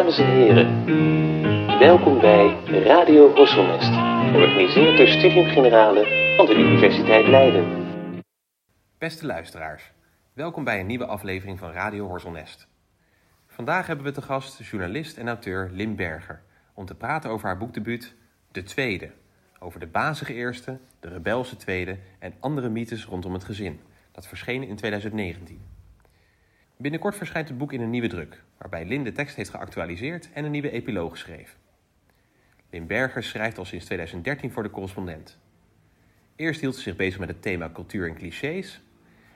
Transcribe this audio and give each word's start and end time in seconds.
Dames 0.00 0.18
en 0.18 0.26
heren, 0.26 0.84
welkom 1.78 2.20
bij 2.20 2.56
Radio 2.66 3.34
Horselnest, 3.34 3.92
georganiseerd 4.32 4.96
door 4.96 5.08
Studium 5.08 5.48
Generale 5.48 6.34
van 6.36 6.46
de 6.46 6.54
Universiteit 6.54 7.26
Leiden. 7.26 7.64
Beste 8.98 9.26
luisteraars, 9.26 9.92
welkom 10.32 10.64
bij 10.64 10.80
een 10.80 10.86
nieuwe 10.86 11.06
aflevering 11.06 11.58
van 11.58 11.70
Radio 11.70 12.06
Horselnest. 12.06 12.68
Vandaag 13.46 13.86
hebben 13.86 14.04
we 14.04 14.12
te 14.12 14.22
gast 14.22 14.58
journalist 14.58 15.16
en 15.16 15.28
auteur 15.28 15.70
Lim 15.72 15.96
Berger 15.96 16.42
om 16.74 16.86
te 16.86 16.94
praten 16.94 17.30
over 17.30 17.46
haar 17.46 17.58
boekdebuut 17.58 18.14
De 18.52 18.62
Tweede. 18.62 19.10
Over 19.58 19.80
de 19.80 19.86
bazige 19.86 20.34
eerste, 20.34 20.78
de 21.00 21.08
rebelse 21.08 21.56
tweede 21.56 21.98
en 22.18 22.34
andere 22.40 22.68
mythes 22.68 23.04
rondom 23.04 23.32
het 23.32 23.44
gezin. 23.44 23.80
Dat 24.12 24.26
verscheen 24.26 24.62
in 24.62 24.76
2019. 24.76 25.69
Binnenkort 26.80 27.16
verschijnt 27.16 27.48
het 27.48 27.58
boek 27.58 27.72
in 27.72 27.80
een 27.80 27.90
nieuwe 27.90 28.08
druk, 28.08 28.42
waarbij 28.58 28.84
Lin 28.84 29.04
de 29.04 29.12
tekst 29.12 29.36
heeft 29.36 29.50
geactualiseerd 29.50 30.32
en 30.32 30.44
een 30.44 30.50
nieuwe 30.50 30.70
epiloog 30.70 31.18
schreef. 31.18 31.56
Lin 32.70 32.86
Berger 32.86 33.22
schrijft 33.22 33.58
al 33.58 33.64
sinds 33.64 33.84
2013 33.84 34.52
voor 34.52 34.62
de 34.62 34.70
correspondent. 34.70 35.38
Eerst 36.36 36.60
hield 36.60 36.74
ze 36.74 36.80
zich 36.80 36.96
bezig 36.96 37.18
met 37.18 37.28
het 37.28 37.42
thema 37.42 37.70
cultuur 37.72 38.08
en 38.08 38.14
clichés 38.14 38.80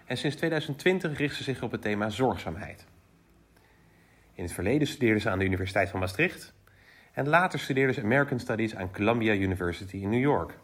en 0.07 0.17
sinds 0.17 0.37
2020 0.37 1.19
richt 1.19 1.37
ze 1.37 1.43
zich 1.43 1.63
op 1.63 1.71
het 1.71 1.83
thema 1.83 2.09
zorgzaamheid. 2.09 2.87
In 4.35 4.43
het 4.43 4.53
verleden 4.53 4.89
studeerde 4.89 5.21
ze 5.21 5.31
aan 5.31 5.39
de 5.39 5.45
Universiteit 5.45 5.91
van 5.91 6.01
Maastricht 6.01 6.55
en 7.13 7.29
later 7.29 7.59
studeerde 7.59 7.93
ze 7.93 8.03
American 8.03 8.41
Studies 8.41 8.75
aan 8.75 8.93
Columbia 8.93 9.33
University 9.33 9.97
in 9.97 10.11
New 10.11 10.21
York. 10.21 10.59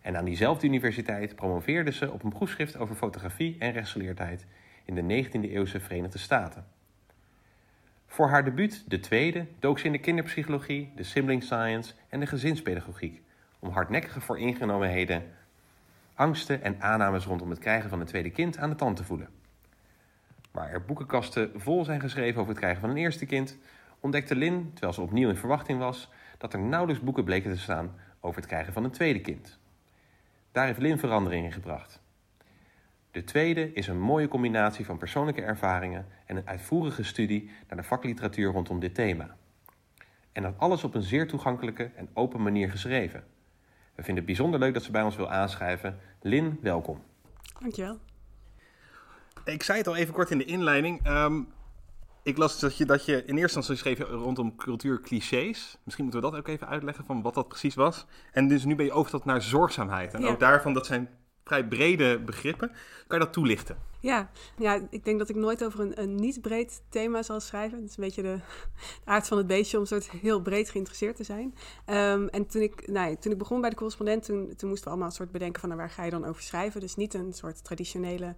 En 0.00 0.16
aan 0.16 0.24
diezelfde 0.24 0.66
universiteit 0.66 1.36
promoveerde 1.36 1.92
ze 1.92 2.12
op 2.12 2.22
een 2.22 2.32
proefschrift 2.32 2.76
over 2.76 2.94
fotografie 2.94 3.56
en 3.58 3.72
rechtsgeleerdheid 3.72 4.46
in 4.84 4.94
de 4.94 5.24
19e 5.24 5.50
eeuwse 5.50 5.80
Verenigde 5.80 6.18
Staten. 6.18 6.66
Voor 8.06 8.28
haar 8.28 8.44
debuut, 8.44 8.84
de 8.90 9.00
tweede, 9.00 9.46
dook 9.58 9.78
ze 9.78 9.86
in 9.86 9.92
de 9.92 9.98
kinderpsychologie, 9.98 10.92
de 10.96 11.02
sibling 11.02 11.42
science 11.42 11.94
en 12.08 12.20
de 12.20 12.26
gezinspedagogiek 12.26 13.22
om 13.58 13.70
hardnekkige 13.70 14.20
vooringenomenheden, 14.20 15.22
angsten 16.14 16.62
en 16.62 16.80
aannames 16.80 17.24
rondom 17.24 17.50
het 17.50 17.58
krijgen 17.58 17.90
van 17.90 18.00
een 18.00 18.06
tweede 18.06 18.30
kind 18.30 18.58
aan 18.58 18.70
de 18.70 18.76
tand 18.76 18.96
te 18.96 19.04
voelen. 19.04 19.28
Waar 20.50 20.70
er 20.70 20.84
boekenkasten 20.84 21.50
vol 21.54 21.84
zijn 21.84 22.00
geschreven 22.00 22.40
over 22.40 22.50
het 22.50 22.60
krijgen 22.60 22.80
van 22.80 22.90
een 22.90 22.96
eerste 22.96 23.26
kind, 23.26 23.58
ontdekte 24.00 24.36
Lin, 24.36 24.70
terwijl 24.72 24.92
ze 24.92 25.00
opnieuw 25.00 25.28
in 25.28 25.36
verwachting 25.36 25.78
was, 25.78 26.10
dat 26.38 26.52
er 26.52 26.60
nauwelijks 26.60 27.02
boeken 27.02 27.24
bleken 27.24 27.52
te 27.52 27.58
staan 27.58 27.94
over 28.20 28.40
het 28.40 28.48
krijgen 28.48 28.72
van 28.72 28.84
een 28.84 28.90
tweede 28.90 29.20
kind. 29.20 29.58
Daar 30.52 30.66
heeft 30.66 30.78
Lin 30.78 30.98
verandering 30.98 31.44
in 31.44 31.52
gebracht. 31.52 32.02
De 33.14 33.24
tweede 33.24 33.72
is 33.72 33.86
een 33.86 34.00
mooie 34.00 34.28
combinatie 34.28 34.84
van 34.84 34.98
persoonlijke 34.98 35.42
ervaringen 35.42 36.06
en 36.26 36.36
een 36.36 36.46
uitvoerige 36.48 37.02
studie 37.02 37.50
naar 37.68 37.76
de 37.76 37.84
vakliteratuur 37.84 38.52
rondom 38.52 38.80
dit 38.80 38.94
thema. 38.94 39.36
En 40.32 40.42
dat 40.42 40.54
alles 40.58 40.84
op 40.84 40.94
een 40.94 41.02
zeer 41.02 41.28
toegankelijke 41.28 41.90
en 41.96 42.08
open 42.12 42.42
manier 42.42 42.70
geschreven. 42.70 43.24
We 43.94 44.02
vinden 44.02 44.16
het 44.16 44.26
bijzonder 44.26 44.60
leuk 44.60 44.74
dat 44.74 44.82
ze 44.82 44.90
bij 44.90 45.02
ons 45.02 45.16
wil 45.16 45.30
aanschrijven. 45.30 45.98
Lin, 46.22 46.58
welkom. 46.62 47.02
Dankjewel. 47.60 47.98
Ik 49.44 49.62
zei 49.62 49.78
het 49.78 49.86
al 49.86 49.96
even 49.96 50.14
kort 50.14 50.30
in 50.30 50.38
de 50.38 50.44
inleiding. 50.44 51.00
Ehm, 51.06 51.42
ik 52.22 52.36
las 52.36 52.60
dat 52.60 52.76
je, 52.76 52.84
dat 52.84 53.04
je 53.04 53.12
in 53.24 53.36
eerste 53.36 53.56
instantie 53.56 53.76
schreef 53.76 53.98
rondom 53.98 54.56
cultuurclichés. 54.56 55.78
Misschien 55.84 56.04
moeten 56.04 56.22
we 56.22 56.30
dat 56.30 56.38
ook 56.38 56.48
even 56.48 56.68
uitleggen 56.68 57.04
van 57.04 57.22
wat 57.22 57.34
dat 57.34 57.48
precies 57.48 57.74
was. 57.74 58.06
En 58.32 58.48
dus 58.48 58.64
nu 58.64 58.74
ben 58.74 58.84
je 58.84 58.92
overgestapt 58.92 59.24
naar 59.24 59.42
zorgzaamheid. 59.42 60.14
En 60.14 60.20
Ja. 60.20 60.28
ook 60.28 60.40
daarvan, 60.40 60.72
dat 60.72 60.86
zijn 60.86 61.08
vrij 61.44 61.68
brede 61.68 62.18
begrippen. 62.20 62.68
Kan 63.06 63.18
je 63.18 63.24
dat 63.24 63.32
toelichten? 63.32 63.76
Ja, 64.00 64.30
ja, 64.58 64.86
ik 64.90 65.04
denk 65.04 65.18
dat 65.18 65.28
ik 65.28 65.36
nooit 65.36 65.64
over 65.64 65.80
een, 65.80 66.00
een 66.00 66.14
niet 66.14 66.40
breed 66.40 66.82
thema 66.88 67.22
zal 67.22 67.40
schrijven. 67.40 67.80
Het 67.80 67.90
is 67.90 67.96
een 67.96 68.04
beetje 68.04 68.22
de, 68.22 68.36
de 69.04 69.10
aard 69.10 69.26
van 69.28 69.38
het 69.38 69.46
beestje 69.46 69.78
om 69.78 69.84
soort 69.84 70.10
heel 70.10 70.40
breed 70.42 70.70
geïnteresseerd 70.70 71.16
te 71.16 71.24
zijn. 71.24 71.54
Ehm, 71.84 72.26
en 72.26 72.46
toen 72.46 72.62
ik, 72.62 72.88
nou, 72.88 73.16
toen 73.16 73.32
ik 73.32 73.38
begon 73.38 73.60
bij 73.60 73.70
de 73.70 73.76
correspondent, 73.76 74.24
toen, 74.24 74.54
toen 74.56 74.68
moesten 74.68 74.84
we 74.84 74.90
allemaal 74.90 75.08
een 75.08 75.14
soort 75.14 75.30
bedenken 75.30 75.60
van 75.60 75.68
nou, 75.68 75.80
waar 75.80 75.90
ga 75.90 76.04
je 76.04 76.10
dan 76.10 76.24
over 76.24 76.42
schrijven. 76.42 76.80
Dus 76.80 76.96
niet 76.96 77.14
een 77.14 77.32
soort 77.32 77.64
traditionele 77.64 78.34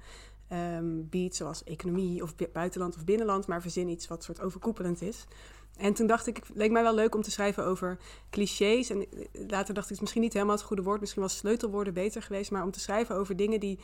ehm, 0.48 0.84
beat 1.10 1.34
zoals 1.34 1.64
economie 1.64 2.22
of 2.22 2.36
bu- 2.36 2.48
buitenland 2.52 2.96
of 2.96 3.04
binnenland, 3.04 3.46
maar 3.46 3.62
verzin 3.62 3.88
iets 3.88 4.08
wat 4.08 4.24
soort 4.24 4.40
overkoepelend 4.40 5.02
is. 5.02 5.26
En 5.76 5.94
toen 5.94 6.06
dacht 6.06 6.26
ik, 6.26 6.36
het 6.36 6.50
leek 6.54 6.70
mij 6.70 6.82
wel 6.82 6.94
leuk 6.94 7.14
om 7.14 7.22
te 7.22 7.30
schrijven 7.30 7.64
over 7.64 7.98
clichés. 8.30 8.90
En 8.90 9.00
eh, 9.00 9.06
later 9.32 9.50
dacht 9.50 9.68
ik, 9.68 9.74
het 9.76 9.90
is 9.90 10.00
misschien 10.00 10.22
niet 10.22 10.32
helemaal 10.32 10.54
het 10.54 10.64
goede 10.64 10.82
woord. 10.82 11.00
Misschien 11.00 11.22
was 11.22 11.36
sleutelwoorden 11.36 11.94
beter 11.94 12.22
geweest. 12.22 12.50
Maar 12.50 12.62
om 12.62 12.70
te 12.70 12.80
schrijven 12.80 13.16
over 13.16 13.36
dingen 13.36 13.60
die 13.60 13.78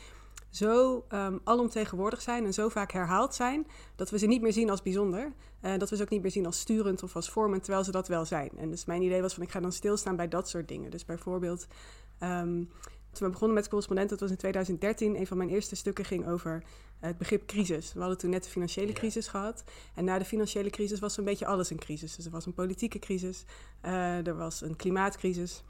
zo 0.50 1.04
ehm, 1.08 1.38
alomtegenwoordig 1.44 2.22
zijn 2.22 2.44
en 2.44 2.52
zo 2.52 2.68
vaak 2.68 2.92
herhaald 2.92 3.34
zijn, 3.34 3.66
dat 3.96 4.10
we 4.10 4.18
ze 4.18 4.26
niet 4.26 4.42
meer 4.42 4.52
zien 4.52 4.70
als 4.70 4.82
bijzonder. 4.82 5.32
Eh, 5.60 5.78
dat 5.78 5.90
we 5.90 5.96
ze 5.96 6.02
ook 6.02 6.08
niet 6.08 6.22
meer 6.22 6.30
zien 6.30 6.46
als 6.46 6.58
sturend 6.58 7.02
of 7.02 7.16
als 7.16 7.30
vormend, 7.30 7.62
terwijl 7.62 7.84
ze 7.84 7.90
dat 7.90 8.08
wel 8.08 8.24
zijn. 8.24 8.50
En 8.56 8.70
dus 8.70 8.84
mijn 8.84 9.02
idee 9.02 9.22
was 9.22 9.34
van, 9.34 9.42
ik 9.42 9.50
ga 9.50 9.60
dan 9.60 9.72
stilstaan 9.72 10.16
bij 10.16 10.28
dat 10.28 10.48
soort 10.48 10.68
dingen. 10.68 10.90
Dus 10.90 11.04
bijvoorbeeld, 11.04 11.66
ehm, 12.18 12.64
toen 13.12 13.26
we 13.26 13.30
begonnen 13.30 13.56
met 13.56 13.68
correspondent, 13.68 14.08
dat 14.08 14.20
was 14.20 14.30
in 14.30 14.36
2013, 14.36 15.16
een 15.16 15.26
van 15.26 15.36
mijn 15.36 15.50
eerste 15.50 15.76
stukken 15.76 16.04
ging 16.04 16.28
over 16.28 16.62
het 17.08 17.18
begrip 17.18 17.46
crisis. 17.46 17.92
We 17.92 18.00
hadden 18.00 18.18
toen 18.18 18.30
net 18.30 18.44
de 18.44 18.50
financiële 18.50 18.92
crisis 18.92 19.28
gehad. 19.28 19.64
En 19.94 20.04
na 20.04 20.18
de 20.18 20.24
financiële 20.24 20.70
crisis 20.70 20.98
was 21.00 21.14
zo'n 21.14 21.24
beetje 21.24 21.46
alles 21.46 21.70
een 21.70 21.78
crisis. 21.78 22.16
Dus 22.16 22.24
er 22.24 22.30
was 22.30 22.46
een 22.46 22.54
politieke 22.54 22.98
crisis, 22.98 23.44
eh, 23.80 24.26
er 24.26 24.36
was 24.36 24.60
een 24.60 24.76
klimaatcrisis. 24.76 25.62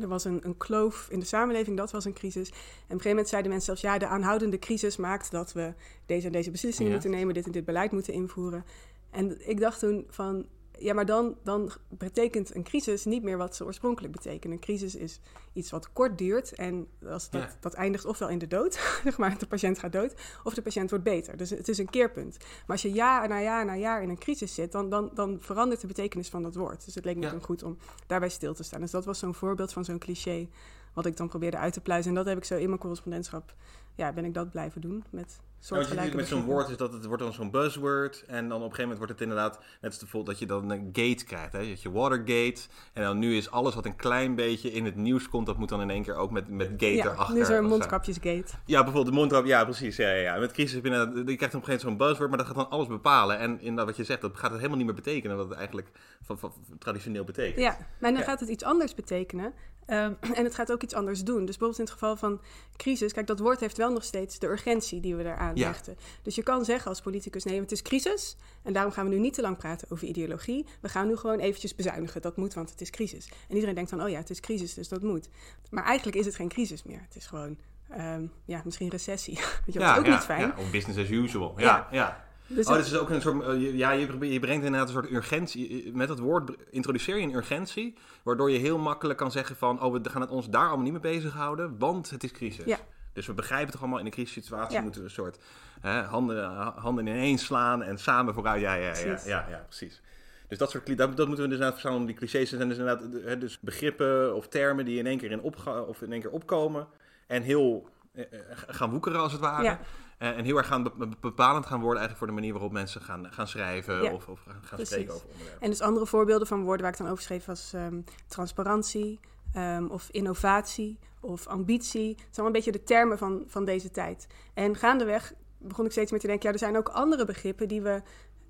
Er 0.00 0.08
was 0.08 0.24
een, 0.24 0.40
een 0.42 0.56
kloof 0.56 1.06
in 1.10 1.20
de 1.20 1.26
samenleving, 1.26 1.76
dat 1.76 1.90
was 1.90 2.04
een 2.04 2.12
crisis. 2.12 2.48
En 2.48 2.54
op 2.54 2.58
een 2.58 2.86
gegeven 2.86 3.08
moment 3.08 3.28
zeiden 3.28 3.50
mensen 3.50 3.76
zelfs... 3.76 3.94
ja, 3.94 3.98
de 3.98 4.12
aanhoudende 4.12 4.58
crisis 4.58 4.96
maakt 4.96 5.30
dat 5.30 5.52
we 5.52 5.72
deze 6.06 6.26
en 6.26 6.32
deze 6.32 6.50
beslissingen 6.50 6.90
Ja. 6.90 6.96
moeten 6.96 7.14
nemen... 7.16 7.34
dit 7.34 7.46
en 7.46 7.52
dit 7.52 7.64
beleid 7.64 7.92
moeten 7.92 8.12
invoeren. 8.12 8.64
En 9.10 9.48
ik 9.48 9.60
dacht 9.60 9.78
toen 9.78 10.06
van... 10.08 10.46
ja, 10.78 10.94
maar 10.94 11.06
dan, 11.06 11.36
dan 11.42 11.72
betekent 11.88 12.54
een 12.54 12.62
crisis 12.62 13.04
niet 13.04 13.22
meer 13.22 13.36
wat 13.36 13.56
ze 13.56 13.64
oorspronkelijk 13.64 14.12
betekenen. 14.12 14.56
Een 14.56 14.62
crisis 14.62 14.94
is 14.94 15.20
iets 15.52 15.70
wat 15.70 15.92
kort 15.92 16.18
duurt 16.18 16.54
en 16.54 16.86
als 17.08 17.30
dat, 17.30 17.42
Ja. 17.42 17.56
dat 17.60 17.74
eindigt 17.74 18.04
ofwel 18.04 18.28
in 18.28 18.38
de 18.38 18.46
dood... 18.46 18.74
zeg 19.04 19.18
maar, 19.18 19.38
de 19.38 19.46
patiënt 19.46 19.78
gaat 19.78 19.92
dood, 19.92 20.14
of 20.44 20.54
de 20.54 20.62
patiënt 20.62 20.90
wordt 20.90 21.04
beter. 21.04 21.36
Dus 21.36 21.50
het 21.50 21.68
is 21.68 21.78
een 21.78 21.90
keerpunt. 21.90 22.36
Maar 22.40 22.62
als 22.66 22.82
je 22.82 22.92
jaar 22.92 23.28
na 23.28 23.40
jaar 23.40 23.64
na 23.64 23.76
jaar 23.76 24.02
in 24.02 24.08
een 24.08 24.18
crisis 24.18 24.54
zit... 24.54 24.72
dan, 24.72 24.88
dan, 24.90 25.10
dan 25.14 25.36
verandert 25.40 25.80
de 25.80 25.86
betekenis 25.86 26.28
van 26.28 26.42
dat 26.42 26.54
woord. 26.54 26.84
Dus 26.84 26.94
het 26.94 27.04
leek 27.04 27.16
me 27.16 27.22
Ja. 27.22 27.30
toen 27.30 27.42
goed 27.42 27.62
om 27.62 27.78
daarbij 28.06 28.28
stil 28.28 28.54
te 28.54 28.62
staan. 28.62 28.80
Dus 28.80 28.90
dat 28.90 29.04
was 29.04 29.18
zo'n 29.18 29.34
voorbeeld 29.34 29.72
van 29.72 29.84
zo'n 29.84 29.98
cliché 29.98 30.48
wat 30.94 31.06
ik 31.06 31.16
dan 31.16 31.28
probeerde 31.28 31.56
uit 31.56 31.72
te 31.72 31.80
pluizen. 31.80 32.10
En 32.10 32.16
dat 32.16 32.26
heb 32.26 32.36
ik 32.36 32.44
zo 32.44 32.56
in 32.56 32.66
mijn 32.68 32.80
correspondentschap, 32.80 33.54
ja, 33.94 34.12
ben 34.12 34.24
ik 34.24 34.34
dat 34.34 34.50
blijven 34.50 34.80
doen 34.80 35.04
met 35.10 35.40
Nou, 35.70 35.84
wat 35.94 36.04
je 36.10 36.14
met 36.16 36.26
zo'n 36.28 36.44
woord 36.44 36.68
is 36.68 36.76
dat 36.76 36.92
het 36.92 37.04
wordt 37.04 37.22
dan 37.22 37.32
zo'n 37.32 37.50
buzzword. 37.50 38.24
En 38.26 38.48
dan 38.48 38.56
op 38.62 38.70
een 38.70 38.74
gegeven 38.74 38.80
moment 38.82 38.98
wordt 38.98 39.12
het 39.12 39.20
inderdaad, 39.20 39.58
net 39.80 39.90
als 39.90 39.98
bijvoorbeeld 39.98 40.26
dat 40.26 40.38
je 40.38 40.46
dan 40.46 40.70
een 40.70 40.88
gate 40.92 41.24
krijgt. 41.24 41.52
Hè? 41.52 41.68
Dat 41.68 41.82
je 41.82 41.90
Watergate. 41.90 42.60
En 42.92 43.02
dan 43.02 43.18
nu 43.18 43.36
is 43.36 43.50
alles 43.50 43.74
wat 43.74 43.84
een 43.86 43.96
klein 43.96 44.34
beetje 44.34 44.72
in 44.72 44.84
het 44.84 44.96
nieuws 44.96 45.28
komt, 45.28 45.46
dat 45.46 45.56
moet 45.58 45.68
dan 45.68 45.80
in 45.80 45.90
één 45.90 46.02
keer 46.02 46.14
ook 46.14 46.30
met, 46.30 46.48
met 46.48 46.68
gate 46.68 46.86
Ja, 46.86 47.04
erachter. 47.04 47.34
nu 47.34 47.40
is 47.40 47.48
er 47.48 47.64
mondkapjesgate. 47.64 48.52
Ja, 48.64 48.82
bijvoorbeeld 48.82 49.06
de 49.14 49.20
mondkap. 49.20 49.44
Ja, 49.46 49.64
precies. 49.64 49.96
Ja, 49.96 50.08
ja, 50.08 50.14
ja. 50.20 50.38
Met 50.38 50.52
crisis 50.52 50.72
heb 50.74 50.84
je, 50.84 50.90
krijgt 50.90 51.08
op 51.10 51.20
een 51.20 51.36
gegeven 51.36 51.54
moment 51.64 51.80
zo'n 51.80 51.96
buzzword, 51.96 52.28
maar 52.28 52.38
dat 52.38 52.46
gaat 52.46 52.56
dan 52.56 52.70
alles 52.70 52.86
bepalen. 52.86 53.38
En 53.38 53.60
inderdaad 53.60 53.86
wat 53.86 53.96
je 53.96 54.04
zegt, 54.04 54.20
dat 54.20 54.36
gaat 54.36 54.48
het 54.50 54.56
helemaal 54.56 54.76
niet 54.78 54.86
meer 54.86 54.94
betekenen 54.94 55.36
wat 55.36 55.48
het 55.48 55.58
eigenlijk 55.58 55.88
van, 56.22 56.38
van- 56.38 56.52
van 56.68 56.78
traditioneel 56.78 57.24
betekent. 57.24 57.60
Ja, 57.60 57.76
maar 58.00 58.10
dan 58.10 58.20
Ja. 58.20 58.26
gaat 58.26 58.40
het 58.40 58.48
iets 58.48 58.64
anders 58.64 58.94
betekenen. 58.94 59.52
Ehm, 59.86 60.12
en 60.38 60.44
het 60.44 60.54
gaat 60.54 60.72
ook 60.72 60.82
iets 60.82 60.94
anders 60.94 61.24
doen. 61.24 61.38
Dus 61.44 61.56
bijvoorbeeld 61.56 61.78
in 61.78 61.84
het 61.84 61.92
geval 61.92 62.16
van 62.16 62.40
crisis, 62.76 63.12
kijk, 63.12 63.26
dat 63.26 63.38
woord 63.38 63.60
heeft 63.60 63.76
wel 63.76 63.92
nog 63.92 64.04
steeds 64.04 64.38
de 64.38 64.46
urgentie 64.46 65.00
die 65.00 65.14
we 65.16 65.24
eraan 65.24 65.56
Ja. 65.56 65.66
hechten. 65.66 65.96
Dus 66.22 66.34
je 66.34 66.42
kan 66.42 66.64
zeggen 66.64 66.88
als 66.88 67.00
politicus, 67.00 67.44
nee, 67.44 67.60
het 67.60 67.72
is 67.72 67.82
crisis. 67.82 68.36
En 68.62 68.72
daarom 68.72 68.92
gaan 68.92 69.04
we 69.08 69.14
nu 69.14 69.18
niet 69.20 69.34
te 69.34 69.40
lang 69.40 69.56
praten 69.56 69.90
over 69.90 70.06
ideologie. 70.06 70.66
We 70.80 70.88
gaan 70.88 71.06
nu 71.06 71.16
gewoon 71.16 71.38
eventjes 71.38 71.74
bezuinigen. 71.74 72.22
Dat 72.22 72.36
moet, 72.36 72.54
want 72.54 72.70
het 72.70 72.80
is 72.80 72.90
crisis. 72.90 73.28
En 73.48 73.54
iedereen 73.54 73.74
denkt 73.74 73.90
dan, 73.90 74.02
oh 74.02 74.08
ja, 74.08 74.18
het 74.18 74.30
is 74.30 74.40
crisis, 74.40 74.74
dus 74.74 74.88
dat 74.88 75.02
moet. 75.02 75.28
Maar 75.70 75.84
eigenlijk 75.84 76.16
is 76.16 76.26
het 76.26 76.34
geen 76.34 76.48
crisis 76.48 76.82
meer. 76.82 77.00
Het 77.00 77.16
is 77.16 77.26
gewoon, 77.26 77.56
ehm, 77.90 78.26
ja, 78.44 78.62
misschien 78.64 78.88
recessie. 78.88 79.34
Weet 79.66 79.74
je, 79.74 79.78
dat 79.78 79.90
is 79.92 79.98
ook 79.98 80.06
ja, 80.06 80.14
niet 80.14 80.24
fijn. 80.24 80.40
Ja, 80.40 80.54
of 80.58 80.70
business 80.70 80.98
as 80.98 81.08
usual. 81.10 81.54
Ja, 81.56 81.88
Ja. 81.90 82.30
Ja. 82.52 82.56
Dus 82.56 82.66
oh, 82.66 82.74
dus 82.76 82.86
is 82.92 82.98
ook 82.98 83.10
een 83.10 83.20
soort. 83.20 83.42
eh, 83.42 83.60
je- 83.60 83.76
Ja, 83.76 83.90
je, 83.90 84.06
brengt 84.40 84.64
inderdaad 84.64 84.88
een 84.88 84.94
soort 84.94 85.10
urgentie. 85.10 85.90
Met 85.94 86.08
dat 86.08 86.18
woord 86.18 86.50
introduceer 86.70 87.16
je 87.16 87.22
een 87.22 87.34
urgentie. 87.34 87.94
Waardoor 88.22 88.50
je 88.50 88.58
heel 88.58 88.78
makkelijk 88.78 89.18
kan 89.18 89.30
zeggen: 89.30 89.56
van... 89.56 89.82
Oh, 89.82 89.92
we 89.92 90.10
gaan 90.10 90.20
het 90.20 90.30
ons 90.30 90.48
daar 90.48 90.66
allemaal 90.66 90.82
niet 90.84 90.92
mee 90.92 91.00
bezighouden. 91.14 91.78
Want 91.78 92.10
het 92.10 92.24
is 92.24 92.30
crisis. 92.32 92.64
Ja. 92.64 92.78
Dus 93.12 93.26
we 93.26 93.34
begrijpen 93.34 93.72
toch 93.72 93.80
allemaal 93.80 93.98
in 93.98 94.04
een 94.04 94.10
crisissituatie 94.12 94.76
Ja. 94.76 94.82
moeten 94.82 95.00
we 95.00 95.06
een 95.06 95.12
soort 95.12 95.38
hè, 95.80 96.02
handen, 96.02 96.50
handen 96.76 97.06
ineens 97.06 97.44
slaan 97.44 97.82
en 97.82 97.98
samen 97.98 98.34
vooruit. 98.34 98.60
Ja, 98.60 98.74
ja, 98.74 98.80
ja, 98.80 98.86
ja, 98.86 98.92
Precies. 98.92 99.24
ja, 99.24 99.64
precies. 99.68 100.00
Dus 100.48 100.58
dat 100.58 100.70
soort 100.70 100.86
dat, 100.86 100.98
dat 100.98 101.08
moeten 101.08 101.26
we 101.28 101.34
dus 101.34 101.42
inderdaad 101.44 101.70
verstaan 101.72 101.94
om 101.94 102.06
die 102.06 102.14
clichés. 102.16 102.48
Zijn 102.50 102.68
dus 102.68 102.78
inderdaad 102.78 103.02
eh, 103.14 103.24
hè, 103.24 103.38
dus 103.38 103.60
begrippen 103.60 104.34
of 104.34 104.48
termen 104.48 104.84
die 104.84 104.98
in 104.98 105.06
één 105.06 105.18
keer 105.18 105.30
in, 105.30 105.40
opga 105.40 105.80
of 105.80 106.02
in 106.02 106.12
één 106.12 106.20
keer 106.20 106.30
opkomen. 106.30 106.86
En 107.26 107.42
heel 107.42 107.88
eh, 108.12 108.22
eh, 108.32 108.40
gaan 108.66 108.90
woekeren 108.90 109.20
als 109.20 109.32
het 109.32 109.40
ware. 109.40 109.62
Ja. 109.62 109.80
Eh, 110.22 110.38
en 110.38 110.44
heel 110.44 110.56
erg 110.56 110.66
gaan 110.66 110.82
be- 110.82 111.08
bepalend 111.20 111.66
gaan 111.66 111.80
worden 111.80 111.98
eigenlijk 112.00 112.18
voor 112.18 112.26
de 112.26 112.32
manier 112.32 112.52
waarop 112.52 112.72
mensen 112.72 113.00
gaan, 113.00 113.32
gaan 113.32 113.48
schrijven 113.48 114.02
Ja, 114.02 114.12
of, 114.12 114.28
of 114.28 114.40
gaan 114.44 114.60
precies. 114.66 114.88
spreken 114.88 115.14
over 115.14 115.26
onderwerpen. 115.26 115.62
En 115.62 115.70
dus 115.70 115.80
andere 115.80 116.06
voorbeelden 116.06 116.46
van 116.46 116.62
woorden 116.62 116.82
waar 116.82 116.92
ik 116.92 116.98
dan 116.98 117.08
over 117.08 117.22
schreef 117.22 117.44
was 117.44 117.72
ehm, 117.72 118.00
transparantie 118.26 119.20
ehm, 119.52 119.86
of 119.86 120.08
innovatie 120.10 120.98
of 121.20 121.46
ambitie. 121.46 122.08
Het 122.08 122.18
zijn 122.18 122.28
allemaal 122.32 122.46
een 122.46 122.52
beetje 122.52 122.72
de 122.72 122.84
termen 122.84 123.18
van, 123.18 123.44
van 123.46 123.64
deze 123.64 123.90
tijd. 123.90 124.26
En 124.54 124.76
gaandeweg 124.76 125.32
begon 125.58 125.84
ik 125.84 125.90
steeds 125.90 126.10
meer 126.10 126.20
te 126.20 126.26
denken, 126.26 126.46
ja, 126.46 126.52
er 126.52 126.58
zijn 126.60 126.76
ook 126.76 126.88
andere 126.88 127.24
begrippen 127.24 127.68
die 127.68 127.82
we 127.82 128.02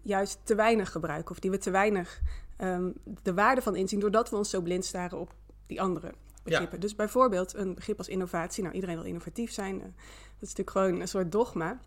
juist 0.03 0.41
te 0.45 0.55
weinig 0.55 0.91
gebruiken 0.91 1.31
of 1.31 1.39
die 1.41 1.51
we 1.51 1.59
te 1.59 1.71
weinig 1.71 2.21
ehm, 2.57 2.91
de 3.23 3.35
waarde 3.35 3.63
van 3.63 3.77
inzien, 3.77 4.01
doordat 4.01 4.31
we 4.31 4.37
ons 4.37 4.51
zo 4.51 4.61
blind 4.61 4.85
staren 4.85 5.19
op 5.19 5.35
die 5.67 5.81
andere 5.83 6.13
begrippen. 6.43 6.81
Dus 6.81 6.95
bijvoorbeeld 6.95 7.55
een 7.55 7.75
begrip 7.75 7.99
als 7.99 8.09
innovatie. 8.09 8.63
Nou, 8.63 8.75
iedereen 8.75 8.97
wil 8.97 9.05
innovatief 9.05 9.53
zijn. 9.53 9.75
Uh, 9.75 9.83
dat 9.83 10.49
is 10.51 10.55
natuurlijk 10.55 10.71
gewoon 10.71 11.01
een 11.01 11.09
soort 11.09 11.33
dogma. 11.33 11.81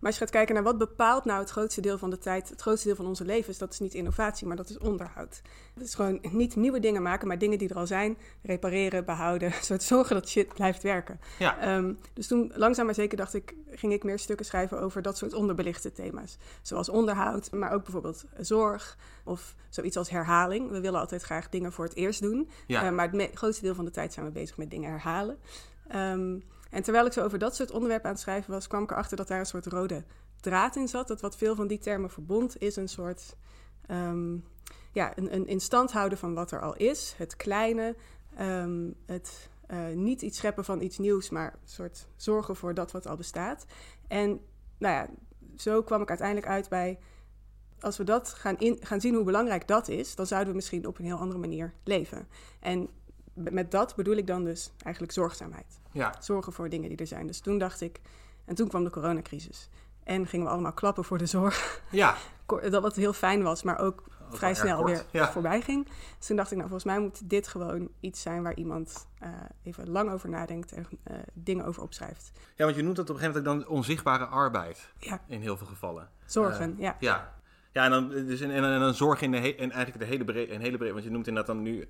Maar 0.00 0.10
als 0.10 0.14
je 0.14 0.20
gaat 0.20 0.30
kijken 0.30 0.54
naar 0.54 0.62
wat 0.62 0.78
bepaalt 0.78 1.24
nou 1.24 1.40
het 1.40 1.50
grootste 1.50 1.80
deel 1.80 1.98
van 1.98 2.10
de 2.10 2.18
tijd, 2.18 2.48
het 2.48 2.60
grootste 2.60 2.86
deel 2.86 2.96
van 2.96 3.06
onze 3.06 3.24
levens, 3.24 3.58
dat 3.58 3.72
is 3.72 3.78
niet 3.78 3.94
innovatie, 3.94 4.46
maar 4.46 4.56
dat 4.56 4.68
is 4.68 4.78
onderhoud. 4.78 5.42
Dat 5.74 5.86
is 5.86 5.94
gewoon 5.94 6.18
niet 6.22 6.56
nieuwe 6.56 6.80
dingen 6.80 7.02
maken, 7.02 7.28
maar 7.28 7.38
dingen 7.38 7.58
die 7.58 7.68
er 7.68 7.76
al 7.76 7.86
zijn, 7.86 8.18
repareren, 8.42 9.04
behouden, 9.04 9.52
soort 9.60 9.82
zorgen 9.82 10.14
dat 10.14 10.28
shit 10.28 10.54
blijft 10.54 10.82
werken. 10.82 11.20
Ja. 11.38 11.58
Ehm, 11.58 11.92
dus 12.12 12.26
toen 12.26 12.52
langzaam 12.54 12.84
maar 12.84 12.94
zeker 12.94 13.16
dacht 13.16 13.34
ik, 13.34 13.54
ging 13.70 13.92
ik 13.92 14.04
meer 14.04 14.18
stukken 14.18 14.46
schrijven 14.46 14.80
over 14.80 15.02
dat 15.02 15.16
soort 15.16 15.34
onderbelichte 15.34 15.92
thema's. 15.92 16.36
Zoals 16.62 16.88
onderhoud, 16.88 17.52
maar 17.52 17.72
ook 17.72 17.82
bijvoorbeeld 17.82 18.24
zorg 18.38 18.96
of 19.24 19.54
zoiets 19.68 19.96
als 19.96 20.10
herhaling. 20.10 20.70
We 20.70 20.80
willen 20.80 21.00
altijd 21.00 21.22
graag 21.22 21.48
dingen 21.48 21.72
voor 21.72 21.84
het 21.84 21.94
eerst 21.94 22.20
doen, 22.20 22.48
ja. 22.66 22.84
uh, 22.84 22.90
maar 22.90 23.10
het 23.10 23.30
grootste 23.34 23.62
deel 23.62 23.74
van 23.74 23.84
de 23.84 23.90
tijd 23.90 24.12
zijn 24.12 24.26
we 24.26 24.32
bezig 24.32 24.56
met 24.56 24.70
dingen 24.70 24.90
herhalen. 24.90 25.38
Um, 25.94 26.42
en 26.70 26.82
terwijl 26.82 27.06
ik 27.06 27.12
zo 27.12 27.24
over 27.24 27.38
dat 27.38 27.56
soort 27.56 27.70
onderwerpen 27.70 28.06
aan 28.06 28.14
het 28.14 28.22
schrijven 28.22 28.52
was, 28.52 28.66
kwam 28.66 28.82
ik 28.82 28.90
erachter 28.90 29.16
dat 29.16 29.28
daar 29.28 29.38
een 29.38 29.46
soort 29.46 29.66
rode 29.66 30.04
draad 30.40 30.76
in 30.76 30.88
zat. 30.88 31.08
Dat 31.08 31.20
wat 31.20 31.36
veel 31.36 31.54
van 31.54 31.66
die 31.66 31.78
termen 31.78 32.10
verbond, 32.10 32.60
is 32.60 32.76
een 32.76 32.88
soort 32.88 33.36
um, 33.90 34.44
ja, 34.92 35.12
een, 35.16 35.50
een 35.50 35.88
houden 35.90 36.18
van 36.18 36.34
wat 36.34 36.50
er 36.50 36.60
al 36.60 36.76
is. 36.76 37.14
Het 37.16 37.36
kleine, 37.36 37.96
um, 38.40 38.94
het 39.06 39.48
uh, 39.70 39.88
niet 39.94 40.22
iets 40.22 40.38
scheppen 40.38 40.64
van 40.64 40.80
iets 40.80 40.98
nieuws, 40.98 41.30
maar 41.30 41.52
een 41.52 41.68
soort 41.68 42.06
zorgen 42.16 42.56
voor 42.56 42.74
dat 42.74 42.92
wat 42.92 43.06
al 43.06 43.16
bestaat. 43.16 43.64
En 44.08 44.40
nou 44.78 44.94
ja, 44.94 45.08
zo 45.56 45.82
kwam 45.82 46.02
ik 46.02 46.08
uiteindelijk 46.08 46.46
uit 46.46 46.68
bij. 46.68 46.98
Als 47.80 47.96
we 47.96 48.04
dat 48.04 48.28
gaan, 48.28 48.58
in, 48.58 48.76
gaan 48.80 49.00
zien 49.00 49.14
hoe 49.14 49.24
belangrijk 49.24 49.68
dat 49.68 49.88
is, 49.88 50.14
dan 50.14 50.26
zouden 50.26 50.50
we 50.50 50.56
misschien 50.56 50.86
op 50.86 50.98
een 50.98 51.04
heel 51.04 51.18
andere 51.18 51.38
manier 51.40 51.72
leven. 51.84 52.28
En 52.60 52.88
met 53.50 53.70
dat 53.70 53.96
bedoel 53.96 54.16
ik 54.16 54.26
dan 54.26 54.44
dus 54.44 54.72
eigenlijk 54.82 55.12
zorgzaamheid. 55.12 55.80
Ja. 55.92 56.14
Zorgen 56.20 56.52
voor 56.52 56.68
dingen 56.68 56.88
die 56.88 56.98
er 56.98 57.06
zijn. 57.06 57.26
Dus 57.26 57.40
toen 57.40 57.58
dacht 57.58 57.80
ik, 57.80 58.00
en 58.44 58.54
toen 58.54 58.68
kwam 58.68 58.84
de 58.84 58.90
coronacrisis. 58.90 59.68
En 60.04 60.26
gingen 60.26 60.46
we 60.46 60.52
allemaal 60.52 60.72
klappen 60.72 61.04
voor 61.04 61.18
de 61.18 61.26
zorg. 61.26 61.82
Ja. 61.90 62.16
dat 62.70 62.82
wat 62.82 62.96
heel 62.96 63.12
fijn 63.12 63.42
was, 63.42 63.62
maar 63.62 63.78
ook 63.78 64.02
vrij 64.30 64.54
snel 64.54 64.84
weer 64.84 65.04
voorbij 65.12 65.60
ging. 65.60 65.88
Dus 66.18 66.26
toen 66.26 66.36
dacht 66.36 66.50
ik, 66.50 66.56
nou 66.56 66.68
volgens 66.68 66.92
mij 66.92 67.00
moet 67.00 67.30
dit 67.30 67.48
gewoon 67.48 67.88
iets 68.00 68.22
zijn 68.22 68.42
waar 68.42 68.54
iemand 68.54 69.06
uh, 69.22 69.28
even 69.62 69.90
lang 69.90 70.10
over 70.10 70.28
nadenkt 70.28 70.72
en 70.72 70.86
uh, 71.10 71.16
dingen 71.32 71.64
over 71.64 71.82
opschrijft. 71.82 72.30
Ja, 72.56 72.64
want 72.64 72.76
je 72.76 72.82
noemt 72.82 72.96
dat 72.96 73.10
op 73.10 73.14
een 73.14 73.20
gegeven 73.20 73.42
moment 73.42 73.66
dan 73.66 73.76
onzichtbare 73.76 74.24
arbeid. 74.24 74.92
Ja. 74.98 75.20
In 75.26 75.40
heel 75.40 75.56
veel 75.56 75.66
gevallen. 75.66 76.08
Zorgen, 76.26 76.70
uh, 76.70 76.80
ja. 76.80 76.96
Ja, 77.00 77.38
ja, 77.72 77.84
en 77.84 77.90
dan, 77.90 78.08
dus 78.08 78.40
en, 78.40 78.50
en, 78.50 78.80
dan 78.80 78.94
zorg 78.94 79.20
in 79.20 79.30
de 79.30 79.38
he, 79.38 79.48
en 79.48 79.70
eigenlijk 79.70 79.98
de 79.98 80.10
hele 80.10 80.24
breed, 80.24 80.50
een 80.50 80.60
hele 80.60 80.76
breed, 80.76 80.92
want 80.92 81.04
je 81.04 81.10
noemt 81.10 81.26
inderdaad 81.26 81.54
dan 81.54 81.62
nu 81.62 81.80
eh, 81.80 81.86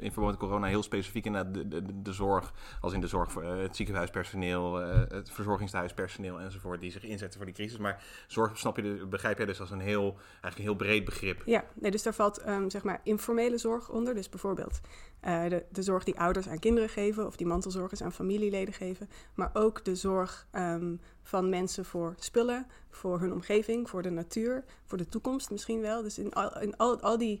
in 0.00 0.12
verband 0.12 0.38
met 0.38 0.48
corona 0.48 0.66
heel 0.66 0.82
specifiek 0.82 1.24
inderdaad 1.24 1.54
de, 1.54 1.68
de, 1.68 2.02
de 2.02 2.12
zorg, 2.12 2.52
als 2.80 2.92
in 2.92 3.00
de 3.00 3.06
zorg 3.06 3.32
voor 3.32 3.44
uh, 3.44 3.62
het 3.62 3.76
ziekenhuispersoneel, 3.76 4.82
uh, 4.82 5.00
het 5.08 5.30
verzorgingstehuispersoneel 5.30 6.40
enzovoort, 6.40 6.80
die 6.80 6.90
zich 6.90 7.04
inzetten 7.04 7.36
voor 7.36 7.46
die 7.46 7.54
crisis. 7.54 7.78
Maar 7.78 8.04
zorg, 8.26 8.58
snap 8.58 8.76
je, 8.76 9.06
begrijp 9.08 9.36
jij 9.36 9.46
dus 9.46 9.60
als 9.60 9.70
een 9.70 9.80
heel, 9.80 10.16
eigenlijk 10.30 10.56
een 10.56 10.62
heel 10.62 10.74
breed 10.74 11.04
begrip? 11.04 11.42
Ja, 11.44 11.64
nee, 11.74 11.90
dus 11.90 12.02
daar 12.02 12.14
valt 12.14 12.48
um, 12.48 12.70
zeg 12.70 12.82
maar 12.82 13.00
informele 13.02 13.58
zorg 13.58 13.90
onder. 13.90 14.14
Dus 14.14 14.28
bijvoorbeeld 14.28 14.80
de, 15.20 15.82
zorg 15.82 16.04
die 16.04 16.20
ouders 16.20 16.48
aan 16.48 16.58
kinderen 16.58 16.88
geven 16.88 17.26
of 17.26 17.36
die 17.36 17.46
mantelzorgers 17.46 18.02
aan 18.02 18.12
familieleden 18.12 18.74
geven. 18.74 19.08
Maar 19.34 19.50
ook 19.52 19.84
de 19.84 19.94
zorg 19.94 20.46
um, 20.52 21.00
van 21.22 21.48
mensen 21.48 21.84
voor 21.84 22.14
spullen, 22.18 22.66
voor 22.90 23.20
hun 23.20 23.32
omgeving, 23.32 23.88
voor 23.88 24.02
de 24.02 24.10
natuur, 24.10 24.64
voor 24.84 24.98
de 24.98 25.08
toekomst 25.08 25.50
misschien 25.50 25.80
wel. 25.80 26.02
Dus 26.02 26.18
in 26.18 26.32
al, 26.32 26.60
in 26.60 26.76
al, 26.76 27.00
al 27.00 27.18
die 27.18 27.40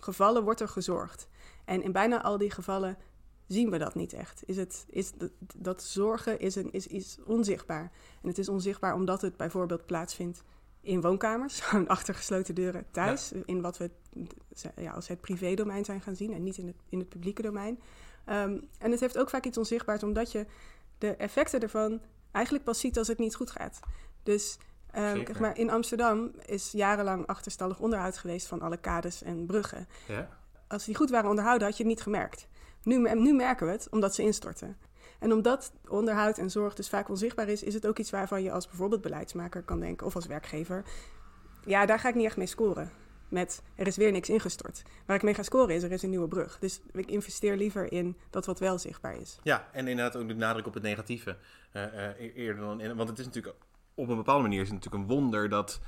gevallen 0.00 0.42
wordt 0.42 0.60
er 0.60 0.68
gezorgd. 0.68 1.28
En 1.64 1.82
in 1.82 1.92
bijna 1.92 2.22
al 2.22 2.38
die 2.38 2.50
gevallen 2.50 2.98
zien 3.46 3.70
we 3.70 3.78
dat 3.78 3.94
niet 3.94 4.12
echt. 4.12 4.42
Is 4.46 4.56
het, 4.56 4.86
is 4.88 5.12
dat, 5.12 5.30
dat 5.56 5.82
zorgen 5.82 6.40
is, 6.40 6.54
een, 6.54 6.72
is, 6.72 6.86
is 6.86 7.18
onzichtbaar. 7.26 7.92
En 8.22 8.28
het 8.28 8.38
is 8.38 8.48
onzichtbaar 8.48 8.94
omdat 8.94 9.20
het 9.20 9.36
bijvoorbeeld 9.36 9.86
plaatsvindt 9.86 10.42
in 10.80 11.00
woonkamers, 11.00 11.62
achter 11.86 12.14
gesloten 12.14 12.54
deuren 12.54 12.86
thuis, 12.90 13.32
in 13.44 13.60
wat 13.60 13.76
we 13.76 13.90
ja, 14.76 14.92
als 14.92 15.08
het 15.08 15.20
privé-domein 15.20 15.84
zijn 15.84 16.00
gaan 16.00 16.16
zien 16.16 16.32
en 16.32 16.42
niet 16.42 16.58
in 16.58 16.66
het, 16.66 16.76
in 16.88 16.98
het 16.98 17.08
publieke 17.08 17.42
domein. 17.42 17.80
Um, 18.26 18.68
en 18.78 18.90
het 18.90 19.00
heeft 19.00 19.18
ook 19.18 19.30
vaak 19.30 19.44
iets 19.44 19.58
onzichtbaars, 19.58 20.02
omdat 20.02 20.32
je 20.32 20.46
de 20.98 21.16
effecten 21.16 21.60
ervan 21.60 22.00
eigenlijk 22.32 22.64
pas 22.64 22.80
ziet 22.80 22.98
als 22.98 23.08
het 23.08 23.18
niet 23.18 23.34
goed 23.34 23.50
gaat. 23.50 23.80
Dus 24.22 24.58
um, 24.96 25.24
kijk 25.24 25.38
maar, 25.38 25.58
in 25.58 25.70
Amsterdam 25.70 26.30
is 26.46 26.72
jarenlang 26.72 27.26
achterstallig 27.26 27.78
onderhoud 27.78 28.18
geweest 28.18 28.46
van 28.46 28.60
alle 28.60 28.76
kades 28.76 29.22
en 29.22 29.46
bruggen. 29.46 29.88
Ja? 30.08 30.28
Als 30.68 30.84
die 30.84 30.94
goed 30.94 31.10
waren 31.10 31.30
onderhouden, 31.30 31.66
had 31.66 31.76
je 31.76 31.82
het 31.82 31.92
niet 31.92 32.02
gemerkt. 32.02 32.46
Nu, 32.82 33.14
nu 33.14 33.32
merken 33.32 33.66
we 33.66 33.72
het, 33.72 33.88
omdat 33.90 34.14
ze 34.14 34.22
instorten. 34.22 34.76
En 35.18 35.32
omdat 35.32 35.72
onderhoud 35.88 36.38
en 36.38 36.50
zorg 36.50 36.74
dus 36.74 36.88
vaak 36.88 37.08
onzichtbaar 37.08 37.48
is, 37.48 37.62
is 37.62 37.74
het 37.74 37.86
ook 37.86 37.98
iets 37.98 38.10
waarvan 38.10 38.42
je 38.42 38.52
als 38.52 38.66
bijvoorbeeld 38.66 39.00
beleidsmaker 39.00 39.62
kan 39.62 39.80
denken, 39.80 40.06
of 40.06 40.14
als 40.14 40.26
werkgever, 40.26 40.84
ja, 41.64 41.86
daar 41.86 41.98
ga 41.98 42.08
ik 42.08 42.14
niet 42.14 42.26
echt 42.26 42.36
mee 42.36 42.46
scoren. 42.46 42.90
Met 43.28 43.62
er 43.74 43.86
is 43.86 43.96
weer 43.96 44.12
niks 44.12 44.28
ingestort. 44.28 44.82
Waar 45.06 45.16
ik 45.16 45.22
mee 45.22 45.34
ga 45.34 45.42
scoren 45.42 45.74
is 45.74 45.82
er 45.82 45.92
is 45.92 46.02
een 46.02 46.10
nieuwe 46.10 46.28
brug. 46.28 46.58
Dus 46.58 46.80
ik 46.92 47.10
investeer 47.10 47.56
liever 47.56 47.92
in 47.92 48.16
dat 48.30 48.46
wat 48.46 48.58
wel 48.58 48.78
zichtbaar 48.78 49.16
is. 49.16 49.38
Ja, 49.42 49.68
en 49.72 49.88
inderdaad 49.88 50.16
ook 50.16 50.28
de 50.28 50.34
nadruk 50.34 50.66
op 50.66 50.74
het 50.74 50.82
negatieve. 50.82 51.36
Uh, 51.72 51.82
uh, 51.82 52.36
eerder 52.36 52.62
dan, 52.62 52.96
want 52.96 53.08
het 53.08 53.18
is 53.18 53.24
natuurlijk 53.24 53.54
op 53.98 54.08
een 54.08 54.16
bepaalde 54.16 54.42
manier 54.42 54.60
is 54.60 54.68
het 54.68 54.74
natuurlijk 54.74 55.02
een 55.02 55.16
wonder 55.16 55.48
dat 55.48 55.80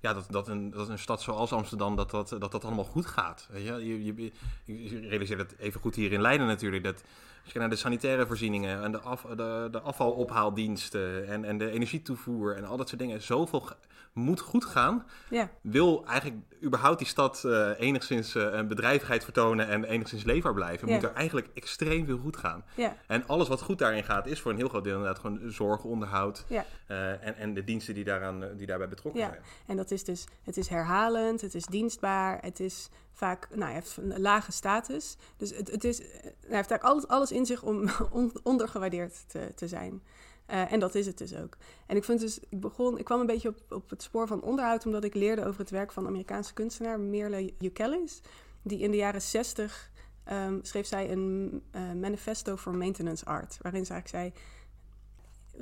ja, 0.00 0.12
dat, 0.12 0.26
dat, 0.30 0.48
een, 0.48 0.70
dat 0.70 0.88
een 0.88 0.98
stad 0.98 1.22
zoals 1.22 1.52
Amsterdam, 1.52 1.96
dat 1.96 2.10
dat, 2.10 2.28
dat, 2.28 2.52
dat 2.52 2.64
allemaal 2.64 2.84
goed 2.84 3.06
gaat. 3.06 3.48
Weet 3.50 3.66
je? 3.66 3.72
Je, 3.72 4.04
je, 4.04 4.32
je 4.64 5.08
realiseert 5.08 5.38
het 5.38 5.58
even 5.58 5.80
goed 5.80 5.94
hier 5.94 6.12
in 6.12 6.20
Leiden 6.20 6.46
natuurlijk, 6.46 6.84
dat 6.84 7.02
als 7.46 7.54
je 7.54 7.60
naar 7.60 7.70
de 7.70 7.76
sanitaire 7.76 8.26
voorzieningen 8.26 8.82
en 8.82 8.92
de, 8.92 8.98
af, 8.98 9.22
de, 9.22 9.68
de 9.70 9.80
afvalophaaldiensten 9.80 11.28
en, 11.28 11.44
en 11.44 11.58
de 11.58 11.70
energietoevoer 11.70 12.56
en 12.56 12.64
al 12.64 12.76
dat 12.76 12.88
soort 12.88 13.00
dingen, 13.00 13.22
zoveel 13.22 13.68
moet 14.12 14.40
goed 14.40 14.64
gaan. 14.64 15.06
Ja. 15.30 15.50
Wil 15.60 16.04
eigenlijk 16.06 16.42
überhaupt 16.62 16.98
die 16.98 17.06
stad 17.06 17.42
uh, 17.46 17.70
enigszins 17.78 18.34
uh, 18.34 18.42
een 18.52 18.68
bedrijvigheid 18.68 19.24
vertonen 19.24 19.68
en 19.68 19.84
enigszins 19.84 20.24
leefbaar 20.24 20.54
blijven, 20.54 20.88
moet 20.88 21.02
er 21.02 21.12
eigenlijk 21.12 21.48
extreem 21.54 22.06
veel 22.06 22.18
goed 22.18 22.36
gaan. 22.36 22.64
Ja. 22.74 22.96
En 23.06 23.26
alles 23.26 23.48
wat 23.48 23.62
goed 23.62 23.78
daarin 23.78 24.04
gaat, 24.04 24.26
is 24.26 24.40
voor 24.40 24.50
een 24.50 24.56
heel 24.56 24.68
groot 24.68 24.84
deel 24.84 24.96
inderdaad 24.96 25.18
gewoon 25.18 25.40
zorg, 25.52 25.84
onderhoud 25.84 26.44
ja. 26.48 26.64
uh, 26.88 27.26
en, 27.26 27.36
en 27.36 27.54
de 27.54 27.64
diensten 27.64 27.94
die, 27.94 28.04
daaraan, 28.04 28.44
die 28.56 28.66
daarbij 28.66 28.88
betrokken 28.88 29.20
ja. 29.20 29.28
zijn. 29.28 29.42
En 29.66 29.76
dat 29.76 29.90
is 29.90 30.04
dus, 30.04 30.24
het 30.42 30.56
is 30.56 30.68
herhalend, 30.68 31.40
het 31.40 31.54
is 31.54 31.66
dienstbaar, 31.66 32.38
het 32.40 32.60
is 32.60 32.88
vaak, 33.16 33.48
nou, 33.50 33.62
hij 33.62 33.72
heeft 33.72 33.96
een 33.96 34.20
lage 34.20 34.52
status. 34.52 35.16
Dus 35.36 35.56
het, 35.56 35.70
het 35.70 35.84
is, 35.84 35.98
hij 35.98 36.08
heeft 36.32 36.50
eigenlijk 36.50 36.82
alles, 36.82 37.06
alles 37.06 37.32
in 37.32 37.46
zich 37.46 37.62
om 37.62 37.88
ondergewaardeerd 38.42 39.24
te, 39.28 39.52
te 39.54 39.68
zijn. 39.68 40.02
Uh, 40.50 40.72
en 40.72 40.80
dat 40.80 40.94
is 40.94 41.06
het 41.06 41.18
dus 41.18 41.34
ook. 41.36 41.56
En 41.86 41.96
ik 41.96 42.04
vind 42.04 42.20
dus, 42.20 42.38
ik 42.48 42.60
begon, 42.60 42.98
ik 42.98 43.04
kwam 43.04 43.20
een 43.20 43.26
beetje 43.26 43.48
op, 43.48 43.56
op 43.68 43.90
het 43.90 44.02
spoor 44.02 44.26
van 44.26 44.42
onderhoud, 44.42 44.86
omdat 44.86 45.04
ik 45.04 45.14
leerde 45.14 45.44
over 45.44 45.60
het 45.60 45.70
werk 45.70 45.92
van 45.92 46.06
Amerikaanse 46.06 46.54
kunstenaar 46.54 47.00
Mirle 47.00 47.52
Eukelis. 47.58 48.20
Die 48.62 48.78
in 48.78 48.90
de 48.90 48.96
jaren 48.96 49.22
60 49.22 49.90
um, 50.28 50.32
ehm, 50.32 50.58
schreef 50.62 50.86
zij 50.86 51.10
een 51.10 51.62
uh, 51.72 51.92
manifesto 51.92 52.56
for 52.56 52.74
maintenance 52.74 53.24
art. 53.24 53.58
Waarin 53.60 53.86
ze 53.86 53.92
eigenlijk 53.92 54.34
zei. 54.34 54.44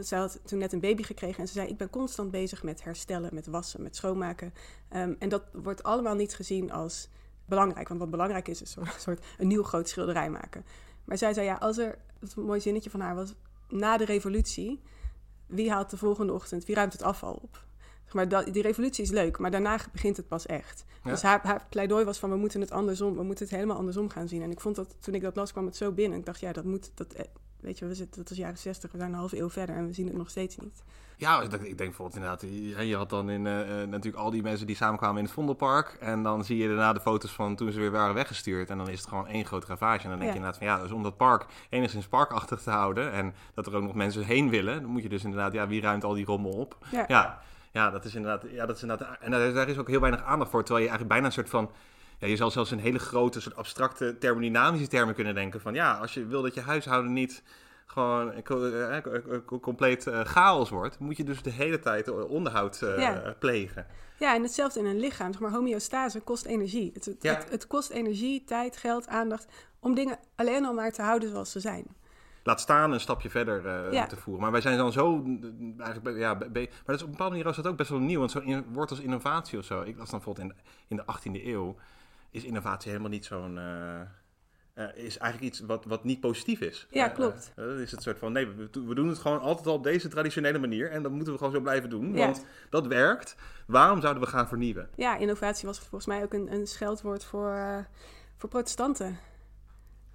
Ze 0.05 0.15
had 0.15 0.41
toen 0.45 0.59
net 0.59 0.73
een 0.73 0.81
baby 0.81 1.03
gekregen 1.03 1.41
en 1.41 1.47
ze 1.47 1.53
zei: 1.53 1.69
Ik 1.69 1.77
ben 1.77 1.91
constant 1.91 2.31
bezig 2.31 2.63
met 2.63 2.85
herstellen, 2.85 3.35
met 3.35 3.47
wassen, 3.47 3.83
met 3.83 3.97
schoonmaken. 3.97 4.55
Um, 4.97 5.17
en 5.19 5.29
dat 5.29 5.43
wordt 5.53 5.83
allemaal 5.83 6.15
niet 6.15 6.35
gezien 6.35 6.73
als 6.73 7.09
belangrijk. 7.47 7.89
Want 7.89 8.01
wat 8.01 8.11
belangrijk 8.11 8.49
is, 8.49 8.63
is 8.63 8.77
een 8.77 8.87
soort 8.99 9.25
een 9.39 9.47
nieuw 9.47 9.63
groot 9.63 9.89
schilderij 9.89 10.31
maken. 10.31 10.65
Maar 11.05 11.19
zij 11.19 11.35
zei: 11.35 11.47
Ja, 11.47 11.55
als 11.55 11.79
er. 11.79 11.99
Het 12.21 12.37
een 12.37 12.45
mooi 12.45 12.61
zinnetje 12.61 12.91
van 12.91 13.01
haar 13.01 13.15
was 13.15 13.35
na 13.69 13.97
de 13.97 14.05
revolutie, 14.05 14.83
wie 15.47 15.71
haalt 15.71 15.91
de 15.91 15.97
volgende 15.97 16.33
ochtend, 16.33 16.65
wie 16.65 16.75
ruimt 16.75 16.93
het 16.93 17.03
afval 17.03 17.39
op? 17.43 17.65
Maar 18.13 18.29
dat, 18.29 18.53
die 18.53 18.63
revolutie 18.63 19.05
is 19.05 19.11
leuk, 19.11 19.39
maar 19.39 19.51
daarna 19.51 19.79
begint 19.93 20.17
het 20.17 20.29
pas 20.29 20.47
echt. 20.47 20.85
Dus 21.05 21.23
haar, 21.23 21.41
haar, 21.43 21.67
pleidooi 21.69 22.05
was 22.05 22.19
van 22.19 22.31
we 22.31 22.37
moeten 22.37 22.61
het 22.61 22.71
andersom, 22.71 23.17
we 23.17 23.23
moeten 23.23 23.45
het 23.45 23.55
helemaal 23.55 23.77
andersom 23.77 24.09
gaan 24.09 24.29
zien. 24.29 24.43
En 24.43 24.51
ik 24.51 24.61
vond 24.61 24.77
dat 24.77 24.97
toen 25.01 25.15
ik 25.15 25.23
dat 25.23 25.37
las, 25.37 25.53
kwam 25.53 25.67
het 25.67 25.77
zo 25.77 25.93
binnen. 25.93 26.19
Ik 26.19 26.25
dacht, 26.25 26.41
ja, 26.41 26.53
dat 26.53 26.65
moet, 26.65 26.91
dat, 26.95 27.13
eh, 27.13 27.25
weet 27.65 27.79
je, 27.79 27.87
we 27.87 27.95
zitten, 27.95 28.23
dat 28.23 28.31
is 28.31 28.37
jaren 28.37 28.59
60, 28.59 28.93
we 28.93 28.99
zijn 28.99 29.11
een 29.11 29.19
halve 29.19 29.39
eeuw 29.39 29.51
verder 29.51 29.77
en 29.77 29.87
we 29.87 29.93
zien 29.93 30.07
het 30.07 30.17
nog 30.17 30.31
steeds 30.31 30.57
niet. 30.57 30.83
Ja, 31.17 31.43
ik 31.43 31.51
denk 31.51 31.77
bijvoorbeeld 31.77 32.15
inderdaad, 32.15 32.41
je 32.87 32.97
had 32.97 33.11
dan 33.11 33.31
in, 33.31 33.45
uh, 33.45 33.55
natuurlijk 33.89 34.17
al 34.17 34.31
die 34.31 34.43
mensen 34.43 34.67
die 34.67 34.77
samenkwamen 34.77 35.19
in 35.19 35.25
het 35.25 35.33
Vondelpark. 35.33 35.97
En 36.01 36.23
dan 36.23 36.45
zie 36.45 36.57
je 36.57 36.67
daarna 36.67 36.93
de 36.93 37.01
foto's 37.01 37.33
van 37.33 37.57
toen 37.57 37.73
ze 37.73 37.81
weer 37.81 37.91
waren 37.91 38.15
weggestuurd. 38.15 38.71
En 38.71 38.79
dan 38.79 38.89
is 38.89 38.99
het 38.99 39.09
gewoon 39.09 39.27
één 39.27 39.45
grote 39.45 39.67
ravage. 39.67 40.03
En 40.03 40.11
dan 40.11 40.19
denk 40.19 40.31
je 40.31 40.37
inderdaad 40.37 40.59
van 40.59 40.67
ja, 40.67 40.83
dus 40.83 40.91
om 40.91 41.03
dat 41.03 41.17
park 41.17 41.47
enigszins 41.69 42.07
parkachtig 42.07 42.61
te 42.61 42.71
houden. 42.71 43.13
En 43.13 43.35
dat 43.55 43.67
er 43.67 43.77
ook 43.77 43.83
nog 43.83 43.95
mensen 43.95 44.25
heen 44.25 44.51
willen. 44.51 44.83
Dan 44.83 44.91
moet 44.91 45.03
je 45.03 45.09
dus 45.09 45.25
inderdaad, 45.25 45.53
ja, 45.53 45.67
wie 45.67 45.81
ruimt 45.81 46.05
al 46.05 46.15
die 46.15 46.25
rommel 46.25 46.53
op? 46.53 46.77
Ja, 46.91 47.05
ja, 47.09 47.41
ja 47.71 47.91
dat 47.91 48.05
is 48.05 48.15
inderdaad, 48.15 48.51
ja, 48.51 48.67
dat 48.67 48.77
is 48.77 48.83
inderdaad. 48.83 49.19
En 49.21 49.31
daar 49.31 49.69
is 49.69 49.79
ook 49.79 49.89
heel 49.89 50.01
weinig 50.01 50.23
aandacht 50.23 50.51
voor. 50.51 50.65
Terwijl 50.65 50.85
je 50.85 50.91
eigenlijk 50.91 51.09
bijna 51.09 51.27
een 51.27 51.45
soort 51.45 51.51
van 51.51 51.71
ja, 52.19 52.27
je 52.27 52.37
zal 52.37 52.51
zelfs 52.51 52.71
een 52.71 52.79
hele 52.79 52.99
grote 52.99 53.41
soort 53.41 53.57
abstracte 53.57 54.19
thermodynamische 54.19 54.89
termen 54.89 55.15
kunnen 55.15 55.35
denken. 55.35 55.61
Van 55.61 55.75
ja, 55.75 55.93
als 55.93 56.15
je 56.15 56.27
wil 56.27 56.43
dat 56.43 56.55
je 56.55 56.61
huishouden 56.61 57.13
niet 57.13 57.43
gewoon 57.87 58.33
eh, 58.33 58.97
eh, 58.97 59.05
eh, 59.15 59.61
compleet 59.61 60.11
chaos 60.25 60.71
wordt, 60.71 60.99
moet 60.99 61.17
je 61.17 61.25
dus 61.25 61.43
de 61.43 61.51
hele 61.51 61.79
tijd 61.81 62.11
onderhoud 62.27 62.83
eh, 62.83 62.99
Ja. 62.99 63.35
plegen. 63.39 63.87
Ja, 64.19 64.35
en 64.35 64.43
hetzelfde 64.43 64.81
in 64.81 64.87
een 64.87 65.01
lichaam. 65.01 65.33
Zeg 65.33 65.41
maar, 65.41 65.51
homeostase 65.51 66.21
kost 66.21 66.45
energie. 66.45 66.91
Het, 66.95 67.05
het, 67.05 67.23
Ja. 67.23 67.35
het, 67.35 67.51
het 67.51 67.67
kost 67.67 67.91
energie, 67.91 68.45
tijd, 68.45 68.77
geld, 68.77 69.09
aandacht 69.09 69.47
om 69.81 69.95
dingen 69.95 70.19
alleen 70.35 70.65
al 70.65 70.73
maar 70.75 70.93
te 70.93 71.03
houden 71.03 71.29
zoals 71.29 71.51
ze 71.53 71.61
zijn. 71.61 71.85
Laat 72.43 72.61
staan 72.61 72.93
een 72.93 73.01
stapje 73.01 73.31
verder 73.31 73.93
Ja. 73.93 74.07
te 74.07 74.17
voeren. 74.17 74.43
Maar 74.43 74.53
wij 74.53 74.61
zijn 74.61 74.77
dan 74.79 74.93
zo, 74.93 75.17
mm, 75.17 75.75
eigenlijk, 75.81 76.03
bij- 76.03 76.15
ja, 76.15 76.35
maar 76.35 76.49
dat 76.85 76.95
is 76.95 77.01
op 77.03 77.05
een 77.07 77.11
bepaalde 77.11 77.37
manier 77.37 77.51
is 77.51 77.57
dat 77.57 77.67
ook 77.67 77.77
best 77.77 77.91
wel 77.91 77.99
nieuw. 77.99 78.19
Want 78.19 78.31
zo'n 78.31 78.43
in- 78.43 78.65
woord 78.73 78.91
als 78.91 79.01
innovatie 79.01 79.59
of 79.59 79.65
zo, 79.65 79.81
ik 79.83 79.99
las 79.99 80.11
dan 80.11 80.21
bijvoorbeeld 80.23 80.49
in, 80.51 80.57
in 80.89 80.97
de 80.97 81.05
18e 81.07 81.47
eeuw, 81.47 81.77
is 82.35 82.45
innovatie 82.45 82.91
helemaal 82.91 83.11
niet 83.11 83.25
zo'n, 83.25 83.59
eh, 83.59 84.01
eh, 84.75 84.97
is 85.05 85.19
eigenlijk 85.19 85.53
iets 85.53 85.61
wat, 85.67 85.85
wat 85.85 86.05
niet 86.05 86.21
positief 86.21 86.61
is. 86.61 86.87
Ja, 86.91 87.09
Eh, 87.09 87.15
klopt. 87.15 87.53
dan 87.55 87.79
is 87.79 87.91
het 87.91 88.03
soort 88.03 88.19
van, 88.19 88.33
nee, 88.33 88.47
we, 88.47 88.69
we 88.87 88.95
doen 88.95 89.09
het 89.09 89.19
gewoon 89.19 89.41
altijd 89.41 89.67
al 89.67 89.75
op 89.75 89.83
deze 89.83 90.09
traditionele 90.09 90.59
manier 90.59 90.91
en 90.91 91.03
dat 91.03 91.13
moeten 91.13 91.33
we 91.33 91.39
gewoon 91.39 91.53
zo 91.53 91.61
blijven 91.61 91.91
doen. 91.91 92.15
Ja. 92.17 92.25
Want 92.25 92.45
dat 92.71 92.87
werkt. 92.87 93.37
Waarom 93.67 94.01
zouden 94.01 94.23
we 94.23 94.29
gaan 94.29 94.49
vernieuwen? 94.49 94.89
Ja, 94.97 95.17
innovatie 95.17 95.67
was 95.67 95.79
volgens 95.79 96.07
mij 96.07 96.23
ook 96.23 96.33
een, 96.33 96.53
een 96.53 96.67
scheldwoord 96.67 97.25
voor, 97.25 97.87
voor 98.37 98.49
protestanten. 98.49 99.19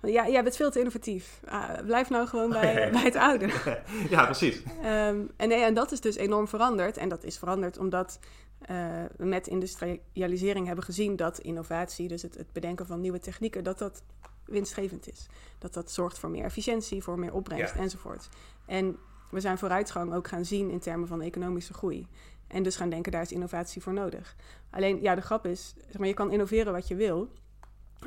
Ja, 0.02 0.30
jij 0.30 0.44
bent 0.44 0.56
veel 0.56 0.72
te 0.72 0.80
innovatief. 0.80 1.40
Ah, 1.46 1.86
blijf 1.86 2.10
nou 2.10 2.28
gewoon 2.28 2.50
bij, 2.50 2.92
bij 2.92 3.02
het 3.02 3.16
oude. 3.16 3.50
ja, 4.10 4.26
precies. 4.26 4.64
Ehm, 4.82 5.22
en, 5.38 5.48
nee, 5.50 5.64
en 5.64 5.74
dat 5.74 5.92
is 5.92 6.02
dus 6.02 6.16
enorm 6.16 6.48
veranderd. 6.48 6.98
En 6.98 7.10
dat 7.10 7.24
is 7.24 7.38
veranderd 7.38 7.78
omdat 7.78 8.20
eh, 8.60 8.78
we 9.18 9.26
met 9.26 9.48
industrialisering 9.48 10.66
hebben 10.66 10.86
gezien 10.86 11.16
dat 11.16 11.40
innovatie, 11.40 12.08
dus 12.08 12.22
het, 12.22 12.38
het 12.38 12.54
bedenken 12.54 12.86
van 12.86 13.02
nieuwe 13.02 13.20
technieken, 13.20 13.64
dat 13.64 13.78
dat 13.78 14.04
winstgevend 14.46 15.10
is. 15.10 15.28
Dat 15.58 15.74
dat 15.74 15.92
zorgt 15.92 16.20
voor 16.20 16.30
meer 16.30 16.44
efficiëntie, 16.44 17.04
voor 17.04 17.20
meer 17.20 17.34
opbrengst 17.34 17.74
Ja. 17.74 17.80
enzovoort. 17.80 18.30
En 18.66 18.98
we 19.32 19.40
zijn 19.40 19.58
vooruitgang 19.58 20.14
ook 20.14 20.28
gaan 20.28 20.46
zien 20.46 20.70
in 20.70 20.80
termen 20.80 21.08
van 21.08 21.22
economische 21.22 21.74
groei. 21.74 22.08
En 22.48 22.64
dus 22.64 22.76
gaan 22.76 22.90
denken, 22.90 23.12
daar 23.12 23.22
is 23.22 23.32
innovatie 23.32 23.82
voor 23.82 23.94
nodig. 23.94 24.36
Alleen, 24.70 25.02
ja, 25.02 25.16
de 25.16 25.22
grap 25.22 25.46
is, 25.46 25.74
zeg 25.88 25.98
maar, 25.98 26.08
je 26.08 26.14
kan 26.14 26.32
innoveren 26.32 26.74
wat 26.74 26.88
je 26.88 26.96
wil. 26.96 27.30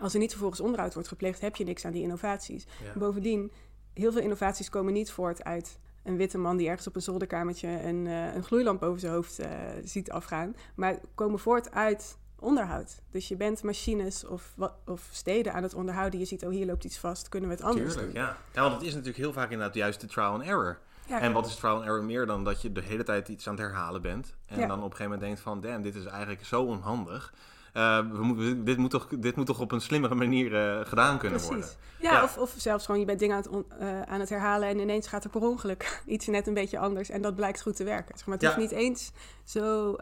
Als 0.00 0.12
er 0.12 0.18
niet 0.18 0.30
vervolgens 0.30 0.60
onderhoud 0.60 0.94
wordt 0.94 1.08
gepleegd, 1.08 1.40
heb 1.40 1.56
je 1.56 1.64
niks 1.64 1.84
aan 1.84 1.92
die 1.92 2.02
innovaties. 2.02 2.66
Ja. 2.84 2.98
Bovendien, 2.98 3.52
heel 3.94 4.12
veel 4.12 4.20
innovaties 4.22 4.68
komen 4.68 4.92
niet 4.92 5.10
voort 5.10 5.44
uit 5.44 5.78
een 6.02 6.16
witte 6.16 6.38
man 6.38 6.56
die 6.56 6.68
ergens 6.68 6.86
op 6.86 6.94
een 6.96 7.02
zolderkamertje 7.02 7.68
een, 7.68 8.06
eh, 8.06 8.34
een 8.34 8.42
gloeilamp 8.44 8.80
boven 8.80 9.00
zijn 9.00 9.12
hoofd 9.12 9.38
eh, 9.38 9.50
ziet 9.84 10.10
afgaan. 10.10 10.56
Maar 10.74 10.98
komen 11.14 11.38
voort 11.38 11.70
uit 11.72 12.16
onderhoud. 12.38 13.00
Dus 13.10 13.28
je 13.28 13.36
bent 13.36 13.62
machines 13.62 14.26
of, 14.26 14.54
of 14.86 15.08
steden 15.10 15.52
aan 15.52 15.62
het 15.62 15.74
onderhouden. 15.74 16.18
Je 16.18 16.24
ziet, 16.26 16.44
oh 16.44 16.50
hier 16.50 16.66
loopt 16.66 16.84
iets 16.84 16.98
vast, 16.98 17.28
kunnen 17.28 17.48
we 17.48 17.54
het 17.54 17.64
anders 17.64 17.92
Tuurlijk, 17.92 18.14
doen? 18.14 18.22
ja. 18.22 18.36
ja. 18.52 18.60
Want 18.62 18.72
het 18.74 18.82
is 18.82 18.90
natuurlijk 18.90 19.18
heel 19.18 19.32
vaak 19.32 19.50
inderdaad 19.50 19.74
juist 19.76 20.00
de 20.00 20.06
trial 20.06 20.32
and 20.32 20.42
error. 20.42 20.78
Ja, 21.06 21.20
En 21.20 21.32
wat 21.32 21.46
is 21.46 21.54
trial 21.54 21.74
and 21.76 21.84
error 21.84 22.04
meer 22.04 22.26
dan 22.26 22.44
dat 22.44 22.62
je 22.62 22.72
de 22.72 22.80
hele 22.82 23.02
tijd 23.02 23.28
iets 23.28 23.48
aan 23.48 23.54
het 23.54 23.62
herhalen 23.62 24.02
bent. 24.02 24.34
En 24.46 24.58
Ja. 24.60 24.66
dan 24.66 24.78
op 24.78 24.90
een 24.90 24.96
gegeven 24.96 25.04
moment 25.04 25.20
denkt 25.20 25.40
van, 25.40 25.60
damn, 25.60 25.82
dit 25.82 25.94
is 25.94 26.04
eigenlijk 26.04 26.44
zo 26.44 26.62
onhandig. 26.62 27.34
Eh, 27.72 27.98
we 28.12 28.22
moeten, 28.24 28.64
dit, 28.64 28.76
moet 28.76 28.90
toch, 28.90 29.08
dit 29.18 29.36
moet 29.36 29.46
toch 29.46 29.60
op 29.60 29.72
een 29.72 29.80
slimmere 29.80 30.14
manier 30.14 30.54
eh, 30.56 30.86
gedaan 30.86 31.18
kunnen 31.18 31.40
worden. 31.40 31.64
Ja, 32.00 32.12
Ja. 32.12 32.22
Of, 32.22 32.38
of 32.38 32.54
zelfs 32.56 32.84
gewoon 32.84 33.00
je 33.00 33.06
bent 33.06 33.18
dingen 33.18 33.36
aan 33.36 33.42
het, 33.42 33.50
on- 33.50 33.70
eh, 33.78 34.02
aan 34.02 34.20
het 34.20 34.28
herhalen 34.28 34.68
en 34.68 34.78
ineens 34.78 35.06
gaat 35.06 35.24
er 35.24 35.30
per 35.30 35.40
ongeluk 35.40 36.02
iets 36.06 36.26
net 36.26 36.46
een 36.46 36.54
beetje 36.54 36.78
anders 36.78 37.10
en 37.10 37.22
dat 37.22 37.34
blijkt 37.36 37.62
goed 37.62 37.76
te 37.76 37.84
werken. 37.84 38.16
Zeg 38.18 38.26
maar 38.26 38.34
het 38.36 38.44
Ja. 38.44 38.54
hoeft 38.54 38.60
niet 38.70 38.80
eens 38.80 39.12
zo 39.44 39.96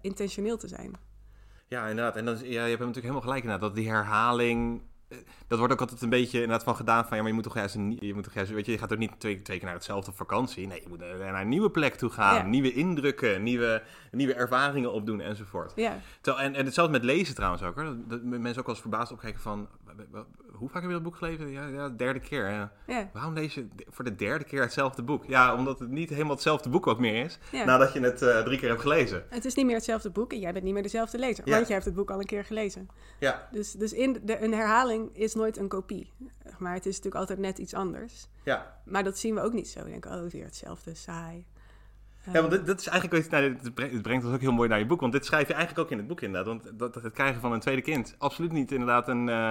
intentioneel 0.00 0.56
te 0.56 0.68
zijn. 0.68 0.92
Ja, 1.68 1.86
inderdaad. 1.86 2.16
En 2.16 2.24
dan 2.24 2.34
ja, 2.36 2.42
je 2.44 2.52
hebt 2.58 2.70
natuurlijk 2.78 2.96
helemaal 2.96 3.20
gelijk 3.20 3.42
inderdaad. 3.42 3.68
Dat 3.68 3.76
die 3.76 3.88
herhaling... 3.90 4.82
Dat 5.46 5.58
wordt 5.58 5.72
ook 5.72 5.80
altijd 5.80 6.02
een 6.02 6.08
beetje 6.08 6.40
inderdaad 6.40 6.64
van 6.64 6.76
gedaan 6.76 7.06
van... 7.06 7.16
Ja, 7.16 7.22
maar 7.22 7.30
je 7.30 7.34
moet 7.34 7.44
toch 7.44 7.54
juist... 7.54 7.74
Een, 7.74 7.96
je, 8.00 8.14
moet 8.14 8.24
toch 8.24 8.34
juist 8.34 8.50
weet 8.50 8.66
je, 8.66 8.72
je 8.72 8.78
gaat 8.78 8.92
ook 8.92 8.98
niet 8.98 9.12
twee, 9.18 9.42
twee 9.42 9.56
keer 9.56 9.66
naar 9.66 9.76
hetzelfde 9.76 10.12
vakantie. 10.12 10.66
Nee, 10.66 10.80
je 10.82 10.88
moet 10.88 10.98
naar 10.98 11.18
naar 11.18 11.40
een 11.40 11.48
nieuwe 11.48 11.70
plek 11.70 11.94
toe 11.94 12.10
gaan. 12.10 12.34
Ja. 12.34 12.42
Nieuwe 12.42 12.72
indrukken, 12.72 13.42
nieuwe, 13.42 13.82
nieuwe 14.10 14.34
ervaringen 14.34 14.92
opdoen 14.92 15.20
enzovoort. 15.20 15.72
Ja, 15.76 16.00
Terwijl, 16.20 16.46
en, 16.46 16.54
en 16.54 16.64
hetzelfde 16.64 16.92
met 16.92 17.04
lezen 17.04 17.34
trouwens 17.34 17.62
ook. 17.62 17.74
Hoor. 17.74 17.84
Dat, 17.84 18.10
dat 18.10 18.22
mensen 18.22 18.58
ook 18.58 18.66
wel 18.66 18.74
eens 18.74 18.80
verbaasd 18.80 19.12
opkijken 19.12 19.40
van... 19.40 19.68
"Wa- 20.56 20.58
wa- 20.58 20.58
Hoe 20.58 20.68
vaak 20.68 20.80
heb 20.82 20.90
je 20.90 20.96
dat 20.96 21.04
boek 21.04 21.16
gelezen? 21.16 21.50
Ja, 21.50 21.66
ja 21.66 21.88
de 21.88 21.96
derde 21.96 22.20
keer. 22.20 22.50
Ja. 22.50 22.72
ja, 22.86 23.10
Waarom 23.12 23.34
lees 23.34 23.54
je 23.54 23.68
voor 23.88 24.04
de 24.04 24.14
derde 24.14 24.44
keer 24.44 24.60
hetzelfde 24.60 25.02
boek? 25.02 25.24
Ja, 25.26 25.54
omdat 25.54 25.78
het 25.78 25.88
niet 25.88 26.08
helemaal 26.10 26.32
hetzelfde 26.34 26.68
boek 26.68 26.86
ook 26.86 26.98
meer 26.98 27.24
is... 27.24 27.38
ja. 27.52 27.64
nadat 27.64 27.92
je 27.92 28.00
het 28.00 28.22
eh, 28.22 28.42
drie 28.42 28.58
keer 28.58 28.68
hebt 28.68 28.80
gelezen. 28.80 29.24
Het 29.28 29.44
is 29.44 29.54
niet 29.54 29.66
meer 29.66 29.74
hetzelfde 29.74 30.10
boek 30.10 30.32
en 30.32 30.38
jij 30.40 30.52
bent 30.52 30.64
niet 30.64 30.74
meer 30.74 30.82
dezelfde 30.82 31.18
lezer. 31.18 31.44
Want 31.44 31.64
jij 31.66 31.74
hebt 31.74 31.84
het 31.84 31.94
boek 31.94 32.10
al 32.10 32.18
een 32.20 32.26
keer 32.26 32.44
gelezen. 32.44 32.88
Ja, 33.18 33.48
Dus, 33.52 33.72
dus 33.72 33.92
in 33.92 34.20
de, 34.24 34.42
een 34.42 34.52
herhaling 34.54 35.10
is 35.16 35.34
nooit 35.34 35.56
een 35.58 35.68
kopie. 35.68 36.12
Maar 36.58 36.74
het 36.74 36.86
is 36.86 36.96
natuurlijk 36.96 37.14
altijd 37.20 37.38
net 37.38 37.58
iets 37.58 37.74
anders. 37.74 38.26
ja. 38.42 38.74
Maar 38.84 39.04
dat 39.04 39.18
zien 39.18 39.34
we 39.34 39.40
ook 39.40 39.52
niet 39.52 39.68
zo. 39.68 39.82
We 39.84 39.90
denken, 39.90 40.10
oh, 40.24 40.30
weer 40.30 40.44
hetzelfde, 40.44 40.94
saai. 40.94 41.46
Ja, 42.32 42.32
want 42.32 42.50
dit, 42.50 42.66
dit 42.66 42.80
is 42.80 42.86
eigenlijk, 42.86 43.24
je, 43.24 43.30
nou, 43.30 43.56
dit 43.62 43.74
brengt- 43.74 43.92
het 43.92 44.02
brengt 44.02 44.24
ons 44.24 44.34
ook 44.34 44.40
heel 44.40 44.52
mooi 44.52 44.68
naar 44.68 44.78
je 44.78 44.86
boek. 44.86 45.00
Want 45.00 45.12
dit 45.12 45.24
schrijf 45.26 45.48
je 45.48 45.54
eigenlijk 45.54 45.84
ook 45.84 45.90
in 45.92 45.98
het 45.98 46.06
boek 46.06 46.20
inderdaad. 46.20 46.46
Want 46.46 46.78
dat, 46.78 46.94
dat 46.94 47.02
het 47.02 47.12
krijgen 47.12 47.40
van 47.40 47.52
een 47.52 47.60
tweede 47.60 47.82
kind 47.82 48.14
absoluut 48.18 48.52
niet 48.52 48.72
inderdaad 48.72 49.08
een... 49.08 49.28
eh, 49.28 49.50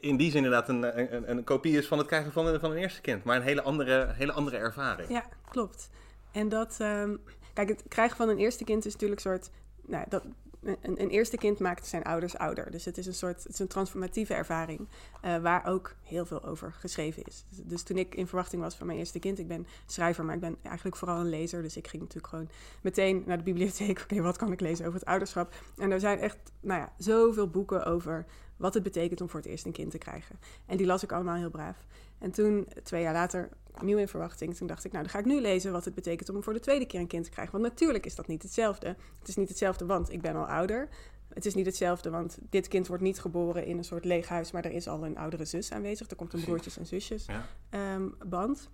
in 0.00 0.16
die 0.16 0.30
zin 0.30 0.44
inderdaad 0.44 0.68
een, 0.68 1.14
een, 1.14 1.30
een 1.30 1.44
kopie 1.44 1.78
is 1.78 1.86
van 1.86 1.98
het 1.98 2.06
krijgen 2.06 2.32
van 2.32 2.46
een, 2.46 2.60
van 2.60 2.70
een 2.70 2.76
eerste 2.76 3.00
kind. 3.00 3.24
Maar 3.24 3.36
een 3.36 3.42
hele 3.42 3.62
andere, 3.62 4.12
hele 4.12 4.32
andere 4.32 4.56
ervaring. 4.56 5.08
Ja, 5.08 5.24
klopt. 5.48 5.90
En 6.32 6.48
dat, 6.48 6.76
ehm, 6.78 7.16
kijk, 7.52 7.68
het 7.68 7.82
krijgen 7.88 8.16
van 8.16 8.28
een 8.28 8.38
eerste 8.38 8.64
kind 8.64 8.86
is 8.86 8.92
natuurlijk 8.92 9.24
een 9.24 9.30
soort, 9.30 9.50
nou, 9.86 10.04
dat, 10.08 10.22
een, 10.62 10.78
een 10.82 11.08
eerste 11.08 11.36
kind 11.36 11.58
maakt 11.58 11.86
zijn 11.86 12.02
ouders 12.02 12.36
ouder. 12.36 12.70
Dus 12.70 12.84
het 12.84 12.98
is 12.98 13.06
een 13.06 13.14
soort, 13.14 13.42
het 13.42 13.52
is 13.52 13.58
een 13.58 13.66
transformatieve 13.66 14.34
ervaring, 14.34 14.88
eh, 15.20 15.36
waar 15.36 15.66
ook 15.66 15.94
heel 16.02 16.26
veel 16.26 16.44
over 16.44 16.72
geschreven 16.72 17.22
is. 17.24 17.44
Dus, 17.48 17.58
dus 17.64 17.82
toen 17.82 17.96
ik 17.96 18.14
in 18.14 18.26
verwachting 18.26 18.62
was 18.62 18.74
van 18.74 18.86
mijn 18.86 18.98
eerste 18.98 19.18
kind, 19.18 19.38
ik 19.38 19.48
ben 19.48 19.66
schrijver, 19.86 20.24
maar 20.24 20.34
ik 20.34 20.40
ben 20.40 20.56
eigenlijk 20.62 20.96
vooral 20.96 21.20
een 21.20 21.28
lezer. 21.28 21.62
Dus 21.62 21.76
ik 21.76 21.88
ging 21.88 22.02
natuurlijk 22.02 22.32
gewoon 22.32 22.50
meteen 22.80 23.22
naar 23.26 23.36
de 23.36 23.42
bibliotheek. 23.42 24.00
Oké, 24.10 24.20
wat 24.20 24.36
kan 24.36 24.52
ik 24.52 24.60
lezen 24.60 24.86
over 24.86 24.98
het 24.98 25.08
ouderschap? 25.08 25.54
En 25.78 25.90
er 25.90 26.00
zijn 26.00 26.18
echt, 26.18 26.38
nou 26.60 26.80
ja, 26.80 26.92
zoveel 26.98 27.48
boeken 27.48 27.84
over 27.84 28.26
wat 28.60 28.74
het 28.74 28.82
betekent 28.82 29.20
om 29.20 29.28
voor 29.28 29.40
het 29.40 29.48
eerst 29.48 29.64
een 29.66 29.72
kind 29.72 29.90
te 29.90 29.98
krijgen. 29.98 30.38
En 30.66 30.76
die 30.76 30.86
las 30.86 31.02
ik 31.02 31.12
allemaal 31.12 31.36
heel 31.36 31.50
braaf. 31.50 31.86
En 32.18 32.30
toen, 32.30 32.68
twee 32.82 33.02
jaar 33.02 33.12
later, 33.12 33.48
opnieuw 33.74 33.98
in 33.98 34.08
verwachting, 34.08 34.56
toen 34.56 34.66
dacht 34.66 34.84
ik, 34.84 34.92
nou, 34.92 35.04
dan 35.04 35.12
ga 35.12 35.18
ik 35.18 35.24
nu 35.24 35.40
lezen 35.40 35.72
wat 35.72 35.84
het 35.84 35.94
betekent 35.94 36.28
om 36.28 36.42
voor 36.42 36.52
de 36.52 36.60
tweede 36.60 36.86
keer 36.86 37.00
een 37.00 37.06
kind 37.06 37.24
te 37.24 37.30
krijgen. 37.30 37.52
Want 37.52 37.64
natuurlijk 37.64 38.06
is 38.06 38.14
dat 38.14 38.26
niet 38.26 38.42
hetzelfde. 38.42 38.96
Het 39.18 39.28
is 39.28 39.36
niet 39.36 39.48
hetzelfde, 39.48 39.86
want 39.86 40.12
ik 40.12 40.20
ben 40.20 40.36
al 40.36 40.46
ouder. 40.46 40.88
Het 41.34 41.46
is 41.46 41.54
niet 41.54 41.66
hetzelfde, 41.66 42.10
want 42.10 42.38
dit 42.50 42.68
kind 42.68 42.86
wordt 42.86 43.02
niet 43.02 43.20
geboren 43.20 43.64
in 43.64 43.78
een 43.78 43.84
soort 43.84 44.04
leeg 44.04 44.28
huis, 44.28 44.50
maar 44.50 44.64
er 44.64 44.70
is 44.70 44.88
al 44.88 45.04
een 45.04 45.18
oudere 45.18 45.44
zus 45.44 45.72
aanwezig. 45.72 46.10
Er 46.10 46.16
komt 46.16 46.32
een 46.32 46.44
broertjes 46.44 46.78
en 46.78 46.86
zusjes 46.86 47.26
Ja. 47.26 47.46
ehm, 47.70 48.08
band. 48.26 48.68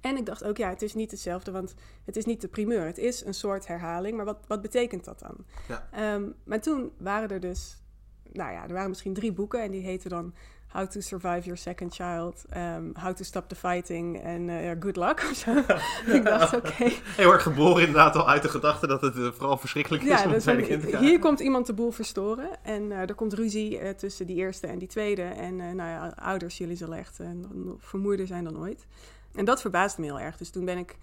En 0.00 0.16
ik 0.16 0.26
dacht 0.26 0.44
ook, 0.44 0.56
ja, 0.56 0.68
het 0.68 0.82
is 0.82 0.94
niet 0.94 1.10
hetzelfde, 1.10 1.50
want 1.50 1.74
het 2.04 2.16
is 2.16 2.24
niet 2.24 2.40
de 2.40 2.48
primeur. 2.48 2.86
Het 2.86 2.98
is 2.98 3.24
een 3.24 3.34
soort 3.34 3.66
herhaling, 3.66 4.16
maar 4.16 4.24
wat, 4.24 4.38
wat 4.46 4.62
betekent 4.62 5.04
dat 5.04 5.18
dan? 5.18 5.36
Ja. 5.68 5.88
Ehm, 5.92 6.24
maar 6.44 6.60
toen 6.60 6.92
waren 6.98 7.28
er 7.28 7.40
dus, 7.40 7.82
nou 8.34 8.52
ja, 8.52 8.62
er 8.62 8.72
waren 8.72 8.88
misschien 8.88 9.14
drie 9.14 9.32
boeken 9.32 9.62
en 9.62 9.70
die 9.70 9.82
heten 9.82 10.10
dan 10.10 10.34
How 10.74 10.86
to 10.86 11.00
Survive 11.00 11.40
Your 11.44 11.56
Second 11.56 11.94
Child, 11.94 12.44
ehm, 12.50 12.84
How 12.94 13.14
to 13.14 13.24
Stop 13.24 13.48
the 13.48 13.54
Fighting 13.54 14.22
en 14.22 14.48
eh, 14.48 14.70
Good 14.80 14.96
Luck 14.96 15.28
of 15.30 15.36
zo. 15.36 15.50
ik 16.16 16.24
dacht, 16.24 16.54
oké. 16.56 16.90
Heel 17.16 17.32
erg 17.32 17.42
geboren 17.42 17.80
inderdaad 17.80 18.16
al 18.16 18.28
uit 18.28 18.42
de 18.42 18.48
gedachte 18.48 18.86
dat 18.86 19.00
het 19.00 19.16
eh, 19.16 19.32
vooral 19.32 19.56
verschrikkelijk 19.56 20.02
is 20.02 20.08
Ja, 20.08 20.18
om 20.18 20.26
een 20.26 20.32
dus 20.32 20.42
tweede 20.42 20.62
kind 20.62 20.80
te 20.80 20.86
krijgen. 20.86 21.08
hier 21.08 21.18
komt 21.18 21.40
iemand 21.40 21.66
de 21.66 21.72
boel 21.72 21.90
verstoren. 21.90 22.64
En 22.64 22.92
eh, 22.92 22.98
er 22.98 23.14
komt 23.14 23.32
ruzie 23.32 23.94
tussen 23.94 24.26
die 24.26 24.36
eerste 24.36 24.66
en 24.66 24.78
die 24.78 24.88
tweede. 24.88 25.22
En 25.22 25.56
nou 25.56 25.90
ja, 25.90 26.14
ouders, 26.16 26.58
jullie 26.58 26.76
zullen 26.76 26.98
echt 26.98 27.20
vermoeider 27.78 28.26
zijn 28.26 28.44
dan 28.44 28.58
ooit. 28.58 28.86
En 29.34 29.44
dat 29.44 29.60
verbaasde 29.60 30.00
me 30.00 30.06
heel 30.06 30.20
erg. 30.20 30.36
Dus 30.36 30.50
toen 30.50 30.64
ben 30.64 30.78
ik, 30.78 30.96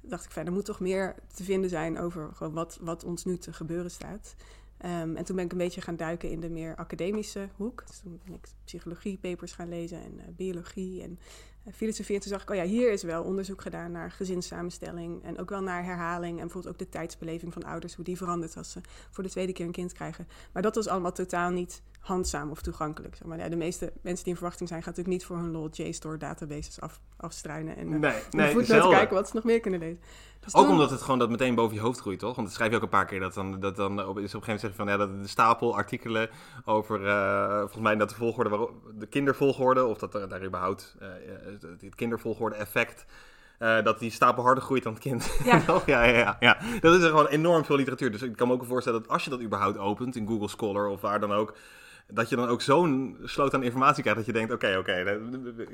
dacht 0.00 0.24
ik, 0.24 0.30
verder 0.30 0.52
moet 0.52 0.64
toch 0.64 0.80
meer 0.80 1.14
te 1.34 1.44
vinden 1.44 1.70
zijn 1.70 1.98
over 1.98 2.30
gewoon 2.34 2.52
wat, 2.52 2.78
wat 2.80 3.04
ons 3.04 3.24
nu 3.24 3.38
te 3.38 3.52
gebeuren 3.52 3.90
staat. 3.90 4.34
Ehm, 4.78 5.16
en 5.16 5.24
toen 5.24 5.36
ben 5.36 5.44
ik 5.44 5.52
een 5.52 5.58
beetje 5.58 5.80
gaan 5.80 5.96
duiken 5.96 6.30
in 6.30 6.40
de 6.40 6.50
meer 6.50 6.76
academische 6.76 7.48
hoek. 7.56 7.84
Dus 7.86 7.98
toen 7.98 8.20
ben 8.24 8.34
ik 8.34 8.46
psychologie-papers 8.64 9.52
gaan 9.52 9.68
lezen 9.68 10.02
en 10.02 10.18
eh, 10.18 10.24
biologie 10.36 11.02
en 11.02 11.18
eh, 11.64 11.72
filosofie. 11.72 12.14
En 12.14 12.20
toen 12.20 12.30
zag 12.30 12.42
ik, 12.42 12.50
oh 12.50 12.56
ja, 12.56 12.64
hier 12.64 12.92
is 12.92 13.02
wel 13.02 13.22
onderzoek 13.22 13.62
gedaan 13.62 13.92
naar 13.92 14.10
gezinssamenstelling 14.10 15.24
en 15.24 15.38
ook 15.38 15.50
wel 15.50 15.62
naar 15.62 15.84
herhaling. 15.84 16.36
En 16.36 16.42
bijvoorbeeld 16.42 16.72
ook 16.72 16.78
de 16.78 16.88
tijdsbeleving 16.88 17.52
van 17.52 17.64
ouders, 17.64 17.94
hoe 17.94 18.04
die 18.04 18.16
verandert 18.16 18.56
als 18.56 18.70
ze 18.70 18.80
voor 19.10 19.24
de 19.24 19.30
tweede 19.30 19.52
keer 19.52 19.66
een 19.66 19.72
kind 19.72 19.92
krijgen. 19.92 20.28
Maar 20.52 20.62
dat 20.62 20.74
was 20.74 20.88
allemaal 20.88 21.12
totaal 21.12 21.50
niet 21.50 21.82
handzaam 22.06 22.50
of 22.50 22.60
toegankelijk. 22.62 23.14
Zeg 23.16 23.26
maar 23.28 23.38
ja, 23.38 23.48
de 23.48 23.56
meeste 23.56 23.92
mensen 24.00 24.24
die 24.24 24.32
in 24.32 24.38
verwachting 24.38 24.68
zijn, 24.68 24.82
gaan 24.82 24.92
natuurlijk 24.96 25.18
niet 25.18 25.26
voor 25.26 25.36
hun 25.36 25.50
lol 25.50 25.68
JSTOR 25.72 26.18
databases 26.18 26.80
af, 26.80 27.00
afstruinen 27.16 27.76
en 27.76 27.92
uh, 27.92 27.98
Nee, 27.98 28.22
nee, 28.30 28.64
kijken 28.66 29.14
wat 29.14 29.28
ze 29.28 29.34
nog 29.34 29.44
meer 29.44 29.60
kunnen 29.60 29.80
lezen. 29.80 30.00
Dus 30.40 30.54
Ook 30.54 30.62
toen- 30.62 30.72
omdat 30.72 30.90
het 30.90 31.02
gewoon 31.02 31.18
dat 31.18 31.30
meteen 31.30 31.54
boven 31.54 31.74
je 31.74 31.80
hoofd 31.80 32.00
groeit, 32.00 32.18
toch? 32.18 32.34
Want 32.34 32.46
dat 32.46 32.56
schrijf 32.56 32.70
je 32.70 32.76
ook 32.76 32.82
een 32.82 32.88
paar 32.88 33.06
keer. 33.06 33.20
Dat 33.20 33.34
dan, 33.34 33.60
dat 33.60 33.76
dan 33.76 34.06
op, 34.06 34.18
is 34.18 34.34
op 34.34 34.40
een 34.40 34.46
gegeven 34.46 34.46
moment 34.46 34.60
zeg 34.60 34.70
je 34.70 34.76
van 34.76 34.86
ja, 34.86 34.96
dat 34.96 35.22
de 35.22 35.28
stapel 35.28 35.76
artikelen 35.76 36.28
over 36.64 37.06
eh, 37.06 37.58
volgens 37.58 37.80
mij 37.82 37.96
dat 37.96 38.08
de 38.08 38.14
volgorde 38.14 38.50
waarop 38.50 38.72
de 38.98 39.06
kindervolgorde 39.06 39.84
of 39.84 39.98
dat 39.98 40.14
er 40.14 40.28
daar 40.28 40.44
überhaupt 40.44 40.96
eh, 41.00 41.08
het 41.80 41.94
kindervolgorde 41.94 42.56
effect. 42.56 43.04
eh, 43.58 43.82
dat 43.84 43.98
die 43.98 44.10
stapel 44.10 44.42
harder 44.44 44.62
groeit 44.64 44.82
dan 44.82 44.92
het 44.92 45.02
kind. 45.02 45.38
Ja. 45.44 45.62
Ja, 45.86 46.04
ja, 46.04 46.18
ja, 46.18 46.36
ja. 46.40 46.58
Dat 46.80 46.94
is 46.94 47.02
er 47.02 47.08
gewoon 47.08 47.26
enorm 47.26 47.64
veel 47.64 47.76
literatuur. 47.76 48.10
Dus 48.10 48.22
ik 48.22 48.36
kan 48.36 48.48
me 48.48 48.54
ook 48.54 48.64
voorstellen 48.64 49.00
dat 49.02 49.10
als 49.10 49.24
je 49.24 49.30
dat 49.30 49.40
überhaupt 49.40 49.78
opent 49.78 50.16
in 50.16 50.26
Google 50.26 50.48
Scholar 50.48 50.86
of 50.88 51.00
waar 51.00 51.20
dan 51.20 51.32
ook. 51.32 51.54
Dat 52.06 52.28
je 52.28 52.36
dan 52.36 52.48
ook 52.48 52.62
zo'n 52.62 53.18
sloot 53.22 53.54
aan 53.54 53.62
informatie 53.62 54.02
krijgt 54.02 54.18
dat 54.18 54.28
je 54.28 54.32
denkt, 54.32 54.52
oké, 54.52 54.76
oké. 54.78 55.20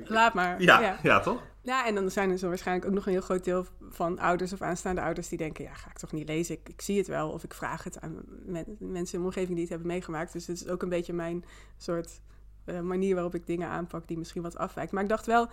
Laat 0.04 0.34
maar. 0.34 0.62
ja, 0.62 0.80
ja. 0.80 0.98
ja, 1.02 1.20
toch? 1.20 1.42
Ja, 1.60 1.86
en 1.86 1.94
dan 1.94 2.10
zijn 2.10 2.30
er 2.30 2.38
zo 2.38 2.48
waarschijnlijk 2.48 2.86
ook 2.86 2.94
nog 2.94 3.06
een 3.06 3.12
heel 3.12 3.20
groot 3.20 3.44
deel 3.44 3.66
van 3.90 4.18
ouders 4.18 4.52
of 4.52 4.62
aanstaande 4.62 5.00
ouders 5.00 5.28
die 5.28 5.38
denken: 5.38 5.64
ja, 5.64 5.74
ga 5.74 5.90
ik 5.90 5.98
toch 5.98 6.12
niet 6.12 6.28
lezen? 6.28 6.54
Ik, 6.54 6.68
ik 6.68 6.80
zie 6.80 6.98
het 6.98 7.06
wel 7.06 7.30
of 7.30 7.44
ik 7.44 7.54
vraag 7.54 7.84
het 7.84 8.00
aan 8.00 8.22
men- 8.44 8.76
mensen 8.78 9.14
in 9.14 9.20
mijn 9.20 9.24
omgeving 9.24 9.50
die 9.50 9.60
het 9.60 9.68
hebben 9.68 9.86
meegemaakt. 9.86 10.32
Dus 10.32 10.46
het 10.46 10.60
is 10.60 10.68
ook 10.68 10.82
een 10.82 10.88
beetje 10.88 11.12
mijn 11.12 11.44
soort 11.76 12.20
eh, 12.64 12.80
manier 12.80 13.14
waarop 13.14 13.34
ik 13.34 13.46
dingen 13.46 13.68
aanpak 13.68 14.08
die 14.08 14.18
misschien 14.18 14.42
wat 14.42 14.56
afwijkt. 14.56 14.92
Maar 14.92 15.02
ik 15.02 15.08
dacht 15.08 15.26
wel, 15.26 15.48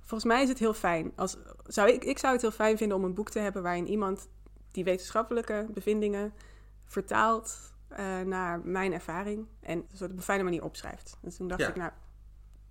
volgens 0.00 0.24
mij 0.24 0.42
is 0.42 0.48
het 0.48 0.58
heel 0.58 0.74
fijn. 0.74 1.12
Als, 1.16 1.36
zou 1.66 1.90
ik, 1.90 2.04
ik 2.04 2.18
zou 2.18 2.32
het 2.32 2.42
heel 2.42 2.50
fijn 2.50 2.76
vinden 2.76 2.96
om 2.96 3.04
een 3.04 3.14
boek 3.14 3.30
te 3.30 3.38
hebben 3.38 3.62
waarin 3.62 3.88
iemand 3.88 4.28
die 4.70 4.84
wetenschappelijke 4.84 5.66
bevindingen 5.74 6.32
vertaalt 6.84 7.74
eh, 7.88 8.20
naar 8.20 8.60
mijn 8.64 8.92
ervaring 8.92 9.46
en 9.60 9.78
een 9.78 9.96
soort 9.96 10.10
op 10.10 10.16
een 10.16 10.22
fijne 10.22 10.42
manier 10.42 10.64
opschrijft. 10.64 11.18
En 11.22 11.30
toen 11.36 11.48
dacht 11.48 11.60
Ja. 11.60 11.68
ik, 11.68 11.76
nou, 11.76 11.90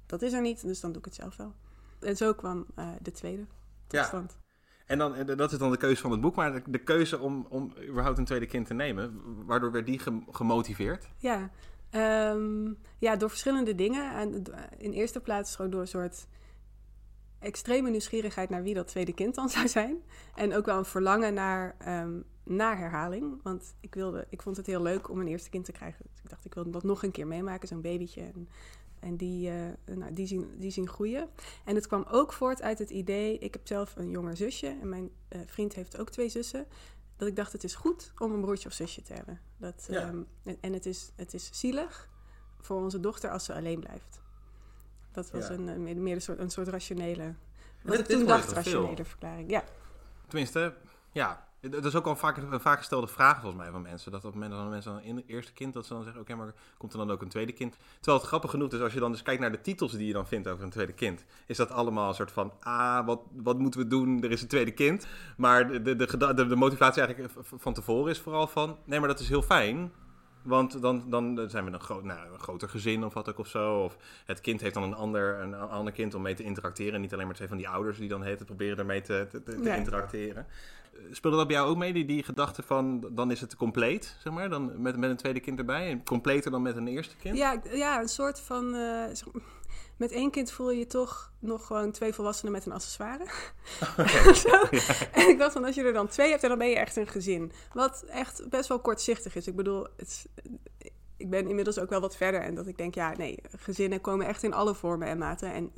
dat 0.06 0.22
is 0.22 0.34
er 0.34 0.42
niet, 0.42 0.62
dus 0.62 0.80
dan 0.80 0.90
doe 0.92 1.00
ik 1.00 1.06
het 1.06 1.16
zelf 1.16 1.36
wel. 1.38 1.54
En 2.00 2.18
zo 2.18 2.34
kwam 2.34 2.66
eh, 2.76 2.90
de 3.02 3.12
tweede 3.12 3.46
tot 3.88 4.00
Ja. 4.00 4.04
stand. 4.04 4.38
En 4.86 4.98
dan, 4.98 5.16
eh, 5.16 5.38
dat 5.38 5.52
is 5.52 5.58
dan 5.58 5.72
de 5.72 5.78
keuze 5.78 6.02
van 6.02 6.12
het 6.12 6.22
boek, 6.22 6.36
maar 6.36 6.54
de, 6.54 6.62
de 6.72 6.78
keuze 6.84 7.20
om, 7.20 7.46
om 7.50 7.74
überhaupt 7.88 8.18
een 8.18 8.26
tweede 8.26 8.46
kind 8.46 8.68
te 8.68 8.74
nemen, 8.74 9.22
waardoor 9.46 9.72
werd 9.72 9.86
die 9.86 10.00
gem- 10.00 10.26
gemotiveerd? 10.32 11.08
Ja, 11.18 11.50
ehm, 11.90 12.74
ja, 12.98 13.16
door 13.16 13.30
verschillende 13.30 13.76
dingen. 13.76 14.12
En 14.16 14.44
in 14.78 14.92
eerste 14.92 15.22
plaats 15.22 15.56
gewoon 15.56 15.72
door 15.72 15.82
een 15.82 15.88
soort 15.88 16.28
extreme 17.40 17.90
nieuwsgierigheid 17.90 18.50
naar 18.50 18.64
wie 18.64 18.74
dat 18.74 18.88
tweede 18.88 19.14
kind 19.14 19.36
dan 19.36 19.50
zou 19.56 19.68
zijn. 19.68 20.04
En 20.36 20.54
ook 20.56 20.66
wel 20.66 20.78
een 20.78 20.86
verlangen 20.86 21.34
naar, 21.34 21.76
ehm, 21.80 22.20
naar 22.46 22.78
herhaling. 22.78 23.40
Want 23.44 23.76
ik, 23.80 23.94
wilde, 23.96 24.26
ik 24.30 24.42
vond 24.42 24.58
het 24.58 24.66
heel 24.66 24.82
leuk 24.82 25.10
om 25.10 25.20
een 25.20 25.28
eerste 25.28 25.50
kind 25.50 25.66
te 25.66 25.72
krijgen. 25.72 26.06
Dus 26.12 26.22
ik 26.24 26.30
dacht, 26.30 26.46
ik 26.46 26.54
wil 26.54 26.72
dat 26.72 26.84
nog 26.84 27.04
een 27.04 27.12
keer 27.12 27.28
meemaken, 27.28 27.68
zo'n 27.68 27.82
babytje. 27.82 28.22
En, 28.22 28.50
en 29.00 29.16
die, 29.16 29.50
eh, 29.50 29.96
nou, 29.96 30.14
die, 30.14 30.28
zien, 30.28 30.50
die 30.58 30.72
zien 30.72 30.88
groeien. 30.90 31.30
En 31.66 31.76
het 31.76 31.88
kwam 31.88 32.06
ook 32.12 32.34
voort 32.34 32.62
uit 32.62 32.80
het 32.80 32.90
idee... 32.90 33.38
Ik 33.38 33.54
heb 33.54 33.68
zelf 33.68 33.96
een 33.96 34.10
jonger 34.10 34.38
zusje 34.38 34.68
en 34.82 34.90
mijn 34.90 35.10
eh, 35.28 35.40
vriend 35.46 35.74
heeft 35.74 36.00
ook 36.00 36.10
twee 36.10 36.30
zussen 36.30 36.66
dat 37.18 37.28
ik 37.28 37.36
dacht, 37.36 37.52
het 37.52 37.64
is 37.64 37.76
goed 37.76 38.12
om 38.18 38.32
een 38.34 38.42
broertje 38.42 38.68
of 38.68 38.74
zusje 38.74 39.02
te 39.02 39.14
hebben. 39.14 39.40
Dat, 39.58 39.86
Ja. 39.90 40.02
ehm, 40.02 40.22
en 40.44 40.58
en 40.62 40.74
het, 40.74 40.86
is, 40.86 41.12
het 41.16 41.34
is 41.34 41.50
zielig 41.54 42.10
voor 42.60 42.82
onze 42.82 43.00
dochter 43.00 43.30
als 43.30 43.46
ze 43.46 43.54
alleen 43.54 43.80
blijft. 43.80 44.22
Dat 45.12 45.32
was 45.32 45.48
Ja. 45.48 45.54
een, 45.54 45.70
eh, 45.70 45.76
meer, 45.76 45.98
meer 45.98 46.16
een, 46.16 46.22
soort, 46.22 46.40
een 46.40 46.50
soort 46.52 46.68
rationele... 46.68 47.34
Wat 47.82 47.98
dit 47.98 48.10
ik 48.10 48.18
toen 48.18 48.26
dacht, 48.26 48.46
veel? 48.46 48.54
rationele 48.54 49.06
verklaring. 49.06 49.50
Ja, 49.50 49.64
Tenminste, 50.28 50.74
ja. 51.12 51.48
Dat 51.70 51.86
is 51.86 51.96
ook 51.96 52.06
al 52.06 52.16
vaak, 52.16 52.38
een 52.38 52.60
vaak 52.60 52.78
gestelde 52.78 53.08
vraag 53.08 53.40
volgens 53.40 53.62
mij 53.62 53.72
van 53.72 53.82
mensen. 53.82 54.12
Dat 54.12 54.26
op 54.26 54.32
het 54.32 54.42
moment 54.42 54.62
dat 54.62 54.70
mensen 54.70 54.92
dan 54.94 55.02
een 55.18 55.24
eerste 55.28 55.54
kind, 55.54 55.74
dat 55.74 55.86
ze 55.86 55.94
dan 55.94 56.04
zeggen, 56.04 56.22
oké, 56.22 56.36
maar 56.36 56.54
komt 56.78 56.92
er 56.92 56.98
dan 56.98 57.12
ook 57.12 57.22
een 57.22 57.30
tweede 57.30 57.52
kind? 57.52 57.78
Terwijl 57.96 58.18
het 58.18 58.28
grappig 58.28 58.50
genoeg 58.50 58.72
is, 58.74 58.80
als 58.80 58.94
je 58.94 59.00
dan 59.00 59.12
dus 59.12 59.22
kijkt 59.22 59.42
naar 59.42 59.52
de 59.52 59.62
titels 59.62 59.92
die 59.92 60.08
je 60.08 60.14
dan 60.14 60.28
vindt 60.28 60.48
over 60.48 60.64
een 60.64 60.70
tweede 60.70 60.94
kind, 60.94 61.26
is 61.46 61.58
dat 61.58 61.72
allemaal 61.72 62.10
een 62.10 62.16
soort 62.16 62.32
van, 62.32 62.54
ah, 62.60 63.06
wat, 63.06 63.20
wat 63.36 63.60
moeten 63.60 63.80
we 63.80 63.88
doen? 63.88 64.24
Er 64.24 64.32
is 64.32 64.42
een 64.42 64.48
tweede 64.48 64.72
kind. 64.72 65.08
Maar 65.38 65.84
de, 65.84 65.96
de, 65.96 66.34
de, 66.48 66.56
motivatie 66.56 67.02
eigenlijk 67.02 67.34
van 67.58 67.74
tevoren 67.74 68.12
is 68.12 68.20
vooral 68.20 68.48
van, 68.48 68.78
nee, 68.86 69.00
maar 69.00 69.08
dat 69.10 69.20
is 69.20 69.30
heel 69.30 69.42
fijn. 69.42 69.92
Want 70.44 70.82
dan, 70.82 71.10
dan 71.10 71.50
zijn 71.50 71.66
we 71.66 71.72
een, 71.72 71.80
groot, 71.80 72.04
nou, 72.04 72.34
een 72.34 72.40
groter 72.40 72.70
gezin 72.70 73.04
of 73.06 73.14
wat 73.14 73.30
ook 73.30 73.40
of 73.40 73.48
zo. 73.48 73.84
Of 73.84 73.98
het 74.26 74.42
kind 74.42 74.62
heeft 74.62 74.74
dan 74.74 74.84
een 74.84 74.94
ander, 74.94 75.40
een 75.40 75.56
ander 75.56 75.94
kind 75.94 76.14
om 76.14 76.22
mee 76.22 76.34
te 76.36 76.44
interacteren. 76.44 77.02
Niet 77.02 77.14
alleen 77.14 77.26
maar 77.26 77.36
twee 77.36 77.48
van 77.48 77.58
die 77.58 77.70
ouders 77.70 77.98
die 77.98 78.10
dan 78.10 78.24
heten 78.24 78.46
proberen 78.46 78.78
ermee 78.78 79.02
te, 79.02 79.28
te, 79.30 79.44
te- 79.44 79.56
te 79.56 79.64
Ja. 79.64 79.76
interacteren. 79.76 80.46
Eh, 80.96 81.02
Speelde 81.12 81.38
dat 81.38 81.48
bij 81.48 81.56
jou 81.56 81.70
ook 81.70 81.78
mee, 81.78 81.94
die, 81.94 82.06
die 82.06 82.24
gedachte 82.24 82.64
van 82.64 83.08
dan 83.12 83.32
is 83.32 83.42
het 83.42 83.56
compleet, 83.56 84.16
zeg 84.24 84.34
maar? 84.34 84.50
Dan 84.50 84.82
met, 84.82 84.98
met 84.98 85.10
een 85.10 85.18
tweede 85.18 85.40
kind 85.40 85.60
erbij. 85.60 85.90
En 85.90 86.04
completer 86.04 86.52
dan 86.52 86.62
met 86.62 86.76
een 86.76 86.88
eerste 86.88 87.16
kind? 87.16 87.38
ja, 87.38 87.62
ja 87.72 88.02
een 88.02 88.10
soort 88.10 88.40
van... 88.40 88.76
eh, 88.76 89.04
zeg- 89.14 89.28
met 89.98 90.12
één 90.12 90.32
kind 90.32 90.52
voel 90.52 90.72
je 90.72 90.78
je 90.80 90.88
toch 90.88 91.32
nog 91.40 91.66
gewoon 91.66 91.92
twee 91.92 92.14
volwassenen 92.14 92.52
met 92.54 92.66
een 92.66 92.72
accessoire. 92.72 93.26
Zo. 94.46 94.62
En 95.12 95.30
ik 95.30 95.38
dacht 95.38 95.54
van, 95.54 95.66
als 95.66 95.76
je 95.76 95.84
er 95.84 95.94
dan 95.94 96.08
twee 96.08 96.30
hebt, 96.30 96.44
en 96.44 96.50
dan 96.50 96.58
ben 96.58 96.70
je 96.70 96.76
echt 96.76 96.96
een 96.96 97.08
gezin. 97.08 97.52
Wat 97.74 98.04
echt 98.08 98.50
best 98.50 98.68
wel 98.70 98.80
kortzichtig 98.80 99.36
is. 99.36 99.48
Ik 99.48 99.56
bedoel, 99.56 99.88
het 99.98 100.08
is- 100.08 100.26
ik 101.18 101.30
ben 101.30 101.48
inmiddels 101.48 101.80
ook 101.80 101.90
wel 101.90 102.02
wat 102.02 102.16
verder. 102.16 102.42
En 102.42 102.56
dat 102.56 102.68
ik 102.68 102.78
denk, 102.78 102.96
ja, 102.96 103.14
nee, 103.18 103.40
gezinnen 103.58 104.02
komen 104.02 104.28
echt 104.28 104.44
in 104.44 104.54
alle 104.54 104.76
vormen 104.76 105.08
en 105.08 105.18
maten. 105.18 105.54
En 105.54 105.72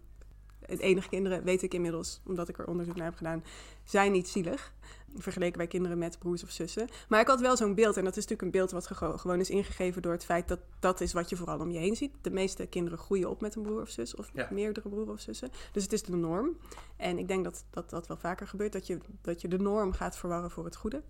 het 0.67 0.79
enige 0.79 1.09
kinderen, 1.09 1.43
weet 1.43 1.61
ik 1.61 1.73
inmiddels, 1.73 2.21
omdat 2.25 2.49
ik 2.49 2.57
er 2.57 2.67
onderzoek 2.67 2.95
naar 2.95 3.05
heb 3.05 3.15
gedaan, 3.15 3.43
zijn 3.83 4.11
niet 4.11 4.27
zielig. 4.27 4.73
Vergeleken 5.17 5.57
bij 5.57 5.67
kinderen 5.67 5.97
met 5.97 6.19
broers 6.19 6.43
of 6.43 6.49
zussen. 6.49 6.87
Maar 7.09 7.19
ik 7.19 7.27
had 7.27 7.39
wel 7.41 7.57
zo'n 7.57 7.75
beeld. 7.75 7.97
En 7.97 8.03
dat 8.03 8.17
is 8.17 8.25
natuurlijk 8.27 8.41
een 8.41 8.51
beeld 8.59 8.71
wat 8.71 8.87
gewoon 9.19 9.39
is 9.39 9.49
ingegeven 9.49 10.01
door 10.01 10.11
het 10.11 10.25
feit 10.25 10.47
dat 10.47 10.59
dat 10.79 11.01
is 11.01 11.13
wat 11.13 11.29
je 11.29 11.35
vooral 11.35 11.59
om 11.59 11.71
je 11.71 11.79
heen 11.79 11.95
ziet. 11.95 12.13
De 12.21 12.29
meeste 12.31 12.65
kinderen 12.67 12.99
groeien 12.99 13.29
op 13.29 13.41
met 13.41 13.55
een 13.55 13.61
broer 13.61 13.81
of 13.81 13.89
zus. 13.89 14.15
Of 14.15 14.29
Ja. 14.33 14.47
meerdere 14.51 14.89
broers 14.89 15.09
of 15.09 15.19
zussen. 15.19 15.49
Dus 15.71 15.83
het 15.83 15.93
is 15.93 16.03
de 16.03 16.15
norm. 16.15 16.57
En 16.97 17.17
ik 17.17 17.27
denk 17.27 17.43
dat 17.43 17.65
dat, 17.69 17.89
dat 17.89 18.07
wel 18.07 18.17
vaker 18.17 18.47
gebeurt. 18.47 18.71
Dat 18.73 18.87
je, 18.87 18.97
dat 19.21 19.41
je 19.41 19.47
de 19.47 19.59
norm 19.59 19.91
gaat 19.91 20.17
verwarren 20.17 20.51
voor 20.51 20.65
het 20.65 20.75
goede. 20.75 21.01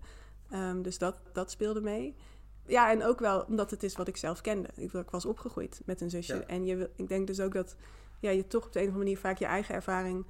Ehm, 0.50 0.82
dus 0.82 0.98
dat, 0.98 1.16
dat 1.32 1.50
speelde 1.50 1.80
mee. 1.80 2.14
Ja, 2.66 2.90
en 2.90 3.04
ook 3.04 3.18
wel 3.20 3.40
omdat 3.42 3.70
het 3.70 3.82
is 3.82 3.96
wat 3.96 4.08
ik 4.08 4.16
zelf 4.16 4.40
kende. 4.40 4.68
Ik, 4.76 4.92
was 5.10 5.24
opgegroeid 5.24 5.80
met 5.84 6.00
een 6.00 6.10
zusje. 6.10 6.34
Ja. 6.34 6.46
En 6.46 6.64
je, 6.66 6.76
wil- 6.76 6.90
ik 6.96 7.08
denk 7.08 7.26
dus 7.26 7.40
ook 7.40 7.52
dat 7.52 7.76
ja, 8.20 8.30
je 8.30 8.46
toch 8.46 8.64
op 8.66 8.72
de 8.72 8.78
een 8.78 8.84
of 8.86 8.92
andere 8.92 9.04
manier 9.10 9.20
vaak 9.22 9.38
je 9.38 9.44
eigen 9.46 9.74
ervaring 9.74 10.26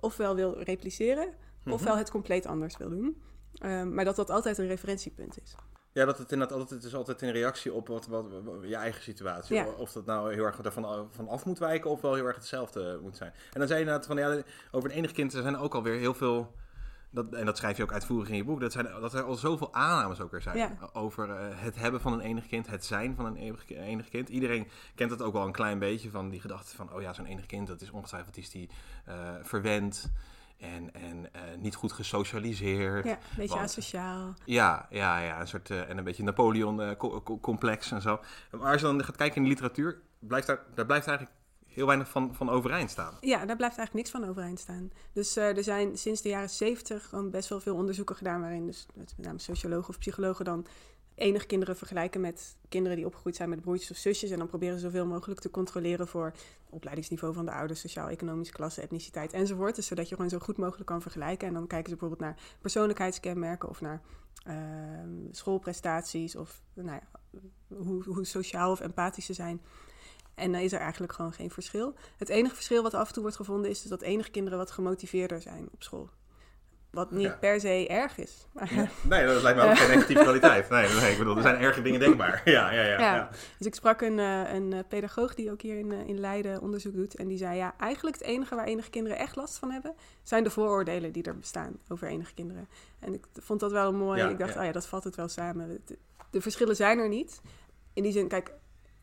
ofwel 0.00 0.34
wil 0.34 0.58
repliceren, 0.62 1.34
Mhm. 1.62 1.74
ofwel 1.74 1.96
het 1.96 2.10
compleet 2.10 2.46
anders 2.46 2.76
wil 2.76 2.88
doen. 2.88 3.22
Ehm, 3.54 3.94
maar 3.94 4.04
dat 4.04 4.16
dat 4.16 4.30
altijd 4.30 4.58
een 4.58 4.66
referentiepunt 4.66 5.38
is. 5.42 5.54
Ja, 5.92 6.04
dat 6.04 6.18
het 6.18 6.32
inderdaad 6.32 6.58
altijd, 6.58 6.80
het 6.82 6.88
is 6.88 6.94
altijd 6.94 7.22
in 7.22 7.30
reactie 7.30 7.72
op 7.72 7.88
wat, 7.88 8.06
wat, 8.06 8.26
wat- 8.44 8.62
je 8.62 8.74
eigen 8.76 9.02
situatie. 9.02 9.54
Ja. 9.56 9.66
Of 9.78 9.92
dat 9.92 10.06
nou 10.06 10.34
heel 10.34 10.44
erg 10.44 10.56
daarvan 10.60 11.08
van 11.10 11.28
af 11.28 11.44
moet 11.44 11.58
wijken 11.58 11.90
of 11.90 12.00
wel 12.00 12.14
heel 12.14 12.26
erg 12.26 12.36
hetzelfde 12.36 12.98
moet 13.02 13.16
zijn. 13.16 13.30
En 13.52 13.58
dan 13.58 13.66
zei 13.68 13.80
je 13.80 13.84
inderdaad 13.84 14.06
van, 14.06 14.16
ja, 14.16 14.42
over 14.70 14.90
een 14.90 14.96
enig 14.96 15.12
kind 15.12 15.32
er 15.34 15.42
zijn 15.42 15.56
ook 15.56 15.74
alweer 15.74 15.98
heel 15.98 16.14
veel... 16.14 16.54
Dat, 17.14 17.32
en 17.32 17.46
dat 17.46 17.56
schrijf 17.56 17.76
je 17.76 17.82
ook 17.82 17.92
uitvoerig 17.92 18.28
in 18.28 18.36
je 18.36 18.44
boek. 18.44 18.60
Dat, 18.60 18.72
zijn, 18.72 18.86
dat 19.00 19.14
er 19.14 19.22
al 19.22 19.34
zoveel 19.34 19.74
aannames 19.74 20.20
ook 20.20 20.32
er 20.32 20.42
zijn. 20.42 20.56
Ja. 20.56 20.76
Over 20.92 21.30
eh, 21.30 21.46
het 21.54 21.76
hebben 21.76 22.00
van 22.00 22.12
een 22.12 22.20
enig 22.20 22.46
kind, 22.46 22.66
het 22.66 22.84
zijn 22.84 23.14
van 23.16 23.26
een 23.26 23.36
enig, 23.36 23.68
enig 23.68 24.08
kind. 24.08 24.28
Iedereen 24.28 24.68
kent 24.94 25.10
het 25.10 25.22
ook 25.22 25.32
wel 25.32 25.46
een 25.46 25.52
klein 25.52 25.78
beetje 25.78 26.10
van 26.10 26.28
die 26.28 26.40
gedachte 26.40 26.76
van... 26.76 26.92
oh 26.92 27.00
ja, 27.00 27.12
zo'n 27.12 27.26
enig 27.26 27.46
kind, 27.46 27.66
dat 27.66 27.80
is 27.80 27.90
ongetwijfeld 27.90 28.36
is 28.36 28.50
die 28.50 28.68
eh, 29.04 29.14
verwend 29.42 30.12
en, 30.58 30.94
en 30.94 31.32
eh, 31.32 31.40
niet 31.58 31.74
goed 31.74 31.92
gesocialiseerd. 31.92 33.04
Ja, 33.04 33.12
een 33.12 33.18
beetje 33.36 33.54
Want- 33.54 33.68
asociaal. 33.68 34.34
Ja, 34.44 34.86
ja, 34.90 35.18
ja. 35.18 35.40
Een 35.40 35.48
soort, 35.48 35.70
en 35.70 35.98
een 35.98 36.04
beetje 36.04 36.22
Napoleon-complex 36.22 37.90
en 37.90 38.02
zo. 38.02 38.20
Maar 38.50 38.72
als 38.72 38.80
je 38.80 38.86
dan 38.86 39.04
gaat 39.04 39.16
kijken 39.16 39.36
in 39.36 39.42
de 39.42 39.48
literatuur, 39.48 40.00
blijft 40.18 40.46
daar, 40.46 40.60
daar 40.74 40.86
blijft 40.86 41.06
eigenlijk 41.06 41.36
heel 41.74 41.86
weinig 41.86 42.08
van, 42.08 42.34
van 42.34 42.50
overeind 42.50 42.90
staan. 42.90 43.14
Ja, 43.20 43.46
daar 43.46 43.56
blijft 43.56 43.76
eigenlijk 43.78 43.94
niks 43.94 44.10
van 44.10 44.30
overeind 44.30 44.58
staan. 44.58 44.90
Dus 45.12 45.36
eh, 45.36 45.56
er 45.56 45.62
zijn 45.62 45.98
sinds 45.98 46.22
de 46.22 46.28
jaren 46.28 46.50
zeventig 46.50 47.12
best 47.30 47.48
wel 47.48 47.60
veel 47.60 47.74
onderzoeken 47.74 48.16
gedaan... 48.16 48.40
waarin 48.40 48.66
dus 48.66 48.86
met 48.94 49.14
name 49.16 49.38
sociologen 49.38 49.88
of 49.88 49.98
psychologen 49.98 50.44
dan 50.44 50.66
enige 51.14 51.46
kinderen 51.46 51.76
vergelijken 51.76 52.20
met 52.20 52.56
kinderen 52.68 52.96
die 52.96 53.06
opgegroeid 53.06 53.36
zijn 53.36 53.48
met 53.48 53.60
broertjes 53.60 53.90
of 53.90 53.96
zusjes. 53.96 54.30
En 54.30 54.38
dan 54.38 54.46
proberen 54.46 54.78
ze 54.78 54.84
zoveel 54.84 55.06
mogelijk 55.06 55.40
te 55.40 55.50
controleren 55.50 56.08
voor 56.08 56.32
opleidingsniveau 56.70 57.34
van 57.34 57.44
de 57.44 57.52
ouders, 57.52 57.80
sociaal-economische 57.80 58.52
klasse, 58.52 58.80
etniciteit 58.80 59.32
enzovoort. 59.32 59.76
Dus 59.76 59.86
zodat 59.86 60.08
je 60.08 60.14
gewoon 60.14 60.30
zo 60.30 60.38
goed 60.38 60.56
mogelijk 60.56 60.86
kan 60.86 61.02
vergelijken. 61.02 61.48
En 61.48 61.54
dan 61.54 61.66
kijken 61.66 61.90
ze 61.90 61.96
bijvoorbeeld 61.96 62.30
naar 62.30 62.42
persoonlijkheidskenmerken 62.60 63.68
of 63.68 63.80
naar 63.80 64.00
ehm, 64.44 65.08
schoolprestaties 65.30 66.36
of 66.36 66.62
nou 66.74 67.00
ja, 67.00 67.02
hoe, 67.76 68.04
hoe 68.04 68.24
sociaal 68.24 68.70
of 68.70 68.80
empathisch 68.80 69.26
ze 69.26 69.32
zijn. 69.32 69.60
En 70.34 70.52
dan 70.52 70.60
is 70.60 70.72
er 70.72 70.80
eigenlijk 70.80 71.12
gewoon 71.12 71.32
geen 71.32 71.50
verschil. 71.50 71.94
Het 72.16 72.28
enige 72.28 72.54
verschil 72.54 72.82
wat 72.82 72.94
af 72.94 73.06
en 73.06 73.12
toe 73.12 73.22
wordt 73.22 73.36
gevonden 73.38 73.70
is 73.70 73.80
dus 73.80 73.90
dat 73.90 74.02
enige 74.02 74.30
kinderen 74.30 74.58
wat 74.58 74.70
gemotiveerder 74.70 75.40
zijn 75.40 75.68
op 75.72 75.82
school. 75.82 76.10
Wat 76.90 77.10
niet 77.10 77.22
Ja. 77.22 77.36
per 77.40 77.60
se 77.60 77.86
erg 77.88 78.18
is. 78.18 78.46
Maar, 78.52 78.90
Nee, 79.02 79.26
dat 79.26 79.42
lijkt 79.42 79.58
me 79.58 79.64
ook 79.64 79.76
geen 79.78 79.88
negatieve 79.94 80.22
kwaliteit. 80.22 80.68
Nee, 80.68 80.88
nee, 80.88 81.12
ik 81.12 81.18
bedoel, 81.18 81.36
er 81.36 81.42
zijn 81.42 81.60
erge 81.60 81.82
dingen 81.82 82.00
denkbaar. 82.00 82.42
Ja, 82.50 82.70
ja, 82.72 82.82
ja. 82.82 82.98
Ja. 82.98 83.28
Dus 83.58 83.66
ik 83.66 83.74
sprak 83.74 84.00
een, 84.00 84.18
eh, 84.18 84.52
een 84.54 84.72
eh, 84.72 84.78
pedagoog 84.88 85.34
die 85.34 85.50
ook 85.50 85.62
hier 85.62 85.78
in, 85.78 85.92
eh, 85.92 86.08
in 86.08 86.20
Leiden 86.20 86.60
onderzoek 86.60 86.94
doet. 86.94 87.14
En 87.16 87.28
die 87.28 87.38
zei, 87.38 87.56
ja, 87.56 87.74
eigenlijk 87.78 88.16
het 88.18 88.26
enige 88.26 88.54
waar 88.54 88.64
enige 88.64 88.90
kinderen 88.90 89.18
echt 89.18 89.36
last 89.36 89.58
van 89.58 89.70
hebben... 89.70 89.94
zijn 90.22 90.44
de 90.44 90.50
vooroordelen 90.50 91.12
die 91.12 91.22
er 91.22 91.36
bestaan 91.36 91.78
over 91.88 92.08
enige 92.08 92.34
kinderen. 92.34 92.68
En 92.98 93.14
ik 93.14 93.24
vond 93.40 93.60
dat 93.60 93.72
wel 93.72 93.92
mooi. 93.92 94.22
Ik 94.22 94.38
dacht, 94.38 94.56
oh 94.56 94.64
ja, 94.64 94.72
dat 94.72 94.86
valt 94.86 95.04
het 95.04 95.16
wel 95.16 95.28
samen. 95.28 95.80
De, 95.84 95.98
de 96.30 96.40
verschillen 96.40 96.76
zijn 96.76 96.98
er 96.98 97.08
niet. 97.08 97.40
In 97.92 98.02
die 98.02 98.12
zin, 98.12 98.28
kijk, 98.28 98.52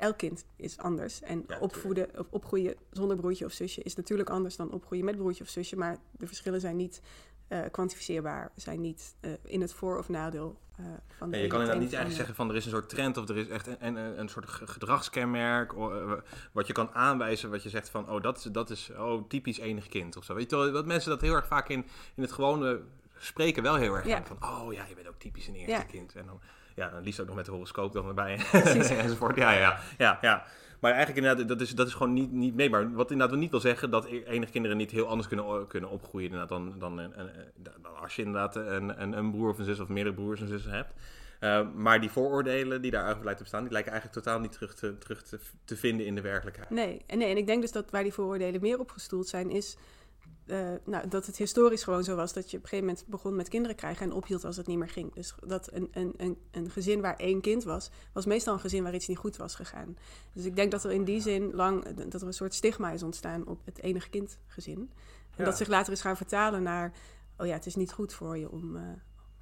elk 0.01 0.17
kind 0.17 0.45
is 0.55 0.77
anders. 0.77 1.21
En 1.21 1.43
Ja, 1.47 1.59
opvoeden 1.59 2.19
of 2.19 2.27
opgroeien 2.29 2.75
zonder 2.91 3.17
broertje 3.17 3.45
of 3.45 3.51
zusje... 3.51 3.81
is 3.81 3.95
natuurlijk 3.95 4.29
anders 4.29 4.55
dan 4.55 4.71
opgroeien 4.71 5.05
met 5.05 5.15
broertje 5.17 5.43
of 5.43 5.49
zusje. 5.49 5.75
Maar 5.77 5.97
de 6.11 6.27
verschillen 6.27 6.59
zijn 6.59 6.75
niet 6.75 7.01
eh, 7.47 7.59
kwantificeerbaar. 7.71 8.51
Zijn 8.55 8.81
niet 8.81 9.15
eh, 9.19 9.31
in 9.43 9.61
het 9.61 9.73
voor- 9.73 9.97
of 9.97 10.09
nadeel 10.09 10.59
eh, 10.77 10.85
van 11.07 11.29
de 11.29 11.35
Nee, 11.35 11.41
je 11.45 11.49
kan 11.51 11.59
inderdaad 11.59 11.83
niet 11.83 11.93
eigenlijk 11.93 12.15
zeggen 12.15 12.35
van 12.35 12.49
er 12.49 12.55
is 12.55 12.65
een 12.65 12.71
soort 12.71 12.89
trend 12.89 13.17
of 13.17 13.29
er 13.29 13.37
is 13.37 13.47
echt 13.47 13.67
een, 13.67 13.95
een, 13.95 14.19
een 14.19 14.29
soort 14.29 14.49
ge- 14.49 14.67
gedragskenmerk. 14.67 15.71
wat 16.51 16.67
je 16.67 16.73
kan 16.73 16.89
aanwijzen, 16.93 17.49
wat 17.49 17.63
je 17.63 17.69
zegt 17.69 17.89
van 17.89 18.09
oh, 18.09 18.21
dat 18.21 18.37
is, 18.37 18.43
dat 18.43 18.69
is 18.69 18.91
oh, 18.97 19.27
typisch 19.27 19.57
enig 19.59 19.87
kind 19.87 20.17
of 20.17 20.23
zo. 20.23 20.33
Weet 20.33 20.49
je 20.49 20.55
wel, 20.55 20.71
dat 20.71 20.85
mensen 20.85 21.09
dat 21.09 21.21
heel 21.21 21.33
erg 21.33 21.47
vaak 21.47 21.69
in, 21.69 21.85
in 22.15 22.21
het 22.23 22.31
gewone 22.31 22.81
spreken 23.21 23.63
wel 23.63 23.75
heel 23.75 23.93
erg 23.95 24.05
Ja. 24.07 24.15
aan. 24.17 24.25
Van, 24.25 24.37
oh 24.49 24.73
ja, 24.73 24.83
je 24.89 24.95
bent 24.95 25.07
ook 25.07 25.19
typisch 25.19 25.47
een 25.47 25.55
eerste 25.55 25.85
kind. 25.85 26.15
En 26.15 26.25
dan, 26.25 26.39
ja, 26.75 26.89
dan 26.89 27.03
liefst 27.03 27.19
ook 27.19 27.27
nog 27.27 27.35
met 27.35 27.45
de 27.45 27.51
horoscoop 27.51 27.93
dan 27.93 28.07
erbij. 28.07 28.39
Enzovoort. 29.01 29.35
Ja, 29.35 29.51
ja, 29.51 29.79
ja, 29.97 30.17
ja. 30.21 30.43
Maar 30.79 30.91
eigenlijk 30.91 31.21
inderdaad, 31.25 31.47
dat 31.47 31.61
is, 31.61 31.75
dat 31.75 31.87
is 31.87 31.93
gewoon 31.93 32.13
niet, 32.13 32.31
niet 32.31 32.55
meetbaar. 32.55 32.91
Wat 32.93 33.11
inderdaad 33.11 33.37
niet 33.37 33.51
wil 33.51 33.59
zeggen 33.59 33.89
dat 33.89 34.05
enige 34.05 34.51
kinderen 34.51 34.77
niet 34.77 34.91
heel 34.91 35.07
anders 35.07 35.27
kunnen, 35.27 35.67
kunnen 35.67 35.89
opgroeien 35.89 36.25
inderdaad, 36.31 36.49
dan, 36.49 36.79
dan, 36.79 36.97
een- 36.97 37.19
een- 37.19 37.29
dan 37.55 37.95
als 38.01 38.15
je 38.15 38.21
inderdaad 38.23 38.55
een, 38.55 39.01
een, 39.01 39.17
een 39.17 39.31
broer 39.31 39.49
of 39.49 39.57
een 39.59 39.65
zus 39.65 39.79
of 39.79 39.87
meerdere 39.87 40.15
broers 40.15 40.41
en 40.41 40.47
zussen 40.47 40.71
hebt. 40.71 40.93
Uh, 41.39 41.67
maar 41.75 41.99
die 42.01 42.09
vooroordelen 42.09 42.81
die 42.81 42.91
daar 42.91 43.03
eigenlijk 43.05 43.23
lijken 43.23 43.35
te 43.35 43.41
bestaan, 43.43 43.63
die 43.63 43.71
lijken 43.71 43.91
eigenlijk 43.91 44.21
totaal 44.23 44.39
niet 44.39 44.51
terug 44.51 44.73
te, 44.75 44.97
terug 44.97 45.21
te, 45.23 45.39
te 45.65 45.75
vinden 45.77 46.05
in 46.05 46.15
de 46.15 46.21
werkelijkheid. 46.21 46.69
Nee. 46.69 47.01
En, 47.07 47.17
nee, 47.17 47.29
en 47.29 47.37
ik 47.37 47.47
denk 47.47 47.61
dus 47.61 47.71
dat 47.71 47.91
waar 47.91 48.03
die 48.03 48.13
vooroordelen 48.13 48.61
meer 48.61 48.79
op 48.79 48.91
gestoeld 48.91 49.27
zijn, 49.27 49.49
is 49.49 49.77
uh, 50.45 50.69
nou, 50.85 51.07
dat 51.07 51.25
het 51.25 51.37
historisch 51.37 51.83
gewoon 51.83 52.03
zo 52.03 52.15
was 52.15 52.33
dat 52.33 52.51
je 52.51 52.57
op 52.57 52.63
een 52.63 52.69
gegeven 52.69 52.89
moment 52.89 53.07
begon 53.07 53.35
met 53.35 53.49
kinderen 53.49 53.75
krijgen 53.75 54.05
en 54.05 54.13
ophield 54.13 54.45
als 54.45 54.57
het 54.57 54.67
niet 54.67 54.77
meer 54.77 54.89
ging. 54.89 55.13
Dus 55.13 55.35
dat 55.45 55.73
een, 55.73 55.89
een, 55.91 56.13
een, 56.17 56.37
een 56.51 56.69
gezin 56.69 57.01
waar 57.01 57.15
één 57.15 57.41
kind 57.41 57.63
was, 57.63 57.89
was 58.13 58.25
meestal 58.25 58.53
een 58.53 58.59
gezin 58.59 58.83
waar 58.83 58.93
iets 58.93 59.07
niet 59.07 59.17
goed 59.17 59.37
was 59.37 59.55
gegaan. 59.55 59.97
Dus 60.33 60.45
ik 60.45 60.55
denk 60.55 60.71
dat 60.71 60.83
er 60.83 60.91
in 60.91 61.03
die 61.03 61.21
zin 61.21 61.53
lang 61.53 61.83
dat 62.09 62.21
er 62.21 62.27
een 62.27 62.33
soort 62.33 62.53
stigma 62.53 62.91
is 62.91 63.03
ontstaan 63.03 63.47
op 63.47 63.65
het 63.65 63.81
enige 63.81 64.09
kind 64.09 64.37
gezin. 64.47 64.91
En 65.31 65.37
Ja. 65.37 65.43
dat 65.45 65.57
zich 65.57 65.67
later 65.67 65.93
is 65.93 66.01
gaan 66.01 66.17
vertalen 66.17 66.63
naar, 66.63 66.93
oh 67.37 67.45
ja, 67.47 67.53
het 67.53 67.65
is 67.65 67.75
niet 67.75 67.91
goed 67.91 68.13
voor 68.13 68.37
je 68.37 68.51
om, 68.51 68.75
uh, 68.75 68.81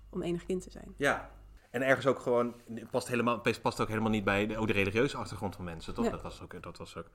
om 0.09 0.21
enig 0.21 0.45
kind 0.45 0.61
te 0.63 0.71
zijn. 0.71 0.93
Ja, 0.97 1.31
en 1.69 1.81
ergens 1.81 2.05
ook 2.07 2.19
gewoon, 2.19 2.55
past, 2.91 3.07
helemaal, 3.07 3.41
past 3.61 3.81
ook 3.81 3.87
helemaal 3.87 4.09
niet 4.09 4.23
bij 4.23 4.47
de, 4.47 4.57
ook 4.57 4.67
de 4.67 4.73
religieuze 4.73 5.17
achtergrond 5.17 5.55
van 5.55 5.65
mensen, 5.65 5.93
toch? 5.93 6.05
Ja. 6.05 6.11
Dat, 6.11 6.21
was 6.21 6.41
ook, 6.41 6.63
dat 6.63 6.77
was 6.77 6.97
ook... 6.97 7.09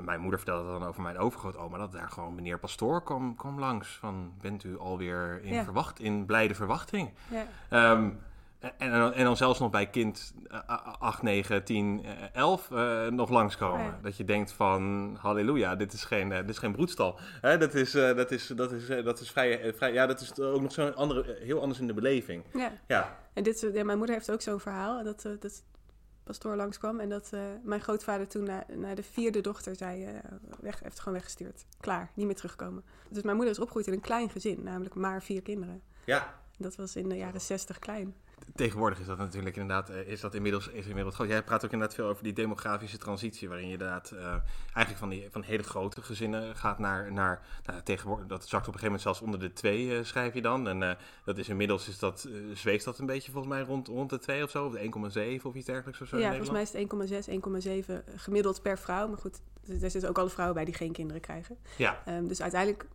Mijn 0.00 0.20
moeder 0.20 0.38
vertelde 0.40 0.70
dan 0.70 0.84
over 0.84 1.02
mijn 1.02 1.18
overgrootoma, 1.18 1.78
dat 1.78 1.92
daar 1.92 2.08
gewoon 2.08 2.34
meneer 2.34 2.58
Pastoor 2.58 3.02
kwam, 3.02 3.36
kwam 3.36 3.58
langs. 3.58 3.96
Van, 3.96 4.32
bent 4.40 4.64
u 4.64 4.78
alweer 4.78 5.40
in, 5.42 5.54
Ja. 5.54 5.64
verwacht, 5.64 5.98
in 6.00 6.26
blijde 6.26 6.54
verwachting? 6.54 7.10
Ja. 7.30 7.46
Ehm, 7.68 8.10
en, 8.78 9.12
en, 9.14 9.24
dan- 9.24 9.36
zelfs 9.36 9.58
nog 9.58 9.70
bij 9.70 9.86
kind 9.90 10.34
eh, 10.50 10.58
8, 10.98 11.22
9, 11.22 11.64
10, 11.64 12.04
eh, 12.04 12.10
11 12.32 12.70
eh, 12.70 13.06
nog 13.06 13.30
langskomen. 13.30 13.84
Ja. 13.84 13.98
Dat 14.02 14.16
je 14.16 14.24
denkt 14.24 14.52
van, 14.52 15.14
halleluja, 15.20 15.76
dit 15.76 15.92
is 15.92 16.04
geen, 16.04 16.32
eh, 16.32 16.38
dit 16.38 16.48
is 16.50 16.58
geen 16.58 16.72
broedstal. 16.72 17.18
Hè, 17.40 17.58
dat, 17.58 17.74
is, 17.74 17.94
eh, 17.94 18.16
dat, 18.16 18.30
is, 18.30 18.46
dat, 18.46 18.72
is, 18.72 18.88
eh, 18.88 19.04
dat 19.04 19.20
is 19.20 19.30
vrij, 19.30 19.74
vrij... 19.74 19.92
Ja, 19.92 20.06
dat 20.06 20.20
is 20.20 20.40
ook 20.40 20.60
nog 20.60 20.72
zo 20.72 20.88
andere, 20.88 21.36
heel 21.40 21.60
anders 21.60 21.80
in 21.80 21.86
de 21.86 21.94
beleving. 21.94 22.44
ja. 22.52 22.72
Ja, 22.86 23.16
En 23.32 23.42
dit, 23.42 23.70
ja, 23.72 23.84
mijn 23.84 23.98
moeder 23.98 24.14
heeft 24.16 24.30
ook 24.30 24.40
zo'n 24.40 24.60
verhaal 24.60 25.04
dat, 25.04 25.22
dat 25.40 25.64
pastoor 26.24 26.56
langskwam 26.56 27.00
en 27.00 27.08
dat 27.08 27.28
eh, 27.32 27.40
mijn 27.62 27.80
grootvader 27.80 28.28
toen 28.28 28.44
naar, 28.44 28.66
naar 28.74 28.94
de 28.94 29.02
vierde 29.02 29.40
dochter 29.40 29.76
zei, 29.76 30.04
eh, 30.04 30.14
weg, 30.60 30.80
heeft 30.82 30.98
gewoon 30.98 31.14
weggestuurd. 31.14 31.64
Klaar, 31.80 32.10
niet 32.14 32.26
meer 32.26 32.34
terugkomen. 32.34 32.84
Dus 33.08 33.22
mijn 33.22 33.36
moeder 33.36 33.54
is 33.54 33.60
opgegroeid 33.60 33.86
in 33.86 33.92
een 33.92 34.00
klein 34.00 34.30
gezin, 34.30 34.62
namelijk 34.62 34.94
maar 34.94 35.22
vier 35.22 35.42
kinderen. 35.42 35.82
ja. 36.04 36.40
Dat 36.58 36.76
was 36.76 36.96
in 36.96 37.08
de 37.08 37.16
jaren 37.16 37.40
zestig 37.40 37.78
klein. 37.78 38.14
Tegenwoordig 38.54 38.98
is 39.00 39.06
dat 39.06 39.18
natuurlijk 39.18 39.56
inderdaad, 39.56 39.90
eh, 39.90 40.08
is 40.08 40.20
dat 40.20 40.34
inmiddels, 40.34 40.68
is 40.68 40.86
inmiddels 40.86 41.14
groot. 41.14 41.28
Jij 41.28 41.42
praat 41.42 41.64
ook 41.64 41.72
inderdaad 41.72 41.96
veel 41.96 42.06
over 42.06 42.22
die 42.22 42.32
demografische 42.32 42.98
transitie, 42.98 43.48
waarin 43.48 43.66
je 43.66 43.72
inderdaad 43.72 44.10
eh, 44.10 44.26
eigenlijk 44.62 44.98
van, 44.98 45.08
die, 45.08 45.28
van 45.30 45.42
hele 45.42 45.62
grote 45.62 46.02
gezinnen 46.02 46.56
gaat 46.56 46.78
naar, 46.78 47.12
naar 47.12 47.46
nou, 47.64 47.82
tegenwoordig, 47.82 48.26
dat 48.26 48.48
zakt 48.48 48.68
op 48.68 48.74
een 48.74 48.80
gegeven 48.80 48.84
moment 48.84 49.02
zelfs 49.02 49.20
onder 49.20 49.40
de 49.40 49.52
twee 49.52 49.96
eh, 49.96 50.04
schrijf 50.04 50.34
je 50.34 50.42
dan. 50.42 50.68
En 50.68 50.96
dat 51.24 51.38
is 51.38 51.48
inmiddels, 51.48 51.88
is 51.88 51.98
dat, 51.98 52.28
zweeft 52.54 52.84
dat 52.84 52.98
een 52.98 53.06
beetje 53.06 53.32
volgens 53.32 53.54
mij 53.54 53.62
rond, 53.62 53.88
rond 53.88 54.10
de 54.10 54.18
2 54.18 54.42
of 54.42 54.50
zo, 54.50 54.66
of 54.66 54.72
de 54.72 55.38
1,7 55.38 55.42
of 55.42 55.54
iets 55.54 55.66
dergelijks 55.66 56.00
of 56.00 56.08
zo 56.08 56.18
ja, 56.18 56.28
volgens 56.28 56.50
mij 56.50 56.62
is 56.62 56.72
het 56.72 57.26
1,6, 57.26 57.88
1,7 57.88 58.14
gemiddeld 58.16 58.62
per 58.62 58.78
vrouw. 58.78 59.08
Maar 59.08 59.18
goed, 59.18 59.40
er 59.68 59.90
zitten 59.90 60.08
ook 60.08 60.18
alle 60.18 60.30
vrouwen 60.30 60.56
bij 60.56 60.64
die 60.64 60.74
geen 60.74 60.92
kinderen 60.92 61.20
krijgen. 61.20 61.56
Ja, 61.76 62.02
Ehm, 62.04 62.26
dus 62.26 62.42
uiteindelijk, 62.42 62.86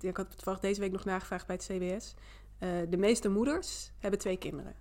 ik 0.00 0.16
had 0.16 0.44
het 0.44 0.60
deze 0.60 0.80
week 0.80 0.92
nog 0.92 1.04
nagevraagd 1.04 1.46
bij 1.46 1.56
het 1.56 1.64
CBS. 1.64 2.14
Eh, 2.60 2.68
de 2.88 2.96
meeste 2.96 3.28
moeders 3.28 3.92
hebben 3.98 4.20
twee 4.20 4.36
kinderen. 4.36 4.74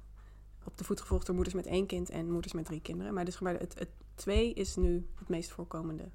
Op 0.63 0.77
de 0.77 0.83
voet 0.83 1.01
gevolgd 1.01 1.25
door 1.25 1.35
moeders 1.35 1.55
met 1.55 1.65
één 1.65 1.85
kind 1.85 2.09
en 2.09 2.31
moeders 2.31 2.53
met 2.53 2.65
drie 2.65 2.81
kinderen. 2.81 3.13
Maar 3.13 3.25
dus 3.25 3.39
maar 3.39 3.59
het, 3.59 3.79
het 3.79 3.89
twee 4.15 4.53
is 4.53 4.75
nu 4.75 5.07
het 5.19 5.29
meest 5.29 5.51
voorkomende 5.51 6.09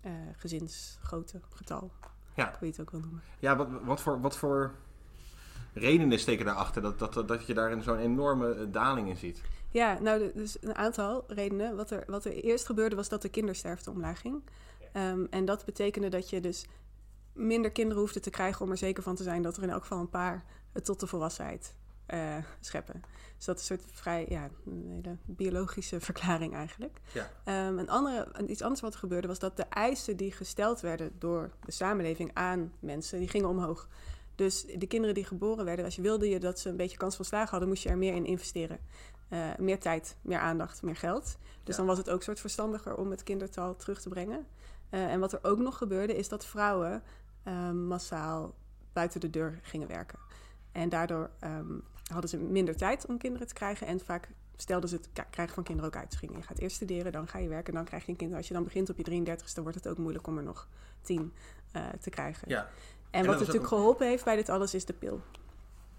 eh, 0.00 0.12
gezinsgrootte 0.36 1.40
getal. 1.48 1.90
Ja. 2.34 2.44
Hoe 2.58 2.66
je 2.66 2.66
het 2.66 2.80
ook 2.80 2.90
wil 2.90 3.00
noemen. 3.00 3.22
ja 3.38 3.56
wat, 3.56 3.68
wat, 3.82 4.00
voor, 4.00 4.20
wat 4.20 4.36
voor 4.36 4.74
redenen 5.72 6.18
steken 6.18 6.44
daarachter 6.44 6.82
dat, 6.82 6.98
dat, 6.98 7.28
dat 7.28 7.46
je 7.46 7.54
daar 7.54 7.82
zo'n 7.82 7.98
enorme 7.98 8.54
eh, 8.54 8.66
daling 8.70 9.08
in 9.08 9.16
ziet? 9.16 9.42
Ja, 9.70 9.98
nou, 10.00 10.32
dus 10.34 10.62
een 10.62 10.74
aantal 10.74 11.24
redenen. 11.28 11.76
Wat 11.76 11.90
er, 11.90 12.04
wat 12.06 12.24
er 12.24 12.32
eerst 12.32 12.66
gebeurde 12.66 12.96
was 12.96 13.08
dat 13.08 13.22
de 13.22 13.28
kindersterfte 13.28 13.90
omlaag 13.90 14.20
ging. 14.20 14.42
Ehm, 14.92 15.24
en 15.30 15.44
dat 15.44 15.64
betekende 15.64 16.08
dat 16.08 16.30
je 16.30 16.40
dus 16.40 16.66
minder 17.32 17.70
kinderen 17.70 18.02
hoefde 18.02 18.20
te 18.20 18.30
krijgen 18.30 18.64
om 18.64 18.70
er 18.70 18.76
zeker 18.76 19.02
van 19.02 19.14
te 19.14 19.22
zijn 19.22 19.42
dat 19.42 19.56
er 19.56 19.62
in 19.62 19.70
elk 19.70 19.80
geval 19.80 19.98
een 19.98 20.08
paar 20.08 20.44
het 20.72 20.84
tot 20.84 21.00
de 21.00 21.06
volwassenheid 21.06 21.74
eh, 22.06 22.36
scheppen. 22.60 23.02
Dus 23.36 23.44
dat 23.44 23.60
is 23.60 23.68
een 23.70 23.78
soort 23.78 23.90
vrij, 23.92 24.26
ja, 24.28 24.48
een 24.66 25.02
hele 25.02 25.16
biologische 25.24 26.00
verklaring 26.10 26.54
eigenlijk. 26.54 27.00
Ja. 27.12 27.30
Ehm, 27.44 27.78
een 27.78 27.88
andere, 27.90 28.46
iets 28.46 28.62
anders 28.62 28.80
wat 28.80 28.92
er 28.92 28.98
gebeurde 28.98 29.28
was 29.28 29.38
dat 29.38 29.56
de 29.56 29.62
eisen 29.64 30.16
die 30.16 30.32
gesteld 30.32 30.80
werden 30.80 31.12
door 31.18 31.50
de 31.64 31.72
samenleving 31.72 32.30
aan 32.34 32.72
mensen, 32.80 33.18
die 33.18 33.28
gingen 33.28 33.48
omhoog. 33.48 33.88
Dus 34.34 34.64
de 34.78 34.86
kinderen 34.86 35.14
die 35.14 35.24
geboren 35.24 35.64
werden, 35.64 35.84
als 35.84 35.96
je 35.96 36.02
wilde 36.02 36.28
je 36.28 36.40
dat 36.40 36.58
ze 36.58 36.68
een 36.68 36.76
beetje 36.76 36.96
kans 36.96 37.16
van 37.16 37.24
slagen 37.24 37.50
hadden, 37.50 37.68
moest 37.68 37.82
je 37.82 37.88
er 37.88 37.98
meer 37.98 38.14
in 38.14 38.26
investeren. 38.26 38.78
Eh, 39.28 39.48
meer 39.58 39.80
tijd, 39.80 40.16
meer 40.22 40.38
aandacht, 40.38 40.82
meer 40.82 40.96
geld. 40.96 41.24
Dus 41.24 41.36
Ja. 41.64 41.76
dan 41.76 41.86
was 41.86 41.98
het 41.98 42.10
ook 42.10 42.22
soort 42.22 42.40
verstandiger 42.40 42.96
om 42.96 43.10
het 43.10 43.22
kindertal 43.22 43.76
terug 43.76 44.00
te 44.00 44.08
brengen. 44.08 44.46
Eh, 44.90 45.12
en 45.12 45.20
wat 45.20 45.32
er 45.32 45.38
ook 45.42 45.58
nog 45.58 45.76
gebeurde, 45.78 46.16
is 46.16 46.28
dat 46.28 46.46
vrouwen 46.46 47.02
ehm, 47.42 47.86
massaal 47.86 48.54
buiten 48.92 49.20
de 49.20 49.30
deur 49.30 49.58
gingen 49.62 49.88
werken. 49.88 50.18
En 50.72 50.88
daardoor 50.88 51.30
ehm, 51.40 51.78
hadden 52.12 52.30
ze 52.30 52.36
minder 52.38 52.76
tijd 52.76 53.06
om 53.06 53.18
kinderen 53.18 53.46
te 53.46 53.54
krijgen. 53.54 53.86
En 53.86 54.00
vaak 54.00 54.28
stelden 54.56 54.88
ze 54.88 54.94
het 54.96 55.26
krijgen 55.30 55.54
van 55.54 55.64
kinderen 55.64 55.90
ook 55.90 55.96
uit. 56.00 56.10
Dus 56.10 56.20
je 56.20 56.42
gaat 56.42 56.58
eerst 56.58 56.76
studeren, 56.76 57.12
dan 57.12 57.28
ga 57.28 57.38
je 57.38 57.48
werken, 57.48 57.74
dan 57.74 57.84
krijg 57.84 58.04
je 58.04 58.10
een 58.10 58.16
kind. 58.16 58.34
Als 58.34 58.48
je 58.48 58.54
dan 58.54 58.64
begint 58.64 58.90
op 58.90 58.96
je 58.96 59.04
33ste, 59.04 59.62
wordt 59.62 59.74
het 59.76 59.88
ook 59.88 59.98
moeilijk 59.98 60.26
om 60.26 60.36
er 60.36 60.42
nog 60.44 60.68
tien 61.02 61.32
eh, 61.72 61.88
te 62.00 62.10
krijgen. 62.10 62.48
Ja, 62.48 62.68
En, 63.10 63.26
wat 63.26 63.38
natuurlijk 63.38 63.64
ook- 63.64 63.68
geholpen 63.68 64.06
heeft 64.06 64.24
bij 64.24 64.36
dit 64.36 64.48
alles, 64.48 64.74
is 64.74 64.84
de 64.84 64.92
pil. 64.92 65.20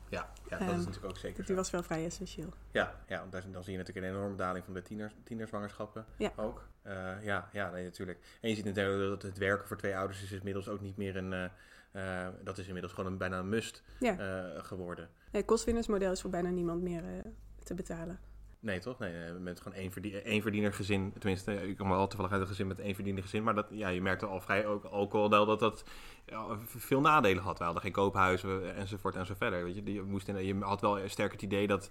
ja, 0.10 0.30
ja 0.50 0.58
dat 0.58 0.68
Ehm, 0.68 0.70
is 0.80 0.86
natuurlijk 0.86 1.06
ook 1.14 1.18
zeker 1.18 1.38
Dus 1.38 1.46
die 1.48 1.56
was 1.56 1.72
wel 1.72 1.84
vrij 1.84 2.06
essentieel. 2.06 2.50
Ja, 2.72 2.96
ja 3.08 3.20
want 3.20 3.32
dan 3.54 3.64
zie 3.64 3.72
je 3.72 3.78
natuurlijk 3.78 4.06
een 4.06 4.14
enorme 4.14 4.36
daling 4.36 4.66
van 4.66 4.74
de 4.74 4.82
tieners, 4.82 5.14
tienerzwangerschappen 5.24 6.06
Ja. 6.18 6.32
ook. 6.36 6.68
Eh, 6.82 7.24
ja, 7.24 7.50
ja 7.52 7.72
nee, 7.72 7.84
natuurlijk. 7.84 8.20
En 8.42 8.50
je 8.50 8.56
ziet 8.56 8.66
natuurlijk 8.66 9.10
dat 9.10 9.22
het 9.22 9.38
werken 9.38 9.68
voor 9.68 9.78
twee 9.78 9.96
ouders 9.98 10.24
is 10.24 10.32
inmiddels 10.32 10.68
ook 10.68 10.82
niet 10.82 10.98
meer 10.98 11.16
een... 11.16 11.50
eh, 11.94 12.28
dat 12.44 12.58
is 12.58 12.66
inmiddels 12.68 12.94
gewoon 12.94 13.12
een, 13.12 13.18
bijna 13.18 13.40
een 13.40 13.50
must 13.50 13.84
Ja. 14.00 14.18
eh, 14.18 14.64
geworden. 14.64 15.10
Nee, 15.32 15.42
het 15.42 15.46
kostwinnersmodel 15.46 16.12
is 16.12 16.22
voor 16.22 16.30
bijna 16.30 16.50
niemand 16.50 16.82
meer 16.82 17.04
eh, 17.04 17.32
te 17.64 17.74
betalen. 17.74 18.20
Nee, 18.60 18.80
toch? 18.80 19.00
Nee, 19.00 19.34
met 19.34 19.62
gewoon 19.62 19.78
één, 19.78 19.92
verdien, 19.92 20.14
één 20.14 20.74
gezin. 20.74 21.14
Tenminste, 21.20 21.68
ik 21.68 21.78
kom 21.78 21.90
wel 21.90 22.08
toevallig 22.08 22.32
uit 22.32 22.42
een 22.42 22.48
gezin 22.48 22.68
met 22.68 22.80
één 22.80 22.96
verdiener 22.96 23.24
gezin. 23.24 23.44
Maar 23.44 23.56
dat, 23.56 23.68
ja, 23.70 23.88
je 23.88 24.02
merkte 24.02 24.26
al 24.26 24.42
vrij 24.42 24.66
ook, 24.66 24.86
ook 24.90 25.14
al 25.14 25.30
wel 25.30 25.46
dat 25.46 25.60
dat 25.60 25.84
ja, 26.26 26.58
veel 26.66 27.02
nadelen 27.02 27.44
had. 27.44 27.58
We 27.58 27.64
hadden 27.64 27.82
geen 27.82 27.92
koophuizen 27.92 28.76
enzovoort 28.76 29.16
en 29.16 29.26
zo. 29.26 29.34
Weet 29.40 29.76
je, 29.76 29.94
je, 29.94 30.02
moest 30.02 30.28
in, 30.28 30.46
je 30.46 30.60
had 30.60 30.82
wel 30.82 31.00
sterk 31.06 31.32
het 31.32 31.42
idee 31.42 31.68
dat... 31.68 31.90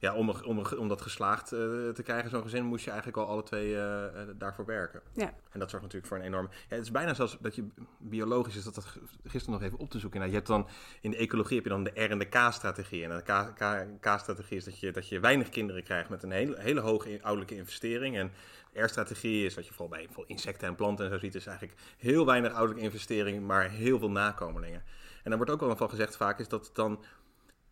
Ja, 0.00 0.14
om, 0.14 0.30
om, 0.30 0.58
om 0.78 0.88
dat 0.88 1.02
geslaagd 1.02 1.52
eh, 1.52 1.58
te 1.88 2.02
krijgen, 2.04 2.30
zo'n 2.30 2.42
gezin, 2.42 2.64
moest 2.64 2.84
je 2.84 2.90
eigenlijk 2.90 3.18
al 3.22 3.26
alle 3.26 3.42
twee 3.42 3.74
eh, 3.76 4.04
eh, 4.06 4.28
daarvoor 4.34 4.64
werken. 4.64 5.00
Ja. 5.12 5.34
En 5.50 5.60
dat 5.60 5.70
zorgt 5.70 5.84
natuurlijk 5.84 6.06
voor 6.06 6.16
een 6.16 6.24
enorm... 6.24 6.48
Ja, 6.50 6.76
het 6.76 6.84
is 6.84 6.90
bijna 6.90 7.14
zelfs 7.14 7.36
dat 7.40 7.54
je 7.54 7.66
biologisch 7.98 8.56
is, 8.56 8.64
dat 8.64 8.74
dat 8.74 8.96
gisteren 9.24 9.58
nog 9.58 9.68
even 9.68 9.78
op 9.78 9.90
te 9.90 9.98
zoeken. 9.98 10.18
Nou, 10.18 10.30
je 10.30 10.36
hebt 10.36 10.48
dan, 10.48 10.68
in 11.00 11.10
de 11.10 11.16
ecologie 11.16 11.54
heb 11.56 11.64
je 11.64 11.70
dan 11.70 11.84
de 11.84 11.90
R- 11.90 12.10
en 12.10 12.18
de 12.18 12.24
K-strategie. 12.24 13.04
En 13.04 13.10
de 13.10 13.22
K- 13.22 13.54
K- 13.54 14.00
K-strategie 14.00 14.56
is 14.56 14.64
dat 14.64 14.80
je, 14.80 14.92
dat 14.92 15.08
je 15.08 15.20
weinig 15.20 15.48
kinderen 15.48 15.82
krijgt 15.82 16.08
met 16.08 16.22
een 16.22 16.30
hele, 16.30 16.60
hele 16.60 16.80
hoge 16.80 17.12
in- 17.12 17.22
ouderlijke 17.22 17.56
investering. 17.56 18.16
En 18.16 18.32
de 18.72 18.82
R-strategie 18.82 19.44
is 19.44 19.54
wat 19.54 19.66
je 19.66 19.70
vooral 19.70 19.88
bij 19.88 20.04
bijvoorbeeld 20.04 20.38
insecten 20.38 20.68
en 20.68 20.74
planten 20.74 21.04
en 21.04 21.10
zo 21.10 21.18
ziet, 21.18 21.34
is 21.34 21.46
eigenlijk 21.46 21.78
heel 21.96 22.26
weinig 22.26 22.52
ouderlijke 22.52 22.84
investering, 22.84 23.46
maar 23.46 23.70
heel 23.70 23.98
veel 23.98 24.10
nakomelingen. 24.10 24.82
En 25.22 25.30
dan 25.34 25.36
wordt 25.36 25.50
ook 25.50 25.68
wel 25.68 25.76
van 25.76 25.88
gezegd 25.88 26.16
vaak, 26.16 26.38
is 26.38 26.48
dat 26.48 26.70
dan 26.72 27.04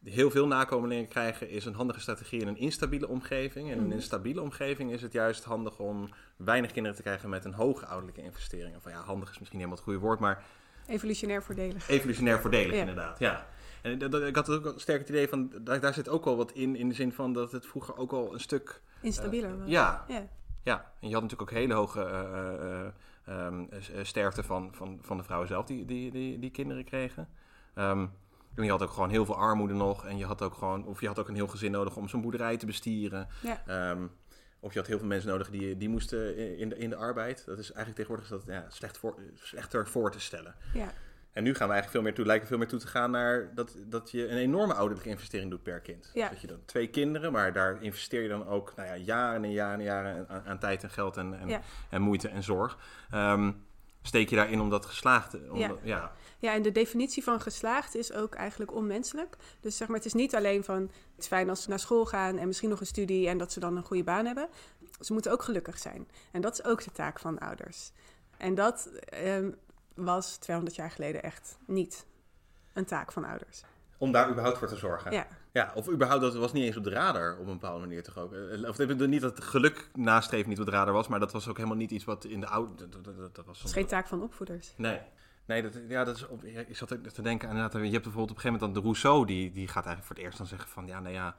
heel 0.08 0.30
veel 0.30 0.46
nakomelingen 0.46 1.08
krijgen 1.08 1.48
is 1.50 1.64
een 1.64 1.74
handige 1.74 2.00
strategie 2.00 2.40
in 2.40 2.48
een 2.48 2.56
instabiele 2.56 3.08
omgeving. 3.08 3.70
En 3.70 3.76
in 3.76 3.82
Mhm. 3.82 3.92
een 3.92 4.02
stabiele 4.02 4.40
omgeving 4.40 4.92
is 4.92 5.02
het 5.02 5.12
juist 5.12 5.44
handig 5.44 5.78
om 5.78 6.08
weinig 6.36 6.70
kinderen 6.72 6.96
te 6.96 7.02
krijgen 7.02 7.28
met 7.28 7.44
een 7.44 7.52
hoge 7.54 7.86
ouderlijke 7.86 8.22
investering. 8.22 8.76
Of 8.76 8.84
ja, 8.90 9.00
handig 9.00 9.30
is 9.30 9.38
misschien 9.38 9.58
helemaal 9.58 9.78
het 9.78 9.86
goede 9.88 10.00
woord, 10.00 10.20
maar 10.20 10.42
Evolutionair 10.86 11.42
voordelig. 11.42 11.88
evolutionair 11.88 12.40
voordelig 12.40 12.72
Ja. 12.74 12.80
inderdaad. 12.80 13.18
Ja. 13.18 13.46
En 13.82 13.98
dat, 13.98 14.14
ik 14.22 14.36
had 14.36 14.50
ook 14.50 14.80
sterk 14.80 14.98
het 14.98 15.08
idee 15.08 15.28
van, 15.28 15.52
daar, 15.60 15.80
daar 15.80 15.94
zit 15.94 16.08
ook 16.08 16.24
wel 16.24 16.36
wat 16.36 16.52
in, 16.52 16.76
in 16.76 16.88
de 16.88 16.94
zin 16.94 17.12
van 17.12 17.32
dat 17.32 17.52
het 17.52 17.66
vroeger 17.66 17.96
ook 17.96 18.12
al 18.12 18.32
een 18.32 18.40
stuk... 18.40 18.80
Instabieler. 19.00 19.58
wel. 19.58 19.66
Ja, 19.68 20.04
ja. 20.08 20.26
ja, 20.62 20.92
en 21.00 21.08
je 21.08 21.14
had 21.14 21.22
natuurlijk 21.22 21.50
ook 21.50 21.56
hele 21.58 21.74
hoge 21.74 22.00
eh, 22.04 22.20
eh, 22.20 22.92
eh, 23.24 23.98
eh, 23.98 24.04
sterfte 24.04 24.42
van, 24.42 24.68
van, 24.74 24.98
van 25.02 25.16
de 25.16 25.22
vrouwen 25.22 25.48
zelf 25.48 25.66
die, 25.66 25.84
die, 25.84 26.10
die, 26.10 26.38
die 26.38 26.50
kinderen 26.50 26.84
kregen. 26.84 27.28
Ehm, 27.74 28.06
en 28.56 28.64
je 28.64 28.70
had 28.70 28.82
ook 28.82 28.90
gewoon 28.90 29.10
heel 29.10 29.24
veel 29.24 29.36
armoede 29.36 29.74
nog. 29.74 30.06
En 30.06 30.16
je 30.18 30.24
had 30.24 30.42
ook 30.42 30.54
gewoon, 30.54 30.84
of 30.86 31.00
je 31.00 31.06
had 31.06 31.18
ook 31.18 31.28
een 31.28 31.34
heel 31.34 31.46
gezin 31.46 31.70
nodig 31.70 31.96
om 31.96 32.08
zo'n 32.08 32.20
boerderij 32.20 32.56
te 32.56 32.66
bestieren. 32.66 33.28
Ja. 33.42 33.62
Ehm, 33.66 34.06
of 34.60 34.72
je 34.72 34.78
had 34.78 34.88
heel 34.88 34.98
veel 34.98 35.06
mensen 35.06 35.30
nodig 35.30 35.50
die, 35.50 35.76
die 35.76 35.88
moesten 35.88 36.36
in 36.58 36.68
de, 36.68 36.76
in 36.78 36.90
de 36.90 36.96
arbeid. 36.96 37.42
Dat 37.46 37.58
is 37.58 37.72
eigenlijk 37.72 37.96
tegenwoordig 37.96 38.28
dat, 38.28 38.54
ja, 38.54 38.70
slecht 38.70 38.98
voor, 38.98 39.14
slechter 39.34 39.88
voor 39.88 40.10
te 40.10 40.20
stellen. 40.20 40.54
Ja. 40.74 40.92
En 41.32 41.42
nu 41.42 41.54
gaan 41.54 41.66
we 41.68 41.72
eigenlijk 41.72 41.90
veel 41.92 42.02
meer 42.02 42.14
toe, 42.14 42.24
lijken 42.26 42.46
veel 42.48 42.58
meer 42.58 42.68
toe 42.68 42.78
te 42.78 42.86
gaan 42.86 43.10
naar 43.10 43.54
dat, 43.54 43.76
dat 43.86 44.10
je 44.10 44.28
een 44.28 44.36
enorme 44.36 44.74
ouderlijke 44.74 45.08
investering 45.10 45.50
doet 45.50 45.62
per 45.62 45.80
kind. 45.80 46.10
Ja. 46.14 46.28
Dat 46.28 46.40
je 46.40 46.46
dan 46.46 46.60
twee 46.64 46.86
kinderen, 46.88 47.32
maar 47.32 47.52
daar 47.52 47.82
investeer 47.82 48.22
je 48.22 48.28
dan 48.28 48.46
ook 48.46 48.72
nou 48.76 48.88
ja, 48.88 48.96
jaren 48.96 49.44
en 49.44 49.52
jaren 49.52 49.78
en 49.78 49.84
jaren 49.84 50.28
aan, 50.28 50.42
aan 50.46 50.58
tijd 50.58 50.82
en 50.82 50.90
geld 50.90 51.16
en, 51.16 51.38
en, 51.40 51.48
Ja. 51.48 51.60
en 51.90 52.02
moeite 52.02 52.28
en 52.28 52.42
zorg. 52.42 52.78
Ehm, 53.10 53.52
steek 54.02 54.28
je 54.30 54.36
daarin 54.36 54.60
om 54.60 54.70
dat 54.70 54.86
geslaagd 54.86 55.30
te... 55.30 55.48
Om 55.50 55.58
Ja. 55.58 55.68
dat- 55.68 55.78
ja. 55.82 56.12
Ja, 56.38 56.52
en 56.52 56.62
de 56.62 56.72
definitie 56.72 57.22
van 57.22 57.40
geslaagd 57.40 57.94
is 57.94 58.12
ook 58.12 58.34
eigenlijk 58.34 58.74
onmenselijk. 58.74 59.36
Dus 59.60 59.76
zeg 59.76 59.88
maar, 59.88 59.96
het 59.96 60.06
is 60.06 60.14
niet 60.14 60.34
alleen 60.34 60.64
van 60.64 60.80
het 60.80 60.90
is 61.18 61.26
fijn 61.26 61.48
als 61.48 61.62
ze 61.62 61.68
naar 61.68 61.78
school 61.78 62.06
gaan 62.06 62.38
en 62.38 62.46
misschien 62.46 62.68
nog 62.68 62.80
een 62.80 62.86
studie 62.86 63.28
en 63.28 63.38
dat 63.38 63.52
ze 63.52 63.60
dan 63.60 63.76
een 63.76 63.84
goede 63.84 64.04
baan 64.04 64.26
hebben. 64.26 64.48
Ze 65.00 65.12
moeten 65.12 65.32
ook 65.32 65.42
gelukkig 65.42 65.78
zijn. 65.78 66.08
En 66.32 66.40
dat 66.40 66.52
is 66.52 66.64
ook 66.64 66.84
de 66.84 66.92
taak 66.92 67.18
van 67.18 67.38
ouders. 67.38 67.92
En 68.36 68.54
dat 68.54 68.90
ehm, 69.04 69.50
was 69.94 70.36
200 70.36 70.76
jaar 70.76 70.90
geleden 70.90 71.22
echt 71.22 71.58
niet 71.66 72.06
een 72.72 72.84
taak 72.84 73.12
van 73.12 73.24
ouders. 73.24 73.62
Om 73.98 74.12
daar 74.12 74.30
überhaupt 74.30 74.58
voor 74.58 74.68
te 74.68 74.76
zorgen. 74.76 75.12
Ja, 75.12 75.26
Ja, 75.52 75.72
of 75.74 75.88
überhaupt, 75.88 76.22
dat 76.22 76.34
was 76.34 76.52
niet 76.52 76.64
eens 76.64 76.76
op 76.76 76.84
de 76.84 76.90
radar 76.90 77.32
op 77.32 77.46
een 77.46 77.52
bepaalde 77.52 77.80
manier 77.80 78.02
toch 78.02 78.18
ook. 78.18 78.32
Eh, 78.32 78.68
Of 78.68 78.78
ik 78.78 78.88
bedoel 78.88 79.08
niet 79.08 79.20
dat 79.20 79.44
geluk 79.44 79.88
nastreven 79.94 80.48
niet 80.48 80.58
op 80.58 80.64
de 80.64 80.70
radar 80.70 80.92
was, 80.92 81.08
maar 81.08 81.20
dat 81.20 81.32
was 81.32 81.48
ook 81.48 81.56
helemaal 81.56 81.76
niet 81.76 81.90
iets 81.90 82.04
wat 82.04 82.24
in 82.24 82.40
de 82.40 82.46
oude... 82.46 82.88
Dat, 82.88 83.34
dat, 83.34 83.46
was 83.46 83.72
geen 83.72 83.86
taak 83.86 84.06
van 84.06 84.22
opvoeders. 84.22 84.72
Nee. 84.76 85.00
Nee, 85.46 85.62
dat, 85.62 85.80
ja, 85.88 86.04
dat 86.04 86.16
is 86.16 86.54
ik 86.54 86.76
zat 86.76 86.88
te 86.88 87.22
denken, 87.22 87.48
inderdaad, 87.48 87.72
je 87.72 87.78
hebt 87.78 87.92
bijvoorbeeld 87.92 88.30
op 88.30 88.36
een 88.36 88.42
gegeven 88.42 88.52
moment 88.52 88.60
dan 88.60 88.72
de 88.72 88.80
Rousseau, 88.80 89.26
die, 89.26 89.52
die 89.52 89.66
gaat 89.68 89.86
eigenlijk 89.86 90.06
voor 90.06 90.16
het 90.16 90.24
eerst 90.24 90.38
dan 90.38 90.46
zeggen 90.46 90.68
van, 90.68 90.86
ja, 90.86 91.00
nou 91.00 91.14
ja, 91.14 91.36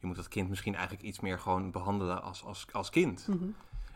je 0.00 0.06
moet 0.06 0.16
dat 0.16 0.28
kind 0.28 0.48
misschien 0.48 0.74
eigenlijk 0.74 1.04
iets 1.04 1.20
meer 1.20 1.38
gewoon 1.38 1.70
behandelen 1.70 2.22
als, 2.22 2.44
als, 2.44 2.66
als 2.72 2.90
kind. 2.90 3.26
Mhm. 3.28 3.44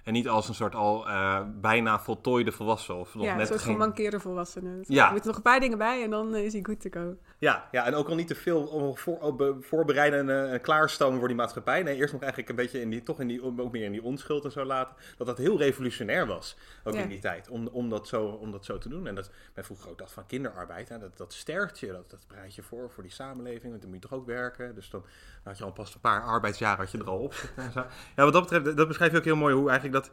En 0.08 0.14
niet 0.14 0.28
als 0.28 0.48
een 0.48 0.54
soort 0.54 0.74
al 0.74 1.08
eh, 1.08 1.40
bijna 1.60 2.00
voltooide 2.00 2.52
volwassen. 2.52 2.96
Of 2.96 3.14
nog 3.14 3.24
Ja, 3.24 3.30
een 3.30 3.36
net 3.36 3.46
soort 3.46 3.60
geen... 3.60 3.72
gemankeerde 3.72 4.20
volwassenen. 4.20 4.84
Ja. 4.86 5.04
Er 5.04 5.10
moeten 5.10 5.28
nog 5.28 5.36
een 5.36 5.42
paar 5.42 5.60
dingen 5.60 5.78
bij 5.78 6.02
en 6.02 6.10
dan 6.10 6.34
eh, 6.34 6.44
is 6.44 6.52
hij 6.52 6.62
goed 6.64 6.80
te 6.80 6.88
go. 6.92 7.16
Ja, 7.38 7.68
ja, 7.70 7.86
en 7.86 7.94
ook 7.94 8.08
al 8.08 8.14
niet 8.14 8.26
te 8.26 8.34
veel 8.34 8.62
om 8.62 8.96
voor, 8.96 9.56
voorbereiden 9.60 10.30
en 10.30 10.52
eh, 10.52 10.62
klaarstomen 10.62 11.18
voor 11.18 11.28
die 11.28 11.36
maatschappij. 11.36 11.82
Nee, 11.82 11.96
eerst 11.96 12.12
nog 12.12 12.22
eigenlijk 12.22 12.50
een 12.50 12.56
beetje 12.56 12.80
in 12.80 12.90
die, 12.90 13.02
toch 13.02 13.20
in 13.20 13.28
die, 13.28 13.42
ook 13.42 13.72
meer 13.72 13.84
in 13.84 13.92
die 13.92 14.02
onschuld 14.02 14.44
en 14.44 14.50
zo 14.50 14.64
laten. 14.64 14.96
Dat 15.16 15.26
dat 15.26 15.38
heel 15.38 15.58
revolutionair 15.58 16.26
was, 16.26 16.56
ook 16.84 16.94
Ja. 16.94 17.00
in 17.00 17.08
die 17.08 17.18
tijd, 17.18 17.48
om, 17.48 17.66
om, 17.66 17.88
dat 17.88 18.08
zo, 18.08 18.24
om 18.24 18.50
dat 18.50 18.64
zo 18.64 18.78
te 18.78 18.88
doen. 18.88 19.06
En 19.06 19.14
dat, 19.14 19.30
men 19.54 19.64
vroeger 19.64 19.90
ook 19.90 19.98
dacht 19.98 20.12
van 20.12 20.26
kinderarbeid, 20.26 20.88
hè, 20.88 20.98
dat, 20.98 21.16
dat 21.16 21.32
sterkt 21.32 21.78
je, 21.78 21.86
dat, 21.86 22.10
dat 22.10 22.24
bereidt 22.28 22.54
je 22.54 22.62
voor 22.62 22.90
voor 22.90 23.02
die 23.02 23.12
samenleving. 23.12 23.70
Want 23.70 23.80
dan 23.82 23.90
moet 23.90 24.02
je 24.02 24.08
toch 24.08 24.18
ook 24.18 24.26
werken. 24.26 24.74
Dus 24.74 24.90
dan 24.90 25.04
had 25.42 25.58
je 25.58 25.64
al 25.64 25.72
pas 25.72 25.94
een 25.94 26.00
paar 26.00 26.22
arbeidsjaren 26.22 26.78
had 26.78 26.90
je 26.90 26.98
er 26.98 27.08
al 27.08 27.18
op 27.18 27.34
zitten 27.34 27.64
en 27.64 27.72
zo. 27.72 27.84
Ja, 28.16 28.24
wat 28.24 28.32
dat 28.32 28.42
betreft, 28.42 28.76
dat 28.76 28.88
beschrijf 28.88 29.12
je 29.12 29.18
ook 29.18 29.24
heel 29.24 29.36
mooi 29.36 29.54
hoe 29.54 29.68
eigenlijk 29.70 29.97
dat 30.02 30.10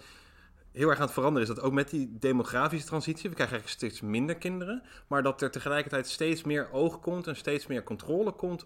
heel 0.72 0.90
erg 0.90 0.98
aan 1.00 1.06
het 1.06 1.14
veranderen 1.14 1.50
is. 1.50 1.56
Dat 1.56 1.64
ook 1.64 1.74
met 1.74 1.90
die 1.90 2.18
demografische 2.20 2.88
transitie, 2.88 3.30
we 3.30 3.36
krijgen 3.36 3.56
eigenlijk 3.58 3.86
steeds 3.86 4.02
minder 4.10 4.36
kinderen. 4.36 4.84
Maar 5.08 5.24
dat 5.24 5.42
er 5.42 5.52
tegelijkertijd 5.52 6.08
steeds 6.08 6.44
meer 6.44 6.72
oog 6.72 7.00
komt 7.00 7.28
en 7.28 7.36
steeds 7.36 7.68
meer 7.68 7.84
controle 7.84 8.32
komt 8.32 8.66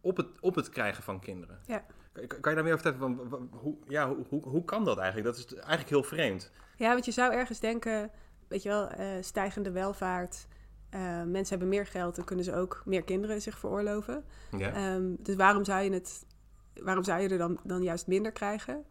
op 0.00 0.16
het, 0.16 0.26
op 0.40 0.54
het 0.54 0.68
krijgen 0.68 1.02
van 1.02 1.20
kinderen. 1.20 1.58
Ja. 1.66 1.84
Kan, 2.12 2.26
kan 2.26 2.50
je 2.50 2.54
daar 2.54 2.64
meer 2.64 2.74
over 2.74 2.90
vertellen? 2.90 3.28
Van, 3.30 3.48
hoe, 3.50 3.76
ja, 3.88 4.08
hoe, 4.08 4.24
hoe, 4.28 4.42
hoe 4.48 4.64
kan 4.64 4.84
dat 4.84 4.98
eigenlijk? 4.98 5.36
Dat 5.36 5.46
is 5.46 5.54
eigenlijk 5.54 5.88
heel 5.88 6.02
vreemd. 6.02 6.50
Ja, 6.76 6.92
want 6.92 7.04
je 7.04 7.10
zou 7.10 7.32
ergens 7.32 7.60
denken, 7.60 8.10
weet 8.48 8.62
je 8.62 8.68
wel, 8.68 8.88
eh, 8.88 9.06
stijgende 9.20 9.70
welvaart. 9.70 10.46
eh, 10.90 11.00
mensen 11.22 11.48
hebben 11.48 11.68
meer 11.68 11.86
geld, 11.86 12.16
dan 12.16 12.24
kunnen 12.24 12.44
ze 12.44 12.54
ook 12.54 12.82
meer 12.84 13.02
kinderen 13.02 13.42
zich 13.42 13.58
veroorloven. 13.58 14.24
Ja. 14.56 14.72
Ehm, 14.72 15.14
dus 15.18 15.34
waarom 15.34 15.64
zou 15.64 15.82
je, 15.82 15.92
het, 15.92 16.26
waarom 16.74 17.04
zou 17.04 17.20
je 17.22 17.28
er 17.28 17.38
dan, 17.38 17.60
dan 17.64 17.82
juist 17.82 18.06
minder 18.06 18.32
krijgen? 18.32 18.84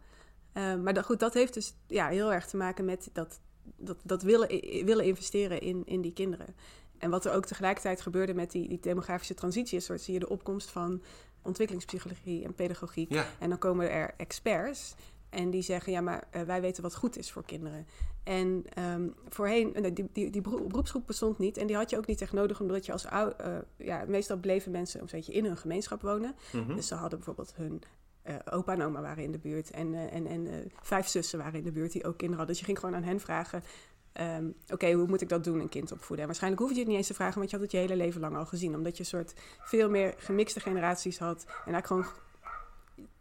Ehm, 0.54 0.84
maar 0.84 0.94
dat, 0.94 1.06
goed, 1.06 1.20
dat 1.20 1.34
heeft 1.34 1.54
dus 1.54 1.74
ja, 1.88 2.08
heel 2.08 2.34
erg 2.34 2.48
te 2.48 2.58
maken 2.58 2.86
met 2.86 3.10
dat, 3.14 3.40
dat, 3.78 3.98
dat 4.04 4.22
willen, 4.22 4.48
willen 4.86 5.06
investeren 5.06 5.62
in, 5.62 5.82
in 5.86 6.02
die 6.02 6.14
kinderen. 6.14 6.56
En 6.98 7.10
wat 7.10 7.26
er 7.26 7.34
ook 7.34 7.46
tegelijkertijd 7.46 8.02
gebeurde 8.02 8.34
met 8.34 8.52
die, 8.52 8.68
die 8.68 8.80
demografische 8.80 9.34
transitie, 9.34 9.78
is 9.78 9.86
soort 9.86 10.02
zie 10.02 10.14
je 10.14 10.20
de 10.20 10.30
opkomst 10.30 10.70
van 10.70 11.02
ontwikkelingspsychologie 11.42 12.44
en 12.44 12.54
pedagogiek. 12.54 13.14
ja. 13.14 13.26
En 13.40 13.50
dan 13.50 13.58
komen 13.58 13.92
er 13.92 14.14
experts 14.18 14.96
en 15.30 15.50
die 15.50 15.62
zeggen, 15.62 15.92
ja, 15.92 16.02
maar 16.02 16.28
eh, 16.30 16.42
wij 16.42 16.62
weten 16.62 16.84
wat 16.84 16.96
goed 16.96 17.18
is 17.18 17.32
voor 17.32 17.46
kinderen. 17.46 17.88
En 18.24 18.64
ehm, 18.74 19.08
voorheen, 19.30 19.76
eh, 19.76 19.92
die, 19.94 20.10
die, 20.14 20.30
die 20.30 20.42
beroep- 20.42 20.70
beroepsgroep 20.70 21.08
bestond 21.08 21.38
niet 21.38 21.58
en 21.58 21.68
die 21.68 21.76
had 21.76 21.90
je 21.90 21.98
ook 21.98 22.08
niet 22.08 22.22
echt 22.22 22.34
nodig, 22.34 22.62
omdat 22.62 22.86
je 22.86 22.92
als 22.92 23.06
ou, 23.06 23.34
eh, 23.38 23.58
ja, 23.78 24.04
meestal 24.08 24.38
bleven 24.38 24.72
mensen 24.72 25.02
een 25.02 25.08
beetje 25.12 25.34
in 25.34 25.46
hun 25.46 25.58
gemeenschap 25.58 26.02
wonen. 26.02 26.36
Mhm. 26.52 26.76
Dus 26.76 26.88
ze 26.88 26.96
hadden 26.96 27.18
bijvoorbeeld 27.18 27.54
hun 27.56 27.82
eh, 28.21 28.36
opa 28.49 28.73
en 28.73 28.81
oma 28.81 29.01
waren 29.01 29.23
in 29.23 29.31
de 29.31 29.38
buurt 29.38 29.71
en, 29.71 29.93
eh, 29.93 30.13
en, 30.13 30.27
en 30.27 30.47
eh, 30.47 30.53
vijf 30.81 31.07
zussen 31.07 31.39
waren 31.39 31.60
in 31.60 31.63
de 31.63 31.71
buurt 31.71 31.91
die 31.91 32.03
ook 32.03 32.17
kinderen 32.17 32.38
hadden. 32.38 32.47
Dus 32.47 32.60
je 32.60 32.65
ging 32.65 32.79
gewoon 32.79 32.95
aan 32.95 33.03
hen 33.03 33.19
vragen, 33.19 33.63
ehm, 34.12 34.45
oké, 34.69 34.91
hoe 34.91 35.07
moet 35.07 35.21
ik 35.21 35.29
dat 35.29 35.43
doen, 35.43 35.60
een 35.60 35.69
kind 35.69 35.91
opvoeden? 35.91 36.19
En 36.19 36.25
waarschijnlijk 36.25 36.62
hoef 36.62 36.71
je 36.71 36.79
het 36.79 36.88
niet 36.88 36.97
eens 36.97 37.07
te 37.07 37.13
vragen, 37.13 37.38
want 37.38 37.49
je 37.49 37.55
had 37.55 37.65
het 37.65 37.73
je 37.73 37.77
hele 37.77 37.95
leven 37.95 38.21
lang 38.21 38.36
al 38.36 38.45
gezien. 38.45 38.75
Omdat 38.75 38.97
je 38.97 39.03
een 39.03 39.10
soort 39.10 39.34
veel 39.60 39.89
meer 39.89 40.13
gemixte 40.17 40.60
generaties 40.60 41.19
had 41.19 41.43
en 41.45 41.73
eigenlijk 41.73 41.88
gewoon 41.88 42.05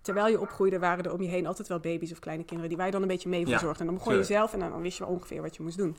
terwijl 0.00 0.28
je 0.28 0.40
opgroeide, 0.40 0.78
waren 0.78 1.04
er 1.04 1.12
om 1.12 1.22
je 1.22 1.28
heen 1.28 1.46
altijd 1.46 1.68
wel 1.68 1.80
baby's 1.80 2.12
of 2.12 2.18
kleine 2.18 2.44
kinderen 2.44 2.76
die 2.76 2.84
je 2.84 2.90
dan 2.90 3.02
een 3.02 3.08
beetje 3.08 3.28
mee 3.28 3.40
Ja, 3.40 3.46
verzorgde. 3.48 3.80
En 3.80 3.86
dan 3.86 3.94
begon 3.94 4.16
je 4.16 4.24
zelf 4.24 4.52
en 4.52 4.58
dan, 4.58 4.70
dan 4.70 4.82
wist 4.82 4.98
je 4.98 5.04
wel 5.04 5.12
ongeveer 5.12 5.42
wat 5.42 5.56
je 5.56 5.62
moest 5.62 5.76
doen. 5.76 5.96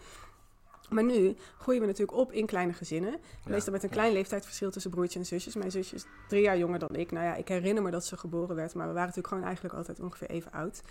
Maar 0.93 1.03
nu 1.03 1.35
groeien 1.57 1.81
we 1.81 1.87
natuurlijk 1.87 2.17
op 2.17 2.31
in 2.31 2.45
kleine 2.45 2.73
gezinnen. 2.73 3.19
Meestal 3.47 3.73
met 3.73 3.83
een 3.83 3.89
klein 3.89 4.13
leeftijdsverschil 4.13 4.71
tussen 4.71 4.91
broertjes 4.91 5.21
en 5.21 5.25
zusjes. 5.25 5.55
Mijn 5.55 5.71
zusje 5.71 5.95
is 5.95 6.05
drie 6.27 6.41
jaar 6.41 6.57
jonger 6.57 6.79
dan 6.79 6.95
ik. 6.95 7.11
Nou 7.11 7.25
ja, 7.25 7.35
ik 7.35 7.47
herinner 7.47 7.83
me 7.83 7.91
dat 7.91 8.05
ze 8.05 8.17
geboren 8.17 8.55
werd, 8.55 8.73
maar 8.73 8.87
we 8.87 8.93
waren 8.93 9.07
natuurlijk 9.07 9.27
gewoon 9.27 9.43
eigenlijk 9.43 9.75
altijd 9.75 9.99
ongeveer 9.99 10.29
even 10.29 10.51
oud. 10.51 10.81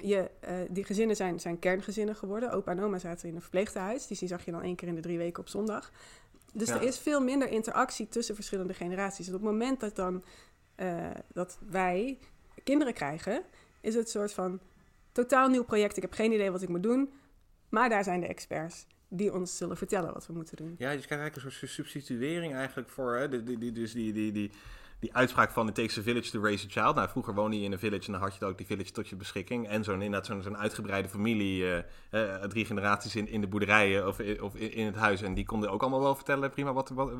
Je, 0.00 0.30
eh, 0.40 0.54
die 0.70 0.84
gezinnen 0.84 1.16
zijn, 1.16 1.40
zijn 1.40 1.58
kerngezinnen 1.58 2.16
geworden. 2.16 2.52
Opa 2.52 2.70
en 2.70 2.80
oma 2.80 2.98
zaten 2.98 3.28
in 3.28 3.34
een 3.34 3.40
verpleeghuis. 3.40 4.06
Dus 4.06 4.18
die 4.18 4.28
zag 4.28 4.44
je 4.44 4.50
dan 4.50 4.62
één 4.62 4.76
keer 4.76 4.88
in 4.88 4.94
de 4.94 5.00
drie 5.00 5.18
weken 5.18 5.42
op 5.42 5.48
zondag. 5.48 5.90
Dus 6.52 6.68
Ja. 6.68 6.74
er 6.74 6.82
is 6.82 6.98
veel 6.98 7.20
minder 7.20 7.48
interactie 7.48 8.08
tussen 8.08 8.34
verschillende 8.34 8.74
generaties. 8.74 9.26
En 9.28 9.34
op 9.34 9.40
het 9.40 9.50
moment 9.50 9.80
dat, 9.80 9.96
dan, 9.96 10.24
eh, 10.74 11.10
dat 11.32 11.58
wij 11.68 12.18
kinderen 12.64 12.94
krijgen, 12.94 13.42
is 13.80 13.94
het 13.94 14.04
een 14.04 14.10
soort 14.10 14.32
van 14.32 14.60
totaal 15.12 15.48
nieuw 15.48 15.64
project. 15.64 15.96
Ik 15.96 16.02
heb 16.02 16.12
geen 16.12 16.32
idee 16.32 16.50
wat 16.50 16.62
ik 16.62 16.68
moet 16.68 16.82
doen, 16.82 17.12
maar 17.68 17.88
daar 17.88 18.04
zijn 18.04 18.20
de 18.20 18.26
experts 18.26 18.86
die 19.10 19.32
ons 19.34 19.56
zullen 19.56 19.76
vertellen 19.76 20.12
wat 20.12 20.26
we 20.26 20.32
moeten 20.32 20.56
doen. 20.56 20.74
Ja, 20.78 20.90
je 20.90 20.96
krijgt 21.00 21.10
eigenlijk 21.22 21.44
een 21.44 21.68
soort 21.68 21.70
substituering 21.88 22.54
eigenlijk 22.54 22.88
voor, 22.88 23.16
hè, 23.16 23.28
die, 23.44 23.58
die, 23.58 23.72
dus 23.72 23.92
die, 23.92 24.12
die, 24.12 24.32
die, 24.32 24.50
die 24.98 25.14
uitspraak 25.14 25.50
van 25.50 25.68
it 25.68 25.74
takes 25.74 25.98
a 25.98 26.02
village 26.02 26.30
to 26.30 26.42
raise 26.42 26.66
a 26.66 26.70
child. 26.70 26.94
Nou, 26.94 27.08
vroeger 27.08 27.34
woonde 27.34 27.58
je 27.58 27.64
in 27.64 27.72
een 27.72 27.78
village 27.78 28.06
en 28.06 28.12
dan 28.12 28.20
had 28.20 28.36
je 28.36 28.44
ook 28.44 28.56
die 28.56 28.66
village 28.66 28.90
tot 28.92 29.08
je 29.08 29.16
beschikking. 29.16 29.68
En 29.68 29.84
zo'n 29.84 29.94
inderdaad 30.02 30.26
zo'n 30.26 30.42
zo'n 30.42 30.56
uitgebreide 30.56 31.08
familie, 31.08 31.64
eh, 32.10 32.34
eh, 32.34 32.42
drie 32.42 32.64
generaties 32.64 33.16
in, 33.16 33.28
in 33.28 33.40
de 33.40 33.46
boerderijen 33.46 34.06
of, 34.06 34.20
i- 34.20 34.40
of 34.40 34.54
in, 34.54 34.72
in 34.72 34.86
het 34.86 34.94
huis. 34.96 35.22
En 35.22 35.34
die 35.34 35.44
konden 35.46 35.70
ook 35.70 35.80
allemaal 35.80 36.00
wel 36.00 36.14
vertellen 36.14 36.50
prima 36.50 36.72
wat, 36.72 36.88
wat, 36.88 37.12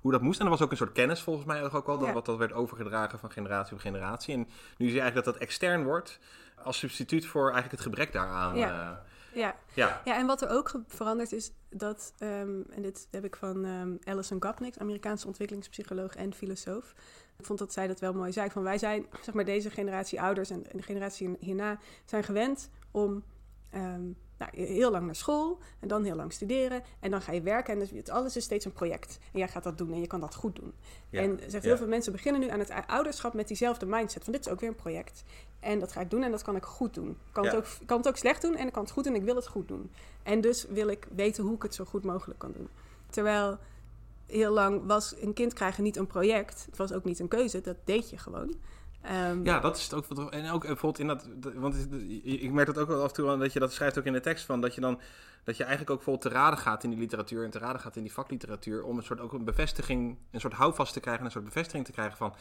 hoe 0.00 0.12
dat 0.12 0.22
moest. 0.22 0.38
En 0.38 0.44
er 0.44 0.50
was 0.50 0.62
ook 0.62 0.70
een 0.70 0.76
soort 0.76 0.92
kennis 0.92 1.20
volgens 1.20 1.46
mij 1.46 1.70
ook 1.72 1.86
wel, 1.86 1.98
dat, 1.98 2.06
Ja. 2.08 2.12
wat 2.14 2.26
dat 2.26 2.36
werd 2.38 2.52
overgedragen 2.52 3.18
van 3.18 3.30
generatie 3.30 3.74
op 3.74 3.80
generatie. 3.80 4.34
En 4.34 4.40
nu 4.76 4.86
zie 4.86 4.94
je 4.94 5.00
eigenlijk 5.00 5.24
dat 5.24 5.34
dat 5.34 5.42
extern 5.42 5.84
wordt 5.84 6.18
als 6.62 6.78
substituut 6.78 7.26
voor 7.26 7.42
eigenlijk 7.42 7.72
het 7.72 7.80
gebrek 7.82 8.12
daaraan. 8.12 8.56
Ja. 8.56 8.66
Ja. 8.68 9.04
Ja, 9.34 9.56
ja. 9.74 10.00
Ja, 10.04 10.16
en 10.16 10.26
wat 10.26 10.42
er 10.42 10.48
ook 10.48 10.82
veranderd 10.86 11.32
is, 11.32 11.52
dat, 11.70 12.14
ehm, 12.18 12.60
en 12.70 12.82
dit 12.82 13.08
heb 13.10 13.24
ik 13.24 13.36
van 13.36 13.64
ehm, 13.64 13.94
Alison 14.04 14.42
Gopnik, 14.42 14.76
Amerikaanse 14.76 15.26
ontwikkelingspsycholoog 15.26 16.16
en 16.16 16.34
filosoof. 16.34 16.94
Ik 17.38 17.46
vond 17.46 17.58
dat 17.58 17.72
zij 17.72 17.86
dat 17.86 18.00
wel 18.00 18.12
mooi 18.12 18.32
zei. 18.32 18.50
Van 18.50 18.62
wij 18.62 18.78
zijn, 18.78 19.06
zeg 19.22 19.34
maar, 19.34 19.44
deze 19.44 19.70
generatie 19.70 20.20
ouders 20.20 20.50
en, 20.50 20.64
de 20.72 20.82
generatie 20.82 21.36
hierna 21.38 21.78
zijn 22.04 22.24
gewend 22.24 22.70
om 22.90 23.22
ehm, 23.70 24.10
nou, 24.38 24.50
heel 24.66 24.90
lang 24.90 25.04
naar 25.06 25.14
school 25.14 25.58
en 25.80 25.88
dan 25.88 26.04
heel 26.04 26.16
lang 26.16 26.32
studeren. 26.32 26.82
En 27.00 27.10
dan 27.10 27.22
ga 27.22 27.32
je 27.32 27.42
werken 27.42 27.72
en 27.72 27.78
dus 27.78 27.90
het, 27.90 28.10
alles 28.10 28.36
is 28.36 28.44
steeds 28.44 28.64
een 28.64 28.72
project. 28.72 29.18
En 29.32 29.38
jij 29.38 29.48
gaat 29.48 29.64
dat 29.64 29.78
doen 29.78 29.92
en 29.92 30.00
je 30.00 30.06
kan 30.06 30.20
dat 30.20 30.34
goed 30.34 30.56
doen. 30.56 30.74
Ja, 31.10 31.20
En 31.20 31.38
zegt 31.38 31.52
ja. 31.52 31.68
heel 31.68 31.76
veel 31.76 31.88
mensen 31.88 32.12
beginnen 32.12 32.40
nu 32.40 32.48
aan 32.48 32.58
het 32.58 32.72
ouderschap 32.86 33.34
met 33.34 33.48
diezelfde 33.48 33.86
mindset. 33.86 34.24
Van 34.24 34.32
dit 34.32 34.46
is 34.46 34.52
ook 34.52 34.60
weer 34.60 34.68
een 34.68 34.74
project. 34.74 35.24
En 35.64 35.78
dat 35.78 35.92
ga 35.92 36.00
ik 36.00 36.10
doen 36.10 36.22
en 36.22 36.30
dat 36.30 36.42
kan 36.42 36.56
ik 36.56 36.64
goed 36.64 36.94
doen. 36.94 37.08
Ik 37.08 37.16
kan, 37.32 37.44
Ja. 37.44 37.50
het, 37.50 37.58
ook, 37.58 37.86
kan 37.86 37.96
het 37.98 38.08
ook 38.08 38.16
slecht 38.16 38.42
doen 38.42 38.56
en 38.56 38.66
ik 38.66 38.72
kan 38.72 38.82
het 38.82 38.92
goed 38.92 39.04
doen 39.04 39.12
en 39.14 39.18
ik 39.20 39.24
wil 39.26 39.36
het 39.36 39.46
goed 39.46 39.68
doen. 39.68 39.90
En 40.22 40.40
dus 40.40 40.66
wil 40.68 40.88
ik 40.88 41.06
weten 41.14 41.44
hoe 41.44 41.54
ik 41.54 41.62
het 41.62 41.74
zo 41.74 41.84
goed 41.84 42.04
mogelijk 42.04 42.38
kan 42.38 42.52
doen. 42.52 42.68
Terwijl 43.10 43.58
heel 44.26 44.52
lang 44.52 44.86
was 44.86 45.14
een 45.20 45.32
kind 45.32 45.52
krijgen 45.52 45.82
niet 45.82 45.96
een 45.96 46.06
project. 46.06 46.64
Het 46.66 46.76
was 46.76 46.92
ook 46.92 47.04
niet 47.04 47.18
een 47.18 47.28
keuze, 47.28 47.60
dat 47.60 47.76
deed 47.84 48.10
je 48.10 48.18
gewoon. 48.18 48.54
Ehm, 49.02 49.44
Ja, 49.44 49.60
dat 49.60 49.76
is 49.76 49.82
het 49.82 49.94
ook. 50.18 50.30
En 50.30 50.50
ook 50.50 50.60
bijvoorbeeld 50.66 50.98
in 50.98 51.06
dat. 51.06 51.28
Want 51.54 51.86
ik 52.22 52.52
merk 52.52 52.66
dat 52.66 52.78
ook 52.78 52.88
wel 52.88 53.02
af 53.02 53.08
en 53.08 53.14
toe 53.14 53.28
aan 53.30 53.38
dat 53.38 53.52
je 53.52 53.58
dat 53.58 53.72
schrijft 53.72 53.98
ook 53.98 54.04
in 54.04 54.12
de 54.12 54.20
tekst 54.20 54.44
van 54.44 54.60
dat 54.60 54.74
je 54.74 54.80
dan. 54.80 55.00
Dat 55.44 55.56
je 55.56 55.62
eigenlijk 55.62 55.90
ook 55.90 56.04
bijvoorbeeld 56.04 56.32
te 56.32 56.38
raden 56.40 56.58
gaat 56.58 56.84
in 56.84 56.90
die 56.90 56.98
literatuur 56.98 57.44
en 57.44 57.50
te 57.50 57.58
raden 57.58 57.80
gaat 57.80 57.96
in 57.96 58.02
die 58.02 58.12
vakliteratuur. 58.12 58.82
Om 58.84 58.96
een 58.96 59.02
soort 59.02 59.20
ook 59.20 59.32
een 59.32 59.44
bevestiging, 59.44 60.16
een 60.30 60.40
soort 60.40 60.52
houvast 60.52 60.92
te 60.92 61.00
krijgen. 61.00 61.20
En 61.20 61.26
een 61.26 61.32
soort 61.32 61.44
bevestiging 61.44 61.84
te 61.84 61.92
krijgen 61.92 62.16
van. 62.16 62.34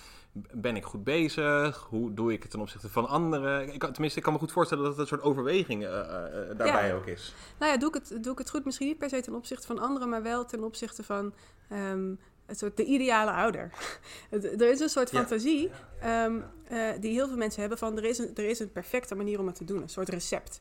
Ben 0.52 0.76
ik 0.76 0.84
goed 0.84 1.04
bezig? 1.04 1.86
Hoe 1.90 2.14
doe 2.14 2.34
ik 2.34 2.42
het 2.42 2.52
ten 2.52 2.60
opzichte 2.60 2.90
van 2.90 3.08
anderen? 3.08 3.74
Ik, 3.74 3.84
tenminste, 3.84 4.18
ik 4.18 4.24
kan 4.24 4.34
me 4.34 4.40
goed 4.40 4.52
voorstellen 4.52 4.84
dat 4.84 4.92
het 4.92 5.02
een 5.02 5.08
soort 5.08 5.22
overweging 5.22 5.84
eh, 5.84 6.00
eh, 6.00 6.50
eh, 6.52 6.58
daarbij 6.58 6.88
Ja. 6.88 6.94
ook 6.96 7.06
is. 7.06 7.34
Nou 7.60 7.72
ja, 7.72 7.78
doe 7.78 7.90
ik, 7.90 7.94
het, 7.96 8.24
doe 8.24 8.32
ik 8.32 8.38
het 8.38 8.50
goed? 8.50 8.66
Misschien 8.66 8.88
niet 8.88 8.98
per 8.98 9.10
se 9.10 9.22
ten 9.22 9.36
opzichte 9.36 9.68
van 9.68 9.80
anderen, 9.80 10.10
maar 10.10 10.24
wel 10.24 10.46
ten 10.46 10.64
opzichte 10.64 11.04
van 11.04 11.34
ehm, 11.70 12.14
het 12.46 12.58
soort 12.58 12.78
de 12.78 12.84
ideale 12.86 13.32
ouder. 13.32 13.72
Er 14.30 14.62
is 14.72 14.80
een 14.80 14.90
soort 14.90 15.12
Ja. 15.12 15.18
fantasie 15.20 15.70
ehm, 16.00 16.40
eh, 16.68 16.90
die 17.00 17.12
heel 17.12 17.28
veel 17.28 17.38
mensen 17.38 17.60
hebben 17.62 17.78
van 17.78 17.98
er 17.98 18.04
is, 18.04 18.18
een, 18.18 18.32
er 18.36 18.46
is 18.50 18.60
een 18.60 18.72
perfecte 18.72 19.16
manier 19.16 19.40
om 19.40 19.46
het 19.48 19.56
te 19.56 19.66
doen, 19.66 19.82
een 19.82 19.90
soort 19.90 20.10
recept. 20.10 20.60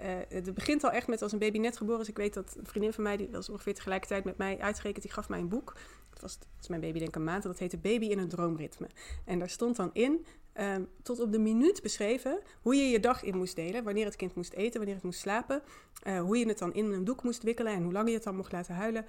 Eh, 0.00 0.10
het 0.28 0.54
begint 0.54 0.84
al 0.84 0.90
echt 0.90 1.06
met 1.06 1.22
als 1.22 1.32
een 1.32 1.38
baby 1.38 1.58
net 1.58 1.76
geboren 1.76 2.00
is. 2.00 2.08
Ik 2.08 2.16
weet 2.16 2.34
dat 2.34 2.54
een 2.58 2.66
vriendin 2.66 2.92
van 2.92 3.02
mij, 3.02 3.16
die 3.16 3.28
was 3.30 3.48
ongeveer 3.48 3.74
tegelijkertijd 3.74 4.24
met 4.24 4.36
mij 4.36 4.58
uitgerekend, 4.58 5.04
die 5.04 5.12
gaf 5.12 5.28
mij 5.28 5.38
een 5.38 5.48
boek. 5.48 5.76
Het 6.10 6.20
was, 6.20 6.38
het 6.56 6.68
mijn 6.68 6.80
baby 6.80 6.98
denk 6.98 7.08
ik 7.08 7.16
een 7.16 7.24
maand. 7.24 7.42
En 7.44 7.50
dat 7.50 7.58
heette 7.58 7.76
Baby 7.78 8.06
in 8.06 8.18
een 8.18 8.28
droomritme. 8.28 8.86
En 9.24 9.38
daar 9.38 9.48
stond 9.50 9.76
dan 9.76 9.90
in, 9.92 10.26
ehm, 10.52 10.82
tot 11.02 11.20
op 11.20 11.32
de 11.32 11.38
minuut 11.38 11.82
beschreven, 11.82 12.40
hoe 12.62 12.74
je 12.74 12.88
je 12.88 13.00
dag 13.00 13.22
in 13.22 13.36
moest 13.36 13.56
delen. 13.56 13.84
Wanneer 13.84 14.04
het 14.04 14.16
kind 14.16 14.34
moest 14.34 14.52
eten, 14.52 14.76
wanneer 14.76 14.94
het 14.94 15.04
moest 15.04 15.20
slapen. 15.20 15.62
eh, 16.02 16.20
hoe 16.20 16.38
je 16.38 16.46
het 16.48 16.58
dan 16.58 16.74
in 16.74 16.92
een 16.92 17.04
doek 17.04 17.22
moest 17.22 17.42
wikkelen 17.42 17.72
en 17.72 17.82
hoe 17.82 17.92
lang 17.92 18.08
je 18.08 18.14
het 18.14 18.22
dan 18.22 18.36
mocht 18.36 18.52
laten 18.52 18.74
huilen. 18.74 19.06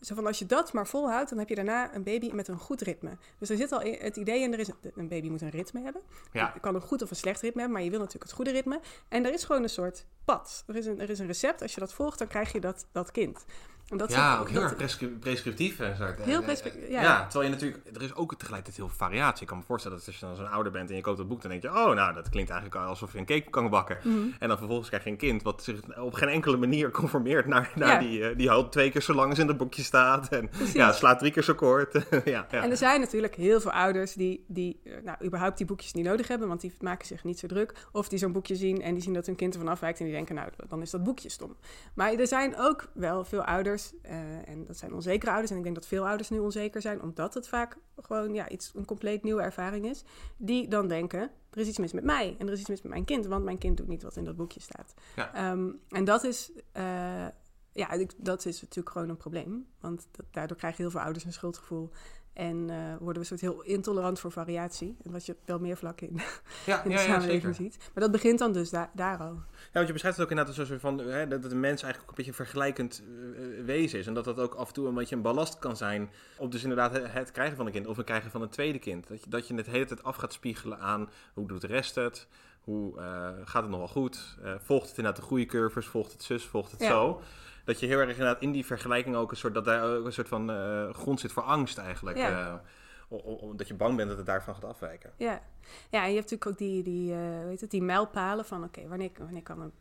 Zo 0.00 0.14
van 0.14 0.26
als 0.26 0.38
je 0.38 0.46
dat 0.46 0.72
maar 0.72 0.86
volhoudt, 0.86 1.30
dan 1.30 1.38
heb 1.38 1.48
je 1.48 1.54
daarna 1.54 1.94
een 1.94 2.02
baby 2.02 2.30
met 2.32 2.48
een 2.48 2.58
goed 2.58 2.80
ritme. 2.80 3.16
Dus 3.38 3.50
er 3.50 3.56
zit 3.56 3.72
al 3.72 3.80
het 3.80 4.16
idee 4.16 4.42
in, 4.42 4.52
er 4.52 4.58
is 4.58 4.68
een, 4.68 4.92
een 4.94 5.08
baby 5.08 5.28
moet 5.28 5.42
een 5.42 5.50
ritme 5.50 5.80
hebben. 5.80 6.02
Ja. 6.32 6.50
Je 6.54 6.60
kan 6.60 6.74
een 6.74 6.80
goed 6.80 7.02
of 7.02 7.10
een 7.10 7.16
slecht 7.16 7.40
ritme 7.40 7.60
hebben, 7.60 7.72
maar 7.72 7.84
je 7.84 7.90
wil 7.90 7.98
natuurlijk 7.98 8.26
het 8.26 8.34
goede 8.34 8.50
ritme. 8.50 8.80
En 9.08 9.24
er 9.24 9.32
is 9.32 9.44
gewoon 9.44 9.62
een 9.62 9.68
soort 9.68 10.06
pad. 10.24 10.64
Er 10.66 10.76
is 10.76 10.86
een, 10.86 11.00
er 11.00 11.10
is 11.10 11.18
een 11.18 11.26
recept. 11.26 11.62
Als 11.62 11.74
je 11.74 11.80
dat 11.80 11.92
volgt, 11.92 12.18
dan 12.18 12.28
krijg 12.28 12.52
je 12.52 12.60
dat, 12.60 12.86
dat 12.92 13.10
kind. 13.10 13.44
Dat 13.86 14.10
ja, 14.12 14.38
ook 14.38 14.48
heel 14.48 14.60
dat- 14.60 14.76
prescriptief. 15.20 15.80
En 15.80 15.96
zo. 15.96 16.04
Heel 16.20 16.38
Eh, 16.38 16.44
prescri- 16.44 16.70
eh, 16.70 16.90
ja. 16.90 17.02
ja. 17.02 17.24
terwijl 17.26 17.50
je 17.50 17.56
natuurlijk... 17.56 17.96
Er 17.96 18.02
is 18.02 18.14
ook 18.14 18.34
tegelijkertijd 18.34 18.76
heel 18.76 18.88
veel 18.88 18.96
variatie. 19.06 19.42
Ik 19.42 19.48
kan 19.48 19.58
me 19.58 19.64
voorstellen 19.64 19.96
dat 19.98 20.06
als 20.06 20.18
je 20.18 20.26
dan 20.26 20.36
zo'n 20.36 20.50
ouder 20.50 20.72
bent 20.72 20.90
en 20.90 20.96
je 20.96 21.02
koopt 21.02 21.18
dat 21.18 21.28
boek... 21.28 21.42
dan 21.42 21.50
denk 21.50 21.62
je, 21.62 21.68
oh, 21.68 21.94
nou, 21.94 22.14
dat 22.14 22.28
klinkt 22.28 22.50
eigenlijk 22.50 22.84
alsof 22.86 23.12
je 23.12 23.18
een 23.18 23.24
cake 23.24 23.50
kan 23.50 23.70
bakken. 23.70 23.98
Mhm. 24.02 24.18
En 24.38 24.48
dan 24.48 24.58
vervolgens 24.58 24.88
krijg 24.88 25.04
je 25.04 25.10
een 25.10 25.16
kind 25.16 25.42
wat 25.42 25.62
zich 25.62 25.98
op 25.98 26.14
geen 26.14 26.28
enkele 26.28 26.56
manier 26.56 26.90
conformeert... 26.90 27.46
naar, 27.46 27.72
naar 27.74 27.88
Ja. 28.02 28.08
die, 28.08 28.28
eh, 28.28 28.36
die 28.36 28.48
huilt 28.48 28.72
twee 28.72 28.90
keer 28.90 29.02
zo 29.02 29.14
lang 29.14 29.30
als 29.30 29.38
in 29.38 29.48
het 29.48 29.56
boekje 29.56 29.82
staat. 29.82 30.28
En 30.28 30.50
ja, 30.72 30.92
slaat 30.92 31.18
drie 31.18 31.32
keer 31.32 31.42
zo 31.42 31.54
kort. 31.54 31.92
ja, 32.24 32.46
ja. 32.50 32.62
En 32.62 32.70
er 32.70 32.76
zijn 32.76 33.00
natuurlijk 33.00 33.34
heel 33.34 33.60
veel 33.60 33.72
ouders 33.72 34.12
die, 34.12 34.44
die 34.48 34.80
eh, 34.84 34.92
nou, 35.04 35.16
überhaupt 35.24 35.56
die 35.56 35.66
boekjes 35.66 35.92
niet 35.92 36.04
nodig 36.04 36.28
hebben, 36.28 36.48
want 36.48 36.60
die 36.60 36.72
maken 36.80 37.06
zich 37.06 37.24
niet 37.24 37.38
zo 37.38 37.46
druk. 37.46 37.72
Of 37.92 38.08
die 38.08 38.18
zo'n 38.18 38.32
boekje 38.32 38.56
zien 38.56 38.82
en 38.82 38.94
die 38.94 39.02
zien 39.02 39.14
dat 39.14 39.26
hun 39.26 39.36
kind 39.36 39.54
ervan 39.54 39.68
afwijkt 39.68 39.98
en 39.98 40.04
die 40.04 40.14
denken, 40.14 40.34
nou, 40.34 40.48
dan 40.68 40.82
is 40.82 40.90
dat 40.90 41.04
boekje 41.04 41.28
stom. 41.28 41.56
Maar 41.94 42.12
er 42.12 42.26
zijn 42.26 42.54
ook 42.58 42.88
wel 42.92 43.24
veel 43.24 43.44
ouders, 43.44 43.74
eh, 44.02 44.48
en 44.48 44.64
dat 44.64 44.76
zijn 44.76 44.94
onzekere 44.94 45.30
ouders, 45.30 45.50
en 45.50 45.56
ik 45.56 45.62
denk 45.62 45.74
dat 45.74 45.86
veel 45.86 46.06
ouders 46.06 46.30
nu 46.30 46.38
onzeker 46.38 46.80
zijn, 46.80 47.02
omdat 47.02 47.34
het 47.34 47.48
vaak 47.48 47.76
gewoon 48.02 48.34
ja, 48.34 48.48
iets, 48.48 48.72
een 48.74 48.84
compleet 48.84 49.22
nieuwe 49.22 49.42
ervaring 49.42 49.86
is, 49.86 50.04
die 50.36 50.68
dan 50.68 50.88
denken, 50.88 51.20
er 51.50 51.58
is 51.60 51.68
iets 51.68 51.78
mis 51.78 51.92
met 51.92 52.04
mij 52.04 52.36
en 52.38 52.46
er 52.46 52.52
is 52.52 52.60
iets 52.60 52.68
mis 52.68 52.82
met 52.82 52.92
mijn 52.92 53.04
kind, 53.04 53.26
want 53.26 53.44
mijn 53.44 53.58
kind 53.58 53.76
doet 53.76 53.88
niet 53.88 54.02
wat 54.02 54.16
in 54.16 54.24
dat 54.24 54.36
boekje 54.36 54.60
staat. 54.60 54.94
Ja. 55.16 55.34
Ehm, 55.34 55.70
en 55.88 56.04
dat 56.04 56.24
is... 56.24 56.52
eh, 56.72 57.26
ja, 57.72 57.98
dat 58.16 58.44
is 58.46 58.60
natuurlijk 58.60 58.90
gewoon 58.90 59.08
een 59.08 59.16
probleem. 59.16 59.66
Want 59.80 60.06
dat- 60.10 60.26
daardoor 60.30 60.56
krijgen 60.56 60.82
heel 60.82 60.90
veel 60.90 61.00
ouders 61.00 61.24
een 61.24 61.32
schuldgevoel. 61.32 61.90
En 62.36 62.70
eh, 62.70 62.76
worden 62.76 63.12
we 63.12 63.18
een 63.18 63.24
soort 63.24 63.40
heel 63.40 63.62
intolerant 63.62 64.20
voor 64.20 64.32
variatie. 64.32 64.96
En 65.04 65.10
wat 65.12 65.26
je 65.26 65.36
wel 65.44 65.58
meer 65.58 65.76
vlakken 65.76 66.08
in, 66.08 66.20
ja, 66.66 66.82
in 66.82 66.90
de 66.90 66.96
ja, 66.96 67.02
samenleving 67.02 67.54
ziet. 67.54 67.76
Maar 67.78 68.02
dat 68.02 68.12
begint 68.12 68.38
dan 68.38 68.52
dus 68.52 68.70
daar, 68.70 68.90
daar 68.94 69.18
al. 69.18 69.32
Ja, 69.32 69.70
want 69.72 69.86
je 69.86 69.92
beschrijft 69.92 70.16
het 70.16 70.26
ook 70.26 70.30
inderdaad 70.30 70.58
als 70.58 70.68
een 70.68 70.78
soort 70.78 70.80
van 70.80 70.98
hè, 70.98 71.28
dat 71.28 71.42
de 71.42 71.54
mens 71.54 71.82
eigenlijk 71.82 72.02
ook 72.02 72.08
een 72.08 72.14
beetje 72.14 72.30
een 72.30 72.46
vergelijkend 72.46 73.02
eh, 73.02 73.64
wezen 73.64 73.98
is. 73.98 74.06
En 74.06 74.14
dat 74.14 74.24
dat 74.24 74.38
ook 74.38 74.54
af 74.54 74.68
en 74.68 74.74
toe 74.74 74.88
een 74.88 74.94
beetje 74.94 75.16
een 75.16 75.22
ballast 75.22 75.58
kan 75.58 75.76
zijn 75.76 76.10
op 76.38 76.52
dus 76.52 76.62
inderdaad 76.62 76.92
het, 76.92 77.12
het 77.12 77.30
krijgen 77.30 77.56
van 77.56 77.66
een 77.66 77.72
kind 77.72 77.86
of 77.86 77.96
het 77.96 78.06
krijgen 78.06 78.30
van 78.30 78.42
een 78.42 78.48
tweede 78.48 78.78
kind. 78.78 79.08
Dat 79.08 79.24
je, 79.24 79.30
dat 79.30 79.48
je 79.48 79.54
het 79.54 79.64
de 79.64 79.70
hele 79.70 79.84
tijd 79.84 80.02
af 80.02 80.16
gaat 80.16 80.32
spiegelen 80.32 80.78
aan 80.78 81.10
hoe 81.34 81.46
doet 81.46 81.60
de 81.60 81.66
rest 81.66 81.94
het, 81.94 82.26
hoe 82.66 82.98
eh, 83.00 83.28
gaat 83.44 83.62
het 83.62 83.70
nog 83.70 83.78
wel 83.78 83.88
goed, 83.88 84.36
Eh, 84.42 84.52
volgt 84.58 84.88
het 84.88 84.96
inderdaad 84.96 85.20
de 85.22 85.28
goede 85.28 85.46
curves, 85.46 85.86
volgt 85.86 86.12
het 86.12 86.22
zus, 86.22 86.44
volgt 86.44 86.70
het 86.70 86.80
Ja. 86.80 86.88
zo. 86.88 87.20
Dat 87.64 87.80
je 87.80 87.86
heel 87.86 87.98
erg 87.98 88.10
inderdaad 88.10 88.42
in 88.42 88.52
die 88.52 88.66
vergelijking 88.66 89.16
ook 89.16 89.30
een 89.30 89.36
soort, 89.36 89.54
dat 89.54 89.64
daar 89.64 89.96
ook 89.96 90.04
een 90.04 90.12
soort 90.12 90.28
van 90.28 90.50
eh, 90.50 90.94
grond 90.94 91.20
zit 91.20 91.32
voor 91.32 91.42
angst 91.42 91.78
eigenlijk. 91.78 92.16
Ja. 92.16 92.62
omdat 93.08 93.68
je 93.68 93.74
bang 93.74 93.96
bent 93.96 94.08
dat 94.08 94.16
het 94.16 94.26
daarvan 94.26 94.54
gaat 94.54 94.64
afwijken. 94.64 95.12
Ja. 95.16 95.42
ja, 95.90 96.02
en 96.02 96.08
je 96.10 96.16
hebt 96.16 96.30
natuurlijk 96.30 96.46
ook 96.46 96.58
die, 96.58 96.82
die, 96.82 97.14
weet 97.44 97.60
het, 97.60 97.70
die 97.70 97.82
mijlpalen 97.82 98.44
van... 98.44 98.64
oké, 98.64 98.88
wanneer, 98.88 99.10
wanneer 99.18 99.42
kan 99.42 99.60
een... 99.60 99.72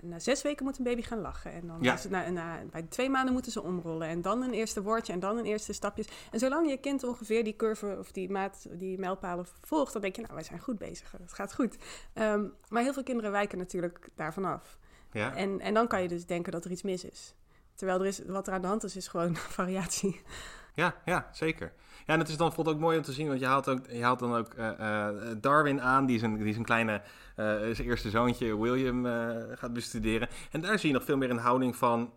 Na 0.00 0.18
zes 0.18 0.42
weken 0.42 0.64
moet 0.64 0.78
een 0.78 0.84
baby 0.84 1.02
gaan 1.02 1.20
lachen. 1.20 1.52
En 1.52 1.66
dan 1.66 1.78
Ja. 1.80 1.94
is 1.94 2.02
het 2.02 2.12
na, 2.12 2.30
na, 2.30 2.60
bij 2.70 2.82
twee 2.82 3.10
maanden 3.10 3.32
moeten 3.32 3.52
ze 3.52 3.62
omrollen. 3.62 4.08
En 4.08 4.22
dan 4.22 4.42
een 4.42 4.52
eerste 4.52 4.82
woordje 4.82 5.12
en 5.12 5.20
dan 5.20 5.36
een 5.38 5.44
eerste 5.44 5.72
stapjes. 5.72 6.06
En 6.30 6.38
zolang 6.38 6.70
je 6.70 6.76
kind 6.76 7.04
ongeveer 7.04 7.44
die 7.44 7.56
curve 7.56 7.96
of 7.98 8.12
die 8.12 8.30
maat, 8.30 8.66
die 8.70 8.98
mijlpalen 8.98 9.46
volgt... 9.60 9.92
dan 9.92 10.02
denk 10.02 10.16
je, 10.16 10.22
nou, 10.22 10.34
wij 10.34 10.44
zijn 10.44 10.60
goed 10.60 10.78
bezig. 10.78 11.12
Het 11.20 11.32
gaat 11.32 11.54
goed. 11.54 11.76
Ehm, 12.12 12.44
maar 12.68 12.82
heel 12.82 12.92
veel 12.92 13.02
kinderen 13.02 13.30
wijken 13.30 13.58
natuurlijk 13.58 14.08
daarvan 14.14 14.44
af. 14.44 14.78
Ja? 15.12 15.34
En, 15.36 15.60
en 15.60 15.74
dan 15.74 15.88
kan 15.88 16.02
je 16.02 16.08
dus 16.08 16.26
denken 16.26 16.52
dat 16.52 16.64
er 16.64 16.70
iets 16.70 16.82
mis 16.82 17.04
is. 17.04 17.34
Terwijl 17.74 18.00
er 18.00 18.06
is, 18.06 18.24
wat 18.26 18.46
er 18.46 18.52
aan 18.52 18.60
de 18.60 18.66
hand 18.66 18.84
is, 18.84 18.96
is 18.96 19.08
gewoon 19.08 19.36
variatie. 19.60 20.20
Ja, 20.74 20.94
ja, 21.04 21.28
zeker. 21.32 21.72
Ja, 22.06 22.12
en 22.14 22.18
het 22.18 22.28
is 22.28 22.36
dan 22.36 22.46
bijvoorbeeld 22.46 22.76
ook 22.76 22.82
mooi 22.82 22.96
om 22.96 23.02
te 23.02 23.12
zien, 23.12 23.26
want 23.28 23.40
je 23.40 23.46
haalt, 23.46 23.68
ook, 23.68 23.86
je 23.90 24.02
haalt 24.02 24.18
dan 24.18 24.34
ook 24.34 24.54
eh, 24.54 25.06
eh, 25.08 25.14
Darwin 25.40 25.80
aan, 25.80 26.06
die 26.06 26.18
zijn, 26.18 26.36
die 26.36 26.52
zijn 26.52 26.64
kleine, 26.64 27.02
eh, 27.36 27.46
zijn 27.46 27.82
eerste 27.88 28.10
zoontje 28.10 28.58
William 28.60 29.04
gaat 29.56 29.72
bestuderen. 29.72 30.28
En 30.50 30.60
daar 30.60 30.78
zie 30.78 30.88
je 30.88 30.94
nog 30.94 31.04
veel 31.04 31.16
meer 31.16 31.30
een 31.30 31.38
houding 31.38 31.76
van, 31.76 32.12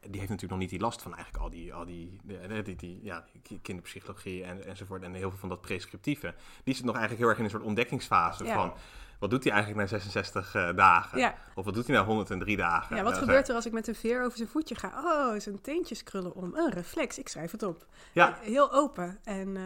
die 0.00 0.18
heeft 0.18 0.30
natuurlijk 0.30 0.50
nog 0.50 0.58
niet 0.58 0.70
die 0.70 0.80
last 0.80 1.02
van 1.02 1.14
eigenlijk 1.14 1.44
al 1.44 1.50
die, 1.50 1.74
al 1.74 1.84
die, 1.84 2.20
die, 2.24 2.62
die, 2.62 2.76
die- 2.76 3.00
ja, 3.02 3.24
kinderpsychologie 3.62 4.44
en, 4.44 4.64
enzovoort 4.66 5.02
en 5.02 5.14
heel 5.14 5.30
veel 5.30 5.38
van 5.38 5.48
dat 5.48 5.60
prescriptieve. 5.60 6.34
Die 6.64 6.74
zit 6.74 6.84
nog 6.84 6.94
eigenlijk 6.96 7.20
heel 7.20 7.28
erg 7.30 7.38
in 7.38 7.44
een 7.44 7.50
soort 7.50 7.62
ontdekkingsfase 7.62 8.44
Ja. 8.44 8.54
van, 8.54 8.72
wat 9.18 9.30
doet 9.30 9.44
hij 9.44 9.52
eigenlijk 9.52 9.82
na 9.82 9.88
66 9.98 10.54
eh, 10.54 10.68
dagen? 10.76 11.18
Ja. 11.18 11.34
Of 11.54 11.64
wat 11.64 11.74
doet 11.74 11.86
hij 11.86 11.96
na 11.96 12.04
103 12.04 12.56
dagen? 12.56 12.96
Ja, 12.96 13.02
wat 13.02 13.12
Eh, 13.12 13.18
gebeurt 13.18 13.48
er 13.48 13.54
als 13.54 13.66
ik 13.66 13.72
met 13.72 13.88
een 13.88 13.94
veer 13.94 14.24
over 14.24 14.36
zijn 14.36 14.48
voetje 14.48 14.74
ga? 14.74 14.92
Oh, 15.04 15.40
zijn 15.40 15.60
teentjes 15.60 16.02
krullen 16.02 16.34
om. 16.34 16.54
Een 16.54 16.72
reflex, 16.72 17.18
ik 17.18 17.28
schrijf 17.28 17.50
het 17.50 17.62
op. 17.62 17.86
Ja, 18.12 18.38
Heel 18.40 18.72
open. 18.72 19.18
En, 19.24 19.56
eh, 19.56 19.62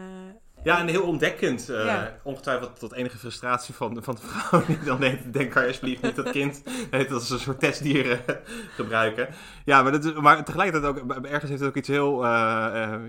Ja, 0.63 0.79
en 0.79 0.87
heel 0.87 1.03
ontdekkend. 1.03 1.69
eh, 1.69 1.85
Ja. 1.85 2.15
Ongetwijfeld 2.23 2.79
tot 2.79 2.93
enige 2.93 3.17
frustratie 3.17 3.73
van, 3.73 4.03
van 4.03 4.15
de 4.15 4.21
vrouw. 4.21 4.65
Die 4.65 4.83
dan 4.91 4.99
denkt, 4.99 5.33
denk 5.33 5.53
je 5.53 5.67
alsjeblieft 5.67 6.01
niet 6.01 6.15
dat 6.15 6.29
kind 6.31 6.61
het 6.89 7.11
als 7.11 7.29
een 7.29 7.39
soort 7.39 7.59
testdier 7.59 8.11
eh, 8.25 8.35
gebruiken. 8.75 9.27
Ja, 9.65 9.81
maar, 9.83 9.91
dat 9.91 10.05
is, 10.05 10.13
maar 10.13 10.43
tegelijkertijd 10.43 10.97
ook, 10.97 11.25
ergens 11.25 11.49
heeft 11.49 11.59
het 11.61 11.69
ook 11.69 11.75
iets 11.75 11.87
heel 11.87 12.25
eh, 12.25 12.83
eh, 12.93 13.01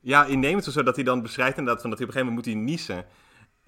ja, 0.00 0.24
innemends 0.24 0.66
of 0.68 0.72
zo. 0.72 0.82
Dat 0.82 0.94
hij 0.96 1.04
dan 1.04 1.22
beschrijft 1.22 1.56
inderdaad 1.58 1.80
van 1.82 1.90
dat 1.90 1.98
hij 1.98 2.08
op 2.08 2.14
een 2.14 2.20
gegeven 2.20 2.42
moment 2.44 2.56
moet 2.66 2.66
hij 2.66 2.76
niezen. 2.94 3.04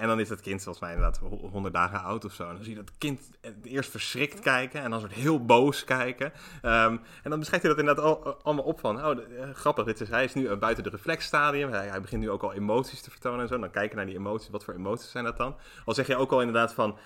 En 0.05 0.11
dan 0.11 0.21
is 0.21 0.29
dat 0.29 0.41
kind 0.41 0.63
volgens 0.63 0.85
mij 0.85 0.95
inderdaad 0.95 1.19
ho- 1.19 1.49
100 1.51 1.75
dagen 1.75 2.03
oud 2.03 2.25
of 2.25 2.33
zo. 2.33 2.49
En 2.49 2.55
dan 2.55 2.65
zie 2.65 2.75
je 2.77 2.83
dat 2.85 2.99
kind 2.99 3.21
eerst 3.63 3.91
verschrikt 3.91 4.41
kijken 4.41 4.83
en 4.83 4.91
dan 4.91 5.01
soort 5.01 5.13
heel 5.13 5.45
boos 5.45 5.85
kijken. 5.85 6.33
Ehm, 6.63 6.97
en 7.23 7.31
dan 7.31 7.39
beschrijft 7.39 7.65
hij 7.67 7.75
dat 7.75 7.81
inderdaad 7.81 8.05
al, 8.05 8.37
allemaal 8.43 8.65
op 8.65 8.81
van, 8.81 9.05
oh, 9.05 9.11
eh, 9.11 9.51
grappig, 9.55 9.85
dit 9.85 10.01
is, 10.01 10.09
hij 10.09 10.25
is 10.25 10.35
nu 10.35 10.47
eh, 10.47 10.57
buiten 10.59 10.85
de 10.85 10.91
reflexstadium. 10.91 11.71
Hij, 11.71 11.87
hij 11.89 12.01
begint 12.01 12.23
nu 12.23 12.31
ook 12.31 12.43
al 12.43 12.53
emoties 12.53 13.01
te 13.01 13.11
vertonen 13.11 13.41
en 13.41 13.49
zo. 13.49 13.59
Dan 13.59 13.71
kijken 13.71 13.97
naar 13.97 14.07
die 14.07 14.15
emoties, 14.17 14.49
wat 14.51 14.65
voor 14.65 14.75
emoties 14.75 15.11
zijn 15.11 15.25
dat 15.25 15.37
dan? 15.37 15.57
Al 15.85 15.95
zeg 15.95 16.07
je 16.07 16.17
ook 16.17 16.33
al 16.33 16.41
inderdaad 16.41 16.75
van, 16.75 16.99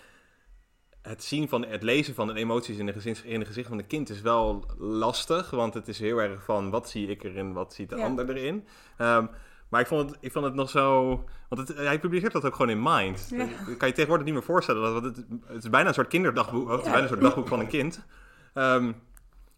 het 1.03 1.25
zien 1.25 1.49
van, 1.49 1.65
het 1.67 1.83
lezen 1.83 2.15
van 2.15 2.27
de 2.27 2.35
emoties 2.35 2.79
in 2.79 2.87
de, 2.87 2.93
gezins, 2.93 3.23
in 3.23 3.41
de 3.41 3.47
gezicht 3.47 3.69
van 3.69 3.79
een 3.79 3.87
kind 3.87 4.09
is 4.11 4.21
wel 4.21 4.65
lastig. 4.79 5.51
Want 5.51 5.75
het 5.75 5.89
is 5.89 5.99
heel 5.99 6.19
erg 6.19 6.43
van, 6.45 6.71
wat 6.71 6.89
zie 6.91 7.07
ik 7.09 7.25
erin, 7.25 7.53
wat 7.53 7.75
ziet 7.75 7.89
de 7.91 7.97
Ja. 7.97 8.05
ander 8.05 8.29
erin? 8.37 8.67
Ehm, 8.97 9.27
maar 9.69 9.81
ik 9.81 9.87
vond, 9.87 10.11
het, 10.11 10.19
ik 10.21 10.33
vond 10.33 10.45
het 10.45 10.55
nog 10.55 10.71
zo... 10.71 11.09
Want 11.49 11.69
het, 11.69 11.79
hij 11.79 12.01
publiceert 12.01 12.33
dat 12.33 12.45
ook 12.45 12.55
gewoon 12.55 12.71
in 12.71 12.83
Mind. 12.83 13.29
Ja. 13.31 13.47
Dat 13.67 13.77
kan 13.77 13.89
je 13.89 13.95
tegenwoordig 13.95 14.25
niet 14.27 14.35
meer 14.35 14.43
voorstellen. 14.43 15.03
Dat, 15.03 15.05
het, 15.05 15.27
het 15.47 15.65
is 15.65 15.71
bijna 15.71 15.89
een 15.89 15.95
soort 15.95 16.09
kinderdagboek. 16.09 16.71
Het 16.71 16.79
is 16.79 16.85
bijna 16.85 17.03
een 17.03 17.09
soort 17.09 17.21
dagboek 17.21 17.49
van 17.49 17.61
een 17.61 17.69
kind. 17.69 18.05
Ehm, 18.55 18.93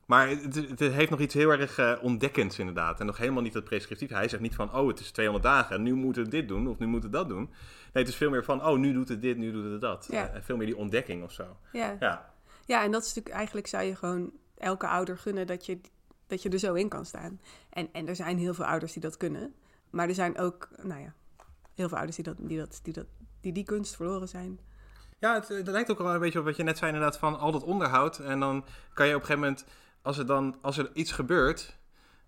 maar 0.07 0.29
het, 0.29 0.55
het 0.55 0.81
heeft 0.81 1.11
nog 1.11 1.21
iets 1.21 1.35
heel 1.35 1.51
erg 1.51 1.79
eh, 1.79 1.93
ontdekkends 2.01 2.59
inderdaad. 2.59 3.01
En 3.01 3.07
nog 3.07 3.17
helemaal 3.17 3.43
niet 3.43 3.55
het 3.55 3.65
prescriptief. 3.65 4.11
Hij 4.11 4.29
zegt 4.29 4.43
niet 4.43 4.55
van, 4.55 4.75
oh, 4.75 4.89
het 4.89 5.01
is 5.01 5.11
200 5.11 5.47
dagen. 5.55 5.77
En 5.77 5.83
nu 5.83 5.95
moeten 5.95 6.25
we 6.25 6.29
dit 6.29 6.49
doen 6.49 6.69
of 6.69 6.79
nu 6.79 6.87
moeten 6.87 7.11
we 7.11 7.17
dat 7.17 7.29
doen. 7.29 7.45
Nee, 7.93 8.03
het 8.05 8.09
is 8.09 8.17
veel 8.17 8.31
meer 8.31 8.45
van, 8.45 8.67
oh, 8.67 8.79
nu 8.79 8.93
doet 8.93 9.09
het 9.09 9.23
dit, 9.23 9.37
nu 9.37 9.53
doet 9.53 9.73
het 9.73 9.81
dat. 9.81 10.09
Ja. 10.11 10.29
Eh, 10.29 10.43
veel 10.43 10.57
meer 10.57 10.67
die 10.67 10.77
ontdekking 10.77 11.23
of 11.23 11.33
zo. 11.33 11.57
ja. 11.73 11.97
Ja, 12.01 12.31
ja, 12.67 12.83
en 12.85 12.91
dat 12.91 13.03
is 13.03 13.09
natuurlijk 13.09 13.35
eigenlijk 13.37 13.67
zou 13.67 13.85
je 13.85 13.97
gewoon 13.97 14.33
elke 14.59 14.87
ouder 14.87 15.19
gunnen 15.19 15.47
dat 15.47 15.67
je, 15.67 15.81
dat 16.27 16.43
je 16.43 16.49
er 16.49 16.59
zo 16.59 16.75
in 16.75 16.89
kan 16.89 17.07
staan. 17.07 17.41
En, 17.71 17.89
en 17.93 18.09
er 18.09 18.17
zijn 18.17 18.39
heel 18.39 18.55
veel 18.55 18.65
ouders 18.65 18.93
die 18.93 19.03
dat 19.03 19.17
kunnen. 19.17 19.55
Maar 19.91 20.09
er 20.09 20.15
zijn 20.15 20.39
ook, 20.39 20.69
nou 20.83 21.01
ja, 21.01 21.15
heel 21.75 21.89
veel 21.89 21.97
ouders 21.97 22.17
die 22.17 22.25
dat, 22.25 22.37
die 22.39 22.59
dat, 22.59 22.81
die 22.83 22.93
dat, 22.93 23.07
die, 23.41 23.53
die 23.53 23.65
kunst 23.65 23.97
verloren 23.97 24.29
zijn. 24.29 24.61
Ja, 25.19 25.35
het, 25.35 25.49
het 25.49 25.69
lijkt 25.69 25.91
ook 25.91 25.99
wel 25.99 26.15
een 26.15 26.21
beetje 26.21 26.39
op 26.39 26.45
wat 26.45 26.57
je 26.57 26.63
net 26.63 26.79
zei 26.79 26.93
inderdaad 26.93 27.19
van 27.19 27.39
al 27.39 27.53
dat 27.53 27.63
onderhoud. 27.63 28.19
En 28.19 28.41
dan 28.41 28.65
kan 28.95 29.07
je 29.07 29.15
op 29.15 29.21
een 29.21 29.27
gegeven 29.27 29.49
moment, 29.49 29.65
als 30.03 30.19
er 30.19 30.27
dan 30.27 30.59
als 30.63 30.79
er 30.79 30.91
iets 30.93 31.13
gebeurt 31.13 31.79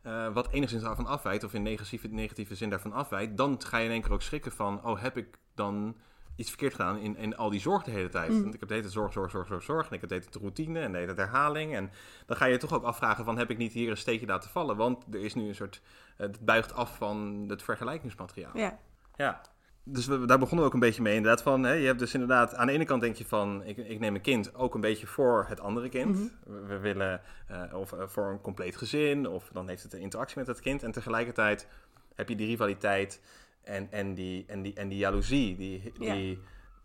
eh, 0.02 0.32
wat 0.32 0.50
enigszins 0.50 0.82
daarvan 0.82 1.06
afwijkt, 1.06 1.44
of 1.44 1.54
in 1.54 1.62
negatieve, 1.62 2.08
negatieve 2.08 2.54
zin 2.54 2.70
daarvan 2.70 2.92
afwijkt, 2.92 3.36
dan 3.36 3.62
ga 3.62 3.78
je 3.78 3.84
in 3.84 3.90
één 3.90 4.02
keer 4.02 4.12
ook 4.12 4.22
schrikken 4.22 4.52
van, 4.52 4.84
oh, 4.84 5.00
heb 5.00 5.16
ik 5.16 5.38
dan 5.54 5.96
iets 6.36 6.48
verkeerd 6.48 6.74
gedaan 6.74 6.98
in, 6.98 7.16
in 7.16 7.36
al 7.36 7.50
die 7.50 7.60
zorg 7.60 7.82
de 7.82 7.90
hele 7.90 8.08
tijd? 8.08 8.30
Mm. 8.30 8.42
Want 8.42 8.54
ik 8.54 8.60
heb 8.60 8.68
de 8.68 8.74
hele 8.74 8.86
tijd 8.86 8.98
zorg, 8.98 9.12
zorg, 9.12 9.30
zorg, 9.30 9.46
zorg, 9.46 9.62
zorg. 9.62 9.88
En 9.88 9.94
ik 9.94 10.00
heb 10.00 10.08
de 10.08 10.14
hele 10.14 10.26
tijd 10.26 10.42
routine 10.42 10.80
en 10.80 10.92
de 10.92 10.98
hele 10.98 11.14
tijd 11.14 11.28
herhaling. 11.28 11.74
En 11.74 11.90
dan 12.26 12.36
ga 12.36 12.44
je 12.44 12.52
je 12.52 12.58
toch 12.58 12.72
ook 12.72 12.84
afvragen 12.84 13.24
van, 13.24 13.38
heb 13.38 13.50
ik 13.50 13.58
niet 13.58 13.72
hier 13.72 13.90
een 13.90 13.96
steekje 13.96 14.26
laten 14.26 14.50
vallen? 14.50 14.76
Want 14.76 15.04
er 15.10 15.20
is 15.20 15.34
nu 15.34 15.48
een 15.48 15.54
soort, 15.54 15.82
het 16.16 16.40
buigt 16.40 16.74
af 16.74 16.96
van 16.96 17.44
het 17.48 17.62
vergelijkingsmateriaal. 17.62 18.56
Ja, 18.58 18.78
Ja. 19.16 19.40
Dus 19.84 20.06
we, 20.06 20.24
daar 20.24 20.38
begonnen 20.38 20.60
we 20.60 20.66
ook 20.66 20.74
een 20.74 20.80
beetje 20.80 21.02
mee. 21.02 21.16
Inderdaad, 21.16 21.42
van, 21.42 21.62
hè, 21.62 21.72
je 21.72 21.86
hebt 21.86 21.98
dus 21.98 22.12
inderdaad, 22.12 22.54
aan 22.54 22.66
de 22.66 22.72
ene 22.72 22.84
kant 22.84 23.00
denk 23.00 23.16
je 23.16 23.24
van, 23.24 23.64
ik, 23.64 23.76
ik 23.76 24.00
neem 24.00 24.14
een 24.14 24.20
kind 24.20 24.54
ook 24.54 24.74
een 24.74 24.80
beetje 24.80 25.06
voor 25.06 25.44
het 25.48 25.60
andere 25.60 25.88
kind. 25.88 26.18
Mhm. 26.18 26.28
we, 26.44 26.66
we 26.66 26.78
willen, 26.78 27.20
eh, 27.46 27.74
of 27.74 27.92
eh, 27.92 28.06
voor 28.06 28.30
een 28.30 28.40
compleet 28.40 28.76
gezin, 28.76 29.28
of 29.28 29.50
dan 29.52 29.68
heeft 29.68 29.82
het 29.82 29.92
een 29.92 30.00
interactie 30.00 30.38
met 30.38 30.46
het 30.46 30.60
kind. 30.60 30.82
En 30.82 30.92
tegelijkertijd 30.92 31.68
heb 32.14 32.28
je 32.28 32.36
die 32.36 32.46
rivaliteit 32.46 33.20
en, 33.64 33.88
en, 33.90 34.14
die, 34.14 34.44
en, 34.46 34.62
die, 34.62 34.74
en 34.74 34.88
die 34.88 34.98
jaloezie, 34.98 35.56
die, 35.56 35.92
Ja. 35.98 36.14
die 36.14 36.38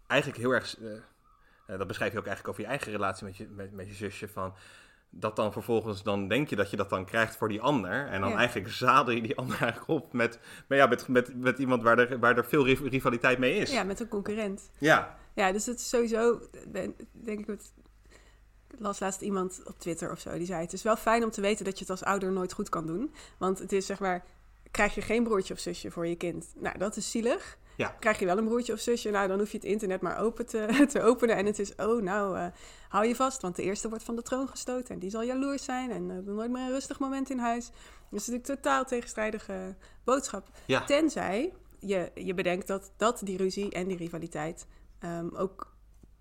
eigenlijk 0.08 0.42
heel 0.42 0.52
erg, 0.52 0.80
eh, 0.80 0.92
eh, 0.94 1.78
dat 1.78 1.88
beschrijf 1.88 2.12
je 2.12 2.18
ook 2.20 2.26
eigenlijk 2.26 2.54
over 2.54 2.62
je 2.64 2.76
eigen 2.78 2.92
relatie 2.92 3.26
met 3.26 3.38
je, 3.38 3.48
met, 3.50 3.72
met 3.72 3.88
je 3.88 3.94
zusje. 3.94 4.28
Van, 4.28 4.54
dat 5.10 5.36
dan 5.36 5.52
vervolgens, 5.52 6.04
dan 6.04 6.28
denk 6.28 6.50
je 6.50 6.56
dat 6.56 6.70
je 6.70 6.78
dat 6.78 6.90
dan 6.90 7.06
krijgt 7.06 7.36
voor 7.36 7.50
die 7.50 7.62
ander. 7.62 8.08
En 8.08 8.22
dan 8.22 8.30
Ja. 8.30 8.36
eigenlijk 8.38 8.70
zadel 8.70 9.14
je 9.14 9.22
die 9.22 9.36
ander 9.42 9.62
eigenlijk 9.62 9.90
op 9.90 10.14
met, 10.14 10.40
maar 10.68 10.78
ja, 10.78 10.86
met, 10.86 11.08
met, 11.08 11.36
met 11.36 11.60
iemand 11.60 11.84
waar 11.84 12.00
er, 12.00 12.20
waar 12.20 12.38
er 12.38 12.46
veel 12.46 12.66
ri- 12.66 12.88
rivaliteit 12.90 13.38
mee 13.40 13.56
is. 13.56 13.72
Ja, 13.72 13.84
met 13.84 14.00
een 14.00 14.08
concurrent. 14.08 14.70
ja. 14.78 15.18
Ja, 15.34 15.52
dus 15.52 15.66
het 15.66 15.80
is 15.80 15.90
sowieso, 15.90 16.40
denk 17.12 17.40
ik, 17.40 17.48
het, 17.48 17.74
ik 18.70 18.80
las 18.80 19.00
laatst 19.00 19.22
iemand 19.22 19.62
op 19.66 19.80
Twitter 19.80 20.12
of 20.12 20.20
zo, 20.20 20.38
die 20.38 20.46
zei: 20.46 20.62
Het 20.62 20.74
is 20.74 20.84
wel 20.84 20.96
fijn 20.96 21.24
om 21.24 21.30
te 21.32 21.42
weten 21.42 21.66
dat 21.66 21.74
je 21.74 21.80
het 21.80 21.90
als 21.90 22.04
ouder 22.04 22.32
nooit 22.32 22.54
goed 22.54 22.70
kan 22.70 22.86
doen. 22.88 23.14
Want 23.38 23.60
het 23.60 23.72
is 23.72 23.86
zeg 23.86 24.00
maar, 24.00 24.24
krijg 24.72 24.96
je 24.96 25.02
geen 25.02 25.24
broertje 25.24 25.54
of 25.54 25.60
zusje 25.60 25.92
voor 25.92 26.08
je 26.08 26.16
kind? 26.16 26.54
Nou, 26.56 26.78
dat 26.78 26.96
is 26.96 27.12
zielig. 27.12 27.58
Ja. 27.78 27.96
Krijg 28.00 28.20
je 28.20 28.26
wel 28.26 28.38
een 28.38 28.46
broertje 28.46 28.74
of 28.74 28.80
zusje? 28.80 29.10
Nou, 29.10 29.28
dan 29.28 29.40
hoef 29.40 29.52
je 29.52 29.58
het 29.58 29.66
internet 29.66 30.02
maar 30.02 30.20
open 30.20 30.46
te, 30.46 30.86
te 30.94 31.02
openen. 31.02 31.36
En 31.36 31.46
het 31.46 31.60
is, 31.60 31.76
oh, 31.76 32.02
nou, 32.02 32.38
eh, 32.38 32.46
hou 32.90 33.06
je 33.06 33.16
vast, 33.16 33.42
want 33.42 33.56
de 33.56 33.64
eerste 33.64 33.90
wordt 33.90 34.04
van 34.04 34.16
de 34.16 34.22
troon 34.22 34.48
gestoten. 34.50 34.94
En 34.94 35.00
die 35.00 35.10
zal 35.10 35.22
jaloers 35.24 35.64
zijn 35.64 35.92
en 35.92 36.12
eh, 36.12 36.34
nooit 36.34 36.52
meer 36.52 36.62
een 36.62 36.70
rustig 36.70 37.00
moment 37.00 37.30
in 37.30 37.40
huis. 37.40 37.66
Dus 37.66 37.76
het 38.10 38.22
is 38.22 38.28
natuurlijk 38.28 38.62
totaal 38.62 38.86
tegenstrijdige 38.86 39.76
boodschap. 40.04 40.50
Ja. 40.66 40.84
Tenzij 40.84 41.54
je, 41.80 42.12
je 42.16 42.34
bedenkt 42.34 42.68
dat, 42.68 42.92
dat 42.98 43.22
die 43.24 43.38
ruzie 43.38 43.72
en 43.72 43.88
die 43.88 43.98
rivaliteit 43.98 44.68
ehm, 45.00 45.28
ook 45.36 45.76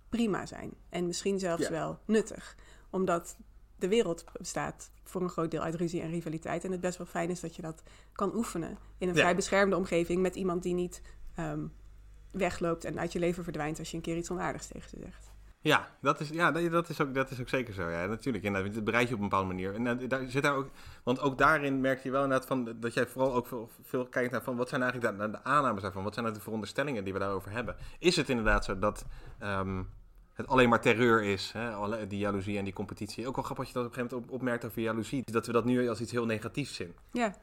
prima 0.09 0.47
zijn. 0.47 0.73
En 0.89 1.07
misschien 1.07 1.39
zelfs 1.39 1.63
Ja. 1.63 1.71
wel 1.71 1.99
nuttig. 2.05 2.57
Omdat 2.91 3.37
de 3.79 3.89
wereld 3.89 4.25
bestaat 4.39 4.91
voor 5.05 5.23
een 5.23 5.29
groot 5.29 5.51
deel 5.51 5.63
uit 5.63 5.75
ruzie 5.75 6.01
en 6.01 6.11
rivaliteit. 6.11 6.65
En 6.65 6.71
het 6.71 6.81
best 6.81 6.99
wel 6.99 7.07
fijn 7.07 7.31
is 7.31 7.41
dat 7.41 7.57
je 7.57 7.63
dat 7.63 7.83
kan 8.13 8.35
oefenen 8.35 8.79
in 8.99 9.09
een 9.09 9.15
Ja. 9.15 9.21
vrij 9.21 9.35
beschermde 9.35 9.77
omgeving 9.77 10.23
met 10.23 10.35
iemand 10.37 10.63
die 10.63 10.75
niet 10.75 11.03
ehm, 11.35 11.67
wegloopt 12.31 12.85
en 12.85 12.99
uit 12.99 13.13
je 13.13 13.19
leven 13.19 13.45
verdwijnt 13.45 13.79
als 13.79 13.91
je 13.91 13.97
een 13.97 14.03
keer 14.03 14.17
iets 14.17 14.31
onaardigs 14.31 14.67
tegen 14.67 14.89
ze 14.91 14.97
zegt. 15.03 15.35
Ja, 15.61 15.89
dat 16.01 16.21
is, 16.21 16.29
ja, 16.29 16.53
dat, 16.53 16.71
dat 16.71 16.89
is, 16.89 17.01
ook, 17.01 17.15
dat 17.15 17.31
is 17.31 17.41
ook 17.41 17.49
zeker 17.49 17.75
zo. 17.75 17.89
Ja, 17.89 18.07
natuurlijk. 18.07 18.45
Inderdaad, 18.45 18.75
het 18.75 18.85
bereid 18.85 19.09
je 19.09 19.15
op 19.15 19.21
een 19.21 19.29
bepaalde 19.29 19.49
manier. 19.55 19.75
En 19.75 19.87
eh, 19.87 20.09
daar 20.09 20.25
zit 20.29 20.43
daar 20.43 20.55
ook, 20.55 20.71
want 21.03 21.21
ook 21.21 21.39
daarin 21.39 21.81
merk 21.81 22.03
je 22.03 22.11
wel 22.11 22.23
inderdaad 22.23 22.47
van, 22.47 22.77
dat 22.81 22.95
jij 22.95 23.07
vooral 23.07 23.35
ook 23.35 23.47
veel, 23.47 23.71
veel 23.83 24.07
kijkt 24.07 24.33
naar 24.33 24.43
van 24.43 24.57
wat 24.57 24.69
zijn 24.69 24.83
eigenlijk 24.83 25.19
de, 25.19 25.31
de 25.31 25.45
aannames 25.45 25.83
daarvan? 25.83 26.03
Wat 26.03 26.13
zijn 26.13 26.25
nou 26.25 26.37
de 26.39 26.45
veronderstellingen 26.45 27.05
die 27.05 27.13
we 27.13 27.19
daarover 27.19 27.51
hebben? 27.51 27.77
Is 27.99 28.17
het 28.17 28.29
inderdaad 28.29 28.65
zo 28.65 28.79
dat 28.79 29.05
ehm, 29.39 29.83
het 30.37 30.47
alleen 30.47 30.69
maar 30.69 30.81
terreur 30.81 31.23
is, 31.23 31.53
hè? 31.53 32.07
Die 32.07 32.19
jaloezie 32.19 32.59
en 32.59 32.65
die 32.65 32.73
competitie? 32.73 33.27
Ook 33.27 33.35
wel 33.35 33.45
grappig 33.45 33.65
dat 33.65 33.75
je 33.75 33.79
dat 33.81 33.89
op 33.89 33.91
een 33.91 33.97
gegeven 33.97 34.17
moment 34.17 34.33
op, 34.33 34.41
opmerkt 34.41 34.65
over 34.65 34.83
jaloezie. 34.83 35.23
Dat 35.25 35.47
we 35.47 35.53
dat 35.53 35.65
nu 35.65 35.89
als 35.89 36.01
iets 36.01 36.13
heel 36.13 36.27
negatiefs 36.27 36.75
zien. 36.75 36.95
Ja. 37.13 37.35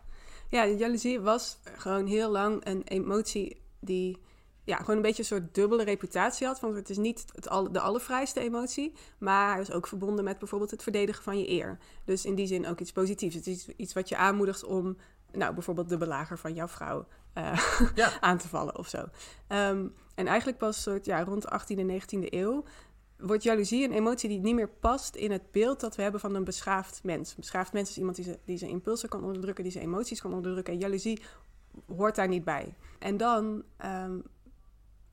ja, 0.50 0.68
jaloezie 0.68 1.20
was 1.20 1.58
gewoon 1.78 2.06
heel 2.06 2.32
lang 2.32 2.66
een 2.66 2.82
emotie 2.84 3.62
die 3.80 4.18
ja, 4.64 4.78
gewoon 4.78 4.96
een 4.96 5.02
beetje 5.02 5.20
een 5.22 5.28
soort 5.28 5.56
dubbele 5.56 5.84
reputatie 5.84 6.48
had. 6.48 6.60
Want 6.60 6.76
het 6.76 6.90
is 6.90 6.98
niet 6.98 7.26
het 7.36 7.74
de 7.74 7.80
allervrijste 7.80 8.40
emotie, 8.40 8.94
maar 9.18 9.58
was 9.58 9.72
ook 9.72 9.88
verbonden 9.88 10.24
met 10.24 10.40
bijvoorbeeld 10.40 10.72
het 10.72 10.84
verdedigen 10.84 11.24
van 11.24 11.40
je 11.40 11.50
eer. 11.50 11.78
Dus 12.06 12.26
in 12.26 12.36
die 12.36 12.48
zin 12.48 12.68
ook 12.68 12.80
iets 12.80 12.92
positiefs. 12.92 13.36
Het 13.36 13.48
is 13.48 13.68
iets 13.68 13.94
wat 13.94 14.10
je 14.10 14.18
aanmoedigt 14.18 14.64
om, 14.64 14.98
nou, 15.32 15.54
bijvoorbeeld 15.54 15.90
de 15.90 15.98
belager 15.98 16.38
van 16.38 16.54
jouw 16.54 16.68
vrouw 16.68 17.08
eh, 17.34 17.80
Ja. 17.96 18.20
aan 18.20 18.38
te 18.38 18.48
vallen 18.48 18.78
of 18.78 18.88
zo. 18.88 19.06
Ehm, 19.48 19.88
en 20.16 20.28
eigenlijk 20.28 20.58
pas 20.58 20.82
soort, 20.82 21.06
ja, 21.06 21.24
rond 21.24 21.42
de 21.42 21.50
18e 21.50 21.80
en 21.80 22.02
19e 22.02 22.34
eeuw 22.34 22.64
wordt 23.18 23.44
jaloezie 23.44 23.84
een 23.84 23.92
emotie 23.92 24.30
die 24.30 24.40
niet 24.40 24.56
meer 24.56 24.70
past 24.70 25.16
in 25.16 25.32
het 25.32 25.52
beeld 25.52 25.80
dat 25.80 25.96
we 25.96 26.02
hebben 26.02 26.20
van 26.20 26.36
een 26.36 26.44
beschaafd 26.44 27.04
mens. 27.04 27.30
Een 27.30 27.36
beschaafd 27.40 27.74
mens 27.74 27.90
is 27.90 27.98
iemand 27.98 28.16
die, 28.16 28.26
ze, 28.26 28.40
die 28.46 28.58
zijn 28.58 28.72
impulsen 28.72 29.10
kan 29.10 29.24
onderdrukken, 29.24 29.64
die 29.64 29.74
zijn 29.74 29.84
emoties 29.84 30.22
kan 30.22 30.34
onderdrukken. 30.34 30.74
En 30.74 30.80
jaloezie 30.80 31.22
hoort 31.88 32.16
daar 32.16 32.28
niet 32.28 32.44
bij. 32.44 32.76
En 33.00 33.18
dan 33.18 33.64
ehm, 33.78 34.20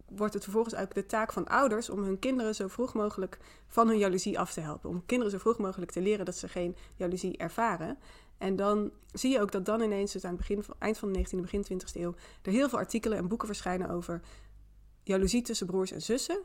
wordt 0.09 0.35
het 0.35 0.43
vervolgens 0.43 0.75
ook 0.75 0.95
de 0.95 1.07
taak 1.07 1.33
van 1.33 1.49
ouders 1.49 1.91
om 1.91 2.03
hun 2.03 2.19
kinderen 2.19 2.55
zo 2.55 2.69
vroeg 2.69 2.95
mogelijk 2.95 3.39
van 3.67 3.89
hun 3.89 3.99
jaloezie 3.99 4.39
af 4.39 4.53
te 4.53 4.61
helpen. 4.61 4.91
Om 4.91 5.07
kinderen 5.07 5.33
zo 5.33 5.39
vroeg 5.39 5.59
mogelijk 5.59 5.91
te 5.91 6.01
leren 6.01 6.25
dat 6.25 6.37
ze 6.37 6.49
geen 6.49 6.77
jaloezie 6.97 7.37
ervaren. 7.37 7.99
En 8.41 8.57
dan 8.57 8.91
zie 9.13 9.31
je 9.31 9.41
ook 9.41 9.53
dat 9.53 9.65
dan 9.65 9.81
ineens, 9.81 10.13
dus 10.13 10.25
aan 10.25 10.31
het 10.31 10.39
begin 10.39 10.63
van, 10.63 10.75
eind 10.79 10.99
van 10.99 11.13
de 11.13 11.19
19e, 11.19 11.41
begin 11.41 11.65
20e 11.73 12.01
eeuw, 12.01 12.15
er 12.43 12.53
heel 12.53 12.69
veel 12.69 12.79
artikelen 12.79 13.19
en 13.19 13.29
boeken 13.29 13.47
verschijnen 13.47 13.91
over 13.91 14.21
jaloezie 15.03 15.43
tussen 15.43 15.67
broers 15.67 15.91
en 15.91 16.03
zussen. 16.03 16.41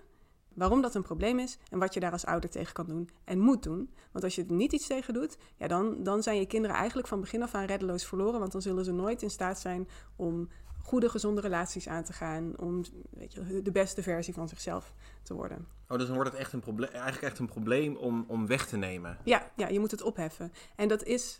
Waarom 0.54 0.82
dat 0.82 0.96
een 0.96 1.02
probleem 1.02 1.39
is 1.39 1.58
en 1.70 1.80
wat 1.80 1.93
je 1.93 2.00
daar 2.00 2.12
als 2.12 2.26
ouder 2.26 2.50
tegen 2.50 2.74
kan 2.74 2.86
doen 2.86 3.10
en 3.24 3.39
moet 3.39 3.64
doen. 3.64 3.89
Want 4.12 4.24
als 4.24 4.36
je 4.36 4.46
er 4.46 4.54
niet 4.54 4.72
iets 4.72 4.88
tegen 4.88 5.14
doet, 5.14 5.38
ja, 5.58 5.68
dan, 5.68 6.04
dan 6.04 6.24
zijn 6.24 6.38
je 6.38 6.46
kinderen 6.46 6.76
eigenlijk 6.76 7.08
van 7.08 7.20
begin 7.20 7.43
af 7.43 7.54
aan 7.54 7.66
reddeloos 7.66 8.06
verloren. 8.06 8.39
Want 8.39 8.52
dan 8.52 8.62
zullen 8.62 8.86
ze 8.86 8.91
nooit 8.91 9.22
in 9.22 9.30
staat 9.30 9.60
zijn 9.60 9.88
om 10.16 10.50
goede, 10.82 11.10
gezonde 11.10 11.41
relaties 11.41 11.88
aan 11.88 12.04
te 12.04 12.14
gaan. 12.14 12.54
Om 12.58 12.84
weet 13.10 13.34
je, 13.34 13.62
de 13.62 13.72
beste 13.72 14.04
versie 14.04 14.34
van 14.34 14.48
zichzelf 14.48 14.93
te 15.24 15.34
worden. 15.34 15.68
Oh, 15.88 15.98
dus 15.98 16.08
dan 16.08 16.16
wordt 16.16 16.32
het 16.32 16.39
echt 16.39 16.54
een 16.54 16.60
probleem, 16.60 16.89
eigenlijk 16.89 17.24
echt 17.24 17.39
een 17.39 17.48
probleem 17.48 17.96
om, 17.96 18.26
om 18.28 18.48
weg 18.48 18.68
te 18.68 18.78
nemen. 18.78 19.18
Ja, 19.24 19.52
ja, 19.56 19.68
je 19.68 19.80
moet 19.80 19.91
het 19.91 20.02
opheffen. 20.02 20.52
En 20.76 20.88
dat 20.88 21.04
is 21.04 21.39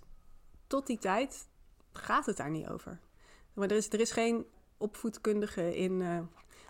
tot 0.76 0.88
die 0.88 0.98
tijd 0.98 1.48
gaat 1.92 2.26
het 2.26 2.38
daar 2.38 2.50
niet 2.50 2.68
over. 2.68 3.00
Maar 3.54 3.70
er 3.70 3.76
is, 3.76 3.90
er 3.94 4.00
is 4.00 4.12
geen 4.12 4.46
opvoedkundige 4.78 5.76
in. 5.78 6.02
eh, 6.02 6.20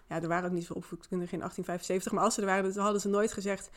ja, 0.10 0.22
er 0.22 0.28
waren 0.28 0.46
ook 0.50 0.52
niet 0.56 0.62
zoveel 0.66 0.76
opvoedkundigen 0.76 1.34
in 1.34 1.40
1875. 1.40 2.12
Maar 2.12 2.24
als 2.24 2.34
ze 2.34 2.42
er 2.42 2.48
waren, 2.48 2.74
dan 2.74 2.84
hadden 2.84 3.02
ze 3.02 3.08
nooit 3.10 3.34
gezegd. 3.34 3.70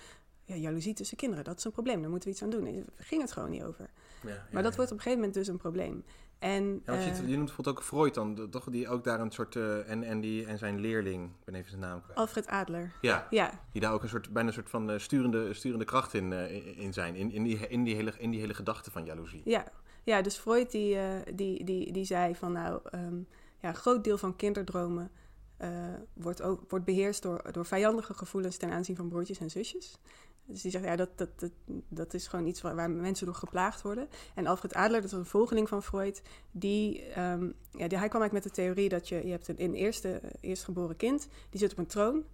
Ja, 0.44 0.54
jaloezie 0.54 0.94
tussen 0.94 1.16
kinderen, 1.16 1.44
dat 1.44 1.58
is 1.58 1.64
een 1.64 1.72
probleem. 1.72 2.00
Daar 2.00 2.10
moeten 2.10 2.28
we 2.28 2.34
iets 2.34 2.42
aan 2.44 2.50
doen. 2.50 2.64
Daar 2.64 2.84
ging 2.96 3.20
het 3.20 3.32
gewoon 3.32 3.50
niet 3.50 3.62
over. 3.62 3.90
Ja, 4.26 4.46
Maar 4.52 4.62
dat 4.62 4.76
wordt 4.76 4.90
op 4.90 4.96
een 4.96 5.02
gegeven 5.02 5.18
moment 5.24 5.34
dus 5.34 5.48
een 5.48 5.56
probleem. 5.56 6.04
En, 6.38 6.82
Ja, 6.84 6.92
want 6.92 7.04
je, 7.04 7.10
eh, 7.10 7.16
je 7.28 7.34
noemt 7.36 7.44
bijvoorbeeld 7.46 7.76
ook 7.76 7.82
Freud 7.82 8.14
dan, 8.14 8.50
toch? 8.50 8.64
Die 8.70 8.88
ook 8.88 9.04
daar 9.04 9.20
een 9.20 9.30
soort, 9.30 9.56
eh, 9.56 9.90
en, 9.90 10.02
en, 10.02 10.20
die, 10.20 10.46
en 10.46 10.58
zijn 10.58 10.80
leerling, 10.80 11.30
ik 11.38 11.44
ben 11.44 11.54
even 11.54 11.68
zijn 11.70 11.80
naam 11.82 12.02
kwijt. 12.02 12.18
Alfred 12.18 12.46
Adler. 12.46 12.92
Ja, 13.00 13.26
Ja, 13.30 13.60
die 13.72 13.80
daar 13.80 13.92
ook 13.92 14.02
een 14.02 14.08
soort, 14.08 14.32
bijna 14.32 14.48
een 14.48 14.54
soort 14.54 14.70
van 14.70 15.00
sturende, 15.00 15.54
sturende 15.54 15.84
kracht 15.84 16.14
in, 16.14 16.32
in- 16.32 16.76
in 16.76 16.92
zijn. 16.92 17.14
In, 17.14 17.30
in, 17.32 17.42
die, 17.42 17.68
in, 17.68 17.84
die 17.84 17.94
hele, 17.94 18.12
in 18.18 18.30
die 18.30 18.40
hele 18.40 18.54
gedachte 18.54 18.90
van 18.90 19.04
jaloezie. 19.04 19.42
Ja, 19.44 19.64
ja 20.08 20.22
dus 20.22 20.36
Freud 20.36 20.70
die, 20.70 20.96
eh, 20.96 21.34
die, 21.34 21.64
die, 21.64 21.92
die 21.92 22.04
zei 22.04 22.34
van 22.34 22.52
nou, 22.52 22.80
ehm, 22.90 23.16
ja, 23.60 23.68
een 23.68 23.74
groot 23.74 24.04
deel 24.04 24.18
van 24.18 24.36
kinderdromen 24.36 25.10
eh, 25.56 25.70
wordt, 26.12 26.42
wordt 26.68 26.84
beheerst 26.84 27.22
door, 27.22 27.52
door 27.52 27.66
vijandige 27.66 28.14
gevoelens 28.14 28.56
ten 28.56 28.70
aanzien 28.70 28.96
van 28.96 29.08
broertjes 29.08 29.38
en 29.38 29.50
zusjes. 29.50 29.98
Dus 30.44 30.62
die 30.62 30.70
zegt, 30.70 30.84
ja, 30.84 30.96
dat, 30.96 31.18
dat, 31.18 31.28
dat, 31.38 31.50
dat 31.88 32.14
is 32.14 32.26
gewoon 32.26 32.46
iets 32.46 32.60
waar, 32.60 32.74
waar 32.74 32.90
mensen 32.90 33.26
door 33.26 33.34
geplaagd 33.34 33.82
worden. 33.82 34.08
En 34.34 34.46
Alfred 34.46 34.74
Adler, 34.74 35.00
dat 35.00 35.10
was 35.10 35.20
een 35.20 35.26
volgeling 35.26 35.68
van 35.68 35.82
Freud, 35.82 36.22
die, 36.50 37.02
ehm, 37.02 37.50
ja, 37.70 37.88
die, 37.88 37.98
hij 37.98 38.08
kwam 38.08 38.22
eigenlijk 38.22 38.32
met 38.32 38.42
de 38.42 38.50
theorie 38.50 38.88
dat 38.88 39.08
je, 39.08 39.24
je 39.24 39.30
hebt 39.30 39.48
een, 39.48 39.62
een 39.62 39.74
eerste, 39.74 40.20
eerstgeboren 40.40 40.96
kind, 40.96 41.28
die 41.50 41.60
zit 41.60 41.72
op 41.72 41.78
een 41.78 41.86
troon. 41.86 42.24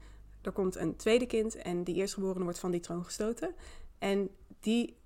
Er 0.42 0.52
komt 0.52 0.76
een 0.76 0.96
tweede 0.96 1.26
kind 1.26 1.54
en 1.54 1.84
die 1.84 1.94
eerstgeborene 1.94 2.44
wordt 2.44 2.58
van 2.58 2.70
die 2.70 2.80
troon 2.80 3.04
gestoten. 3.04 3.54
En 3.98 4.30
die, 4.60 4.96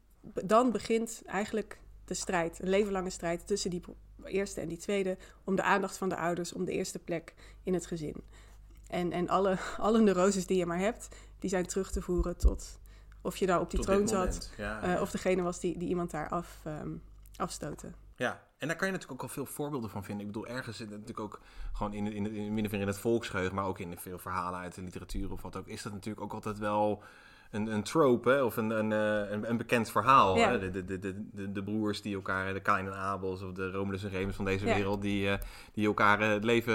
dan 0.45 0.73
begint 0.73 1.23
eigenlijk 1.27 1.79
de 2.09 2.15
strijd, 2.15 2.63
een 2.63 2.69
levenlange 2.69 3.11
strijd 3.11 3.47
tussen 3.47 3.71
die 3.71 3.83
eerste 4.25 4.61
en 4.61 4.69
die 4.69 4.79
tweede, 4.79 5.17
om 5.45 5.57
de 5.57 5.63
aandacht 5.63 5.97
van 5.97 6.09
de 6.09 6.17
ouders, 6.17 6.53
om 6.53 6.65
de 6.65 6.73
eerste 6.73 6.99
plek 6.99 7.35
in 7.63 7.75
het 7.75 7.87
gezin. 7.87 8.15
En, 8.89 9.13
en 9.13 9.29
alle, 9.29 9.59
alle 9.79 10.01
neuroses 10.01 10.47
die 10.47 10.57
je 10.57 10.67
maar 10.67 10.79
hebt, 10.79 11.09
die 11.39 11.51
zijn 11.51 11.67
terug 11.67 11.91
te 11.91 12.03
voeren 12.03 12.37
tot 12.37 12.79
of 13.21 13.37
je 13.37 13.47
daar 13.47 13.61
op 13.61 13.71
die 13.71 13.79
Tot 13.79 13.89
troon 13.89 14.09
zat. 14.09 14.51
Ja, 14.57 14.83
eh, 14.83 14.93
ja. 14.93 15.01
of 15.01 15.11
degene 15.11 15.43
was 15.43 15.61
die, 15.61 15.79
die 15.79 15.89
iemand 15.89 16.11
daar 16.11 16.29
af, 16.29 16.61
ehm, 16.65 16.91
afstoten. 17.37 17.95
Ja, 18.17 18.43
en 18.59 18.69
daar 18.69 18.77
kan 18.77 18.87
je 18.87 18.93
natuurlijk 18.93 19.23
ook 19.23 19.29
al 19.29 19.35
veel 19.35 19.47
voorbeelden 19.47 19.91
van 19.91 20.05
vinden. 20.05 20.27
Ik 20.27 20.33
bedoel, 20.33 20.47
ergens 20.47 20.77
zit 20.77 20.91
het 20.91 21.01
natuurlijk 21.01 21.35
ook 21.35 21.41
gewoon 21.73 21.93
in, 21.93 22.13
in, 22.13 22.35
in, 22.35 22.55
min 22.55 22.65
of 22.65 22.71
meer 22.71 22.81
in 22.81 22.87
het 22.87 22.99
volksgeheugen, 22.99 23.55
maar 23.55 23.65
ook 23.65 23.79
in 23.79 23.99
veel 23.99 24.19
verhalen 24.19 24.61
uit 24.61 24.75
de 24.75 24.83
literatuur 24.83 25.33
of 25.33 25.43
wat 25.43 25.57
ook, 25.57 25.67
is 25.67 25.83
dat 25.83 25.93
natuurlijk 25.93 26.25
ook 26.25 26.33
altijd 26.33 26.59
wel 26.59 27.03
een, 27.51 27.67
een 27.67 27.83
trope, 27.83 28.31
hè? 28.31 28.43
of 28.43 28.57
een, 28.57 28.71
een, 28.71 28.93
eh, 28.93 29.31
een, 29.33 29.51
een 29.51 29.57
bekend 29.57 29.91
verhaal. 29.91 30.37
Ja. 30.37 30.51
Hè? 30.51 30.71
De, 30.71 30.85
de, 30.85 30.99
de, 30.99 31.53
de, 31.53 31.63
broers 31.63 32.03
die 32.03 32.15
elkaar, 32.15 32.53
de 32.53 32.61
Kain 32.61 32.87
en 32.87 32.95
Abels 32.95 33.43
of 33.43 33.53
de 33.53 33.71
Romulus 33.71 34.05
en 34.05 34.11
Remus 34.11 34.37
van 34.37 34.45
deze 34.45 34.67
Ja. 34.67 34.75
wereld, 34.75 35.03
die, 35.03 35.31
eh, 35.31 35.39
die 35.73 35.87
elkaar 35.87 36.21
eh, 36.21 36.29
het 36.29 36.45
leven, 36.45 36.75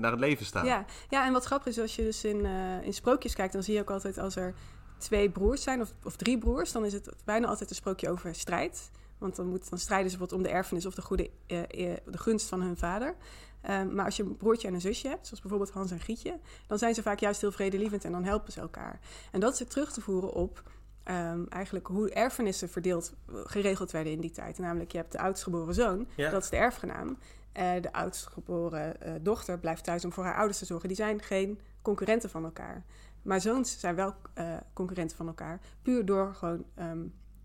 naar 0.00 0.10
het 0.10 0.20
leven 0.20 0.46
staan. 0.46 0.64
Ja, 0.64 0.84
ja, 1.08 1.26
en 1.26 1.32
wat 1.32 1.44
grappig 1.44 1.68
is, 1.68 1.78
als 1.78 1.96
je 1.96 2.02
dus 2.02 2.24
in, 2.24 2.46
in 2.82 2.94
sprookjes 2.94 3.34
kijkt, 3.34 3.52
dan 3.52 3.62
zie 3.62 3.74
je 3.74 3.80
ook 3.80 3.90
altijd 3.90 4.18
als 4.18 4.36
er 4.36 4.54
twee 4.98 5.30
broers 5.30 5.62
zijn, 5.62 5.80
of, 5.80 5.92
of 6.04 6.16
drie 6.16 6.38
broers, 6.38 6.72
dan 6.72 6.84
is 6.84 6.92
het 6.92 7.14
bijna 7.24 7.46
altijd 7.46 7.70
een 7.70 7.76
sprookje 7.76 8.10
over 8.10 8.34
strijd. 8.34 8.90
Want 9.18 9.36
dan, 9.36 9.46
moet, 9.46 9.70
dan 9.70 9.78
strijden 9.78 10.10
ze 10.10 10.16
bijvoorbeeld 10.18 10.46
om 10.46 10.52
de 10.52 10.58
erfenis 10.58 10.86
of 10.86 10.94
de, 10.94 11.02
goede, 11.02 11.30
de 11.46 12.18
gunst 12.18 12.48
van 12.48 12.60
hun 12.60 12.76
vader. 12.76 13.14
Ehm, 13.62 13.94
maar 13.94 14.04
als 14.04 14.16
je 14.16 14.22
een 14.22 14.36
broertje 14.36 14.68
en 14.68 14.74
een 14.74 14.80
zusje 14.80 15.08
hebt, 15.08 15.26
zoals 15.26 15.40
bijvoorbeeld 15.40 15.70
Hans 15.70 15.90
en 15.90 16.00
Gietje, 16.00 16.38
dan 16.66 16.78
zijn 16.78 16.94
ze 16.94 17.02
vaak 17.02 17.18
juist 17.18 17.40
heel 17.40 17.52
vredelievend 17.52 18.04
en 18.04 18.12
dan 18.12 18.24
helpen 18.24 18.52
ze 18.52 18.60
elkaar. 18.60 19.00
En 19.32 19.40
dat 19.40 19.60
is 19.60 19.68
terug 19.68 19.92
te 19.92 20.00
voeren 20.00 20.32
op 20.32 20.62
ehm, 21.02 21.44
eigenlijk 21.48 21.86
hoe 21.86 22.10
erfenissen 22.10 22.68
verdeeld, 22.68 23.12
geregeld 23.26 23.90
werden 23.90 24.12
in 24.12 24.20
die 24.20 24.30
tijd. 24.30 24.58
Namelijk, 24.58 24.92
je 24.92 24.98
hebt 24.98 25.12
de 25.12 25.18
oudstgeboren 25.18 25.74
zoon, 25.74 26.06
Ja. 26.16 26.30
dat 26.30 26.42
is 26.42 26.50
de 26.50 26.56
erfgenaam. 26.56 27.16
Eh, 27.52 27.72
de 27.80 27.92
oudstgeboren 27.92 29.00
eh, 29.00 29.12
dochter 29.20 29.58
blijft 29.58 29.84
thuis 29.84 30.04
om 30.04 30.12
voor 30.12 30.24
haar 30.24 30.36
ouders 30.36 30.58
te 30.58 30.64
zorgen. 30.64 30.88
Die 30.88 30.96
zijn 30.96 31.22
geen 31.22 31.60
concurrenten 31.82 32.30
van 32.30 32.44
elkaar. 32.44 32.84
Maar 33.22 33.40
zoons 33.40 33.80
zijn 33.80 33.94
wel 33.94 34.14
eh, 34.34 34.56
concurrenten 34.72 35.16
van 35.16 35.26
elkaar. 35.26 35.60
Puur 35.82 36.04
door 36.04 36.34
gewoon, 36.34 36.64
ehm, 36.74 37.00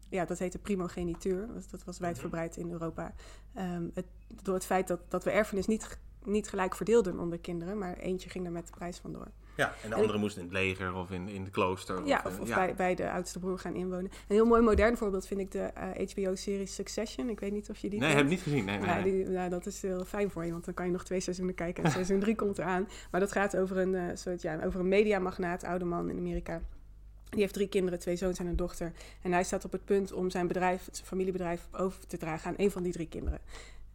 ja, 0.09 0.25
dat 0.25 0.39
heette 0.39 0.57
primogenituur. 0.57 1.47
Dat, 1.71 1.83
was 1.83 1.99
wijdverbreid 1.99 2.57
in 2.57 2.71
Europa. 2.71 3.13
Het, 3.93 4.05
door 4.43 4.53
het 4.53 4.65
feit 4.65 4.87
dat, 4.87 4.99
dat 5.07 5.23
we 5.23 5.31
erfenis 5.31 5.67
niet, 5.67 5.97
niet 6.27 6.49
gelijk 6.49 6.75
verdeelden 6.75 7.19
onder 7.19 7.39
kinderen, 7.39 7.77
maar 7.77 7.97
eentje 7.97 8.29
ging 8.29 8.45
er 8.45 8.51
met 8.51 8.67
de 8.67 8.73
prijs 8.77 8.97
vandoor. 8.97 9.27
Ja, 9.55 9.73
en 9.83 9.89
de 9.89 9.95
anderen 9.95 10.19
moesten 10.19 10.41
in 10.41 10.47
het 10.47 10.57
leger 10.57 10.93
of 10.95 11.11
in, 11.11 11.27
in 11.27 11.41
het 11.43 11.51
klooster. 11.51 12.05
Ja, 12.05 12.21
of, 12.25 12.25
of, 12.25 12.35
eh, 12.35 12.41
of 12.41 12.55
Bij, 12.55 12.75
bij 12.75 12.95
de 12.95 13.11
oudste 13.11 13.39
broer 13.39 13.59
gaan 13.59 13.75
inwonen. 13.75 14.05
Een 14.05 14.35
heel 14.35 14.45
mooi 14.45 14.61
modern 14.61 14.97
voorbeeld 14.97 15.27
vind 15.27 15.39
ik 15.39 15.51
de 15.51 15.71
HBO-serie 16.13 16.65
Succession. 16.65 17.29
Ik 17.29 17.39
weet 17.39 17.51
niet 17.51 17.69
of 17.69 17.77
je 17.77 17.89
die 17.89 17.99
Nee, 17.99 18.07
kent. 18.07 18.21
heb 18.21 18.31
ik 18.31 18.35
niet 18.37 18.43
gezien. 18.43 18.65
Nee, 18.65 18.77
nee, 18.77 18.87
Ja, 18.87 18.99
nee. 18.99 19.13
die, 19.13 19.27
nou, 19.29 19.49
dat 19.49 19.65
is 19.65 19.81
heel 19.81 20.05
fijn 20.05 20.29
voor 20.29 20.45
je, 20.45 20.51
want 20.51 20.65
dan 20.65 20.73
kan 20.73 20.85
je 20.85 20.91
nog 20.91 21.03
twee 21.03 21.19
seizoenen 21.19 21.55
kijken 21.55 21.83
en 21.83 21.91
seizoen 21.91 22.19
drie 22.19 22.35
komt 22.35 22.57
eraan. 22.57 22.87
Maar 23.11 23.19
dat 23.19 23.31
gaat 23.31 23.57
over 23.57 23.77
een, 23.77 23.95
eh, 23.95 24.03
soort, 24.15 24.41
ja, 24.41 24.59
over 24.63 24.79
een 24.79 24.87
mediamagnaat, 24.87 25.63
oude 25.63 25.85
man 25.85 26.09
in 26.09 26.17
Amerika. 26.17 26.61
Die 27.29 27.39
heeft 27.39 27.53
drie 27.53 27.67
kinderen, 27.67 27.99
twee 27.99 28.15
zoons 28.15 28.39
en 28.39 28.45
een 28.47 28.55
dochter. 28.55 28.91
En 29.21 29.31
hij 29.31 29.43
staat 29.43 29.65
op 29.65 29.71
het 29.71 29.85
punt 29.85 30.11
om 30.13 30.29
zijn 30.29 30.47
bedrijf, 30.47 30.87
zijn 30.91 31.07
familiebedrijf, 31.07 31.67
over 31.71 32.07
te 32.07 32.17
dragen 32.17 32.49
aan 32.49 32.55
een 32.57 32.71
van 32.71 32.83
die 32.83 32.91
drie 32.91 33.07
kinderen. 33.07 33.39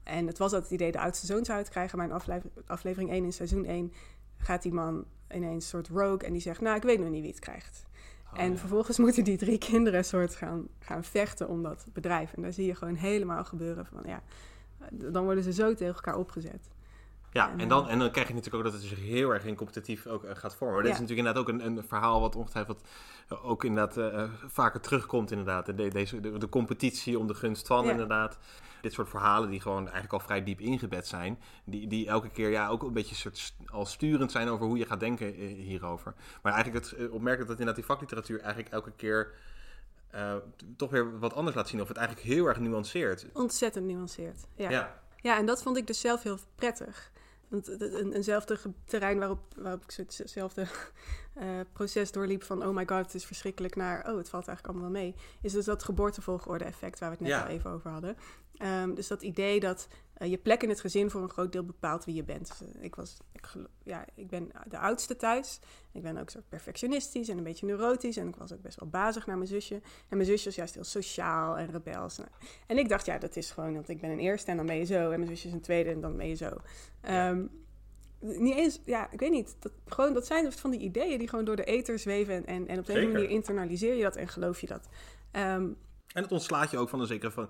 En 0.02 0.26
het 0.26 0.38
was 0.38 0.52
altijd 0.52 0.70
het 0.70 0.80
idee 0.80 0.92
de 0.92 1.00
oudste 1.00 1.26
zoon 1.26 1.44
zou 1.44 1.58
het 1.58 1.68
krijgen, 1.68 1.98
maar 1.98 2.06
in 2.06 2.12
aflever- 2.12 2.50
aflevering 2.66 3.10
1 3.10 3.24
in 3.24 3.32
seizoen 3.32 3.64
1 3.64 3.92
gaat 4.36 4.62
die 4.62 4.72
man 4.72 5.04
ineens 5.30 5.64
een 5.64 5.70
soort 5.70 5.88
rogue 5.88 6.26
en 6.26 6.32
die 6.32 6.42
zegt, 6.42 6.60
nou, 6.60 6.76
ik 6.76 6.82
weet 6.82 6.98
nog 6.98 7.08
niet 7.08 7.20
wie 7.20 7.30
het 7.30 7.40
krijgt. 7.40 7.86
Oh, 8.32 8.40
en 8.40 8.50
ja. 8.50 8.56
vervolgens 8.56 8.98
moeten 8.98 9.24
die 9.24 9.36
drie 9.36 9.58
kinderen 9.58 10.04
soort 10.04 10.34
gaan, 10.34 10.68
gaan 10.78 11.04
vechten 11.04 11.48
om 11.48 11.62
dat 11.62 11.86
bedrijf. 11.92 12.32
En 12.32 12.42
daar 12.42 12.52
zie 12.52 12.66
je 12.66 12.74
gewoon 12.74 12.94
helemaal 12.94 13.44
gebeuren 13.44 13.86
van, 13.86 14.02
ja, 14.06 14.22
dan 14.90 15.24
worden 15.24 15.44
ze 15.44 15.52
zo 15.52 15.74
tegen 15.74 15.94
elkaar 15.94 16.16
opgezet. 16.16 16.68
Ja, 17.32 17.50
En, 17.50 17.60
en 17.60 17.68
dan, 17.68 17.88
en 17.88 17.98
dan 17.98 18.10
krijg 18.10 18.28
je 18.28 18.34
natuurlijk 18.34 18.64
ook 18.64 18.72
dat 18.72 18.80
het 18.80 18.90
zich 18.90 18.98
heel 18.98 19.30
erg 19.30 19.44
in 19.44 19.54
competitief 19.54 20.06
ook 20.06 20.24
eh, 20.24 20.36
gaat 20.36 20.56
vormen. 20.56 20.84
Ja. 20.84 20.90
is 20.90 21.00
natuurlijk 21.00 21.18
inderdaad 21.18 21.42
ook 21.42 21.48
een, 21.48 21.66
een 21.66 21.84
verhaal 21.88 22.20
wat 22.20 22.36
ongetwijfeld 22.36 22.80
eh, 23.28 23.48
ook 23.48 23.64
inderdaad 23.64 23.96
eh, 23.96 24.24
vaker 24.46 24.80
terugkomt 24.80 25.30
inderdaad. 25.30 25.66
De, 25.66 25.88
deze, 25.88 26.20
de, 26.20 26.38
de 26.38 26.48
competitie 26.48 27.18
om 27.18 27.26
de 27.26 27.34
gunst 27.34 27.66
van 27.66 27.84
Ja. 27.84 27.90
inderdaad. 27.90 28.38
Dit 28.80 28.92
soort 28.92 29.08
verhalen 29.08 29.50
die 29.50 29.60
gewoon 29.60 29.82
eigenlijk 29.82 30.12
al 30.12 30.20
vrij 30.20 30.44
diep 30.44 30.60
ingebed 30.60 31.06
zijn. 31.06 31.38
Die, 31.64 31.86
die 31.86 32.06
elke 32.06 32.28
keer 32.30 32.50
ja, 32.50 32.68
ook 32.68 32.82
een 32.82 32.92
beetje 32.92 33.14
soort 33.14 33.54
al 33.66 33.86
sturend 33.86 34.32
zijn 34.32 34.48
over 34.48 34.66
hoe 34.66 34.78
je 34.78 34.86
gaat 34.86 35.00
denken 35.00 35.26
eh, 35.26 35.46
hierover. 35.46 36.14
Maar 36.42 36.52
eigenlijk 36.52 36.84
het 36.84 36.94
eh, 36.94 37.04
opmerkelijk 37.12 37.48
dat 37.48 37.58
inderdaad 37.58 37.74
die 37.74 37.84
vakliteratuur 37.84 38.40
eigenlijk 38.40 38.72
elke 38.72 38.92
keer... 38.96 39.32
eh, 40.10 40.34
toch 40.76 40.90
weer 40.90 41.18
wat 41.18 41.34
anders 41.34 41.56
laat 41.56 41.68
zien. 41.68 41.80
Of 41.80 41.88
het 41.88 41.96
eigenlijk 41.96 42.26
heel 42.26 42.46
erg 42.46 42.58
nuanceert. 42.58 43.26
Ontzettend 43.32 43.86
nuanceerd. 43.86 44.46
Ja. 44.54 44.70
ja. 44.70 45.00
Ja, 45.16 45.36
en 45.38 45.46
dat 45.46 45.62
vond 45.62 45.76
ik 45.76 45.86
dus 45.86 46.00
zelf 46.00 46.22
heel 46.22 46.38
prettig. 46.54 47.11
Want 47.52 47.80
een, 47.80 48.12
eenzelfde 48.12 48.58
terrein 48.84 49.18
waarop, 49.18 49.40
waarop 49.56 49.82
ik 49.82 49.94
hetzelfde 50.16 50.62
eh, 51.34 51.46
proces 51.72 52.12
doorliep 52.12 52.42
van... 52.42 52.66
oh 52.66 52.74
my 52.74 52.86
god, 52.86 53.04
het 53.04 53.14
is 53.14 53.24
verschrikkelijk, 53.24 53.76
naar 53.76 54.10
oh, 54.10 54.16
het 54.16 54.28
valt 54.28 54.46
eigenlijk 54.46 54.66
allemaal 54.66 54.92
wel 54.92 55.02
mee... 55.02 55.14
is 55.40 55.52
dus 55.52 55.64
dat 55.64 55.82
geboortevolgorde-effect 55.82 56.98
waar 56.98 57.10
we 57.10 57.16
het 57.16 57.24
net 57.24 57.34
Ja. 57.34 57.42
al 57.42 57.48
even 57.48 57.70
over 57.70 57.90
hadden. 57.90 58.16
Ehm, 58.56 58.94
dus 58.94 59.08
dat 59.08 59.22
idee 59.22 59.60
dat 59.60 59.88
eh, 60.22 60.30
je 60.30 60.38
plek 60.38 60.62
in 60.62 60.68
het 60.68 60.80
gezin 60.80 61.10
voor 61.10 61.22
een 61.22 61.30
groot 61.30 61.52
deel 61.52 61.64
bepaalt 61.64 62.04
wie 62.04 62.14
je 62.14 62.24
bent. 62.24 62.48
Dus, 62.48 62.72
eh, 62.74 62.82
ik, 62.84 62.94
was, 62.94 63.16
ik, 63.32 63.48
ja, 63.82 64.04
ik 64.14 64.28
ben 64.28 64.50
de 64.68 64.78
oudste 64.78 65.16
thuis. 65.16 65.58
Ik 65.92 66.02
ben 66.02 66.16
ook 66.16 66.30
zo 66.30 66.40
perfectionistisch 66.48 67.28
en 67.28 67.38
een 67.38 67.44
beetje 67.44 67.66
neurotisch. 67.66 68.16
En 68.16 68.28
ik 68.28 68.36
was 68.36 68.52
ook 68.52 68.62
best 68.62 68.80
wel 68.80 68.88
bazig 68.88 69.26
naar 69.26 69.36
mijn 69.36 69.48
zusje. 69.48 69.74
En 70.08 70.16
mijn 70.16 70.24
zusje 70.24 70.44
was 70.44 70.54
juist 70.54 70.74
heel 70.74 70.84
sociaal 70.84 71.58
en 71.58 71.70
rebels. 71.70 72.16
Nou, 72.16 72.30
En 72.66 72.78
ik 72.78 72.88
dacht, 72.88 73.06
ja, 73.06 73.18
dat 73.18 73.36
is 73.36 73.50
gewoon, 73.50 73.74
want 73.74 73.88
ik 73.88 74.00
ben 74.00 74.10
een 74.10 74.18
eerste 74.18 74.50
en 74.50 74.56
dan 74.56 74.66
ben 74.66 74.76
je 74.76 74.84
zo. 74.84 75.10
En 75.10 75.18
mijn 75.18 75.30
zusje 75.30 75.46
is 75.46 75.52
een 75.52 75.60
tweede 75.60 75.90
en 75.90 76.00
dan 76.00 76.16
ben 76.16 76.28
je 76.28 76.34
zo. 76.34 76.50
Ehm, 77.00 77.44
niet 78.20 78.56
eens, 78.56 78.80
ja, 78.84 79.10
ik 79.10 79.20
weet 79.20 79.30
niet. 79.30 79.56
Dat, 79.58 79.72
gewoon, 79.86 80.14
dat 80.14 80.26
zijn 80.26 80.52
van 80.52 80.70
die 80.70 80.80
ideeën 80.80 81.18
die 81.18 81.28
gewoon 81.28 81.44
door 81.44 81.56
de 81.56 81.64
ether 81.64 81.98
zweven. 81.98 82.34
En, 82.34 82.46
en, 82.46 82.68
en 82.68 82.78
op 82.78 82.86
de 82.86 83.00
een 83.00 83.12
manier 83.12 83.28
internaliseer 83.28 83.94
je 83.94 84.02
dat 84.02 84.16
en 84.16 84.28
geloof 84.28 84.60
je 84.60 84.66
dat. 84.66 84.88
Ehm, 85.30 85.68
En 86.12 86.22
het 86.22 86.32
ontslaat 86.32 86.70
je 86.70 86.78
ook 86.78 86.88
van 86.88 87.00
een 87.00 87.06
zekere 87.06 87.30
van. 87.30 87.48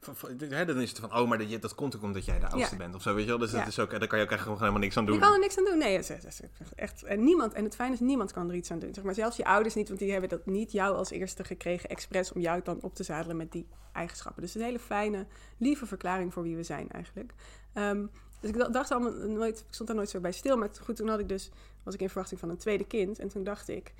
Van, 0.00 0.16
van- 0.16 0.30
hè, 0.48 0.64
dan 0.64 0.80
is 0.80 0.88
het 0.90 0.98
van, 0.98 1.14
oh, 1.14 1.28
maar 1.28 1.38
dat, 1.48 1.62
dat 1.62 1.74
komt 1.74 1.96
ook 1.96 2.02
omdat 2.02 2.24
jij 2.24 2.38
de 2.38 2.46
oudste 2.48 2.70
Ja. 2.74 2.76
bent 2.76 2.94
of 2.94 3.02
zo, 3.02 3.14
weet 3.14 3.22
je 3.24 3.28
wel. 3.30 3.38
Dus 3.38 3.50
dat 3.50 3.66
is 3.66 3.78
ook, 3.78 3.90
daar 3.90 4.06
kan 4.06 4.18
je 4.18 4.24
ook 4.24 4.30
echt 4.30 4.42
gewoon 4.42 4.58
helemaal 4.58 4.80
niks 4.80 4.96
aan 4.96 5.04
doen. 5.06 5.14
Je 5.14 5.20
kan 5.20 5.32
er 5.32 5.38
niks 5.38 5.58
aan 5.58 5.64
doen. 5.64 5.78
Nee, 5.78 5.92
het 5.96 6.02
is, 6.02 6.08
het 6.08 6.24
is 6.26 6.40
echt. 6.74 7.02
En 7.02 7.24
niemand, 7.24 7.52
en 7.52 7.64
het 7.64 7.74
fijne 7.74 7.94
is, 7.94 8.00
niemand 8.00 8.32
kan 8.32 8.48
er 8.48 8.54
iets 8.54 8.70
aan 8.70 8.78
doen. 8.78 8.94
Zeg 8.94 9.04
maar, 9.04 9.14
zelfs 9.14 9.36
je 9.36 9.44
ouders 9.44 9.74
niet, 9.74 9.88
want 9.88 10.00
die 10.00 10.10
hebben 10.10 10.28
dat 10.28 10.46
niet 10.46 10.72
jou 10.72 10.96
als 10.96 11.10
eerste 11.10 11.44
gekregen, 11.44 11.88
expres 11.88 12.32
om 12.32 12.40
jou 12.40 12.60
dan 12.64 12.78
op 12.82 12.94
te 12.94 13.02
zadelen 13.02 13.36
met 13.36 13.52
die 13.52 13.66
eigenschappen. 13.92 14.42
Dus 14.42 14.54
een 14.54 14.62
hele 14.62 14.78
fijne, 14.78 15.26
lieve 15.56 15.86
verklaring 15.86 16.32
voor 16.32 16.42
wie 16.42 16.56
we 16.56 16.62
zijn 16.62 16.90
eigenlijk. 16.90 17.32
Ehm, 17.72 18.06
dus 18.40 18.50
ik 18.50 18.72
dacht 18.72 18.90
allemaal 18.90 19.12
nooit, 19.12 19.58
ik 19.58 19.64
stond 19.74 19.88
daar 19.88 19.96
nooit 19.98 20.10
zo 20.10 20.20
bij 20.20 20.32
stil. 20.32 20.56
Maar 20.56 20.68
goed, 20.82 20.96
toen 20.96 21.08
had 21.08 21.18
ik 21.18 21.28
dus, 21.28 21.50
was 21.82 21.94
ik 21.94 22.00
in 22.00 22.08
verwachting 22.08 22.40
van 22.40 22.48
een 22.50 22.56
tweede 22.56 22.84
kind. 22.86 23.18
En 23.18 23.28
toen 23.28 23.44
dacht 23.44 23.68
ik, 23.68 23.92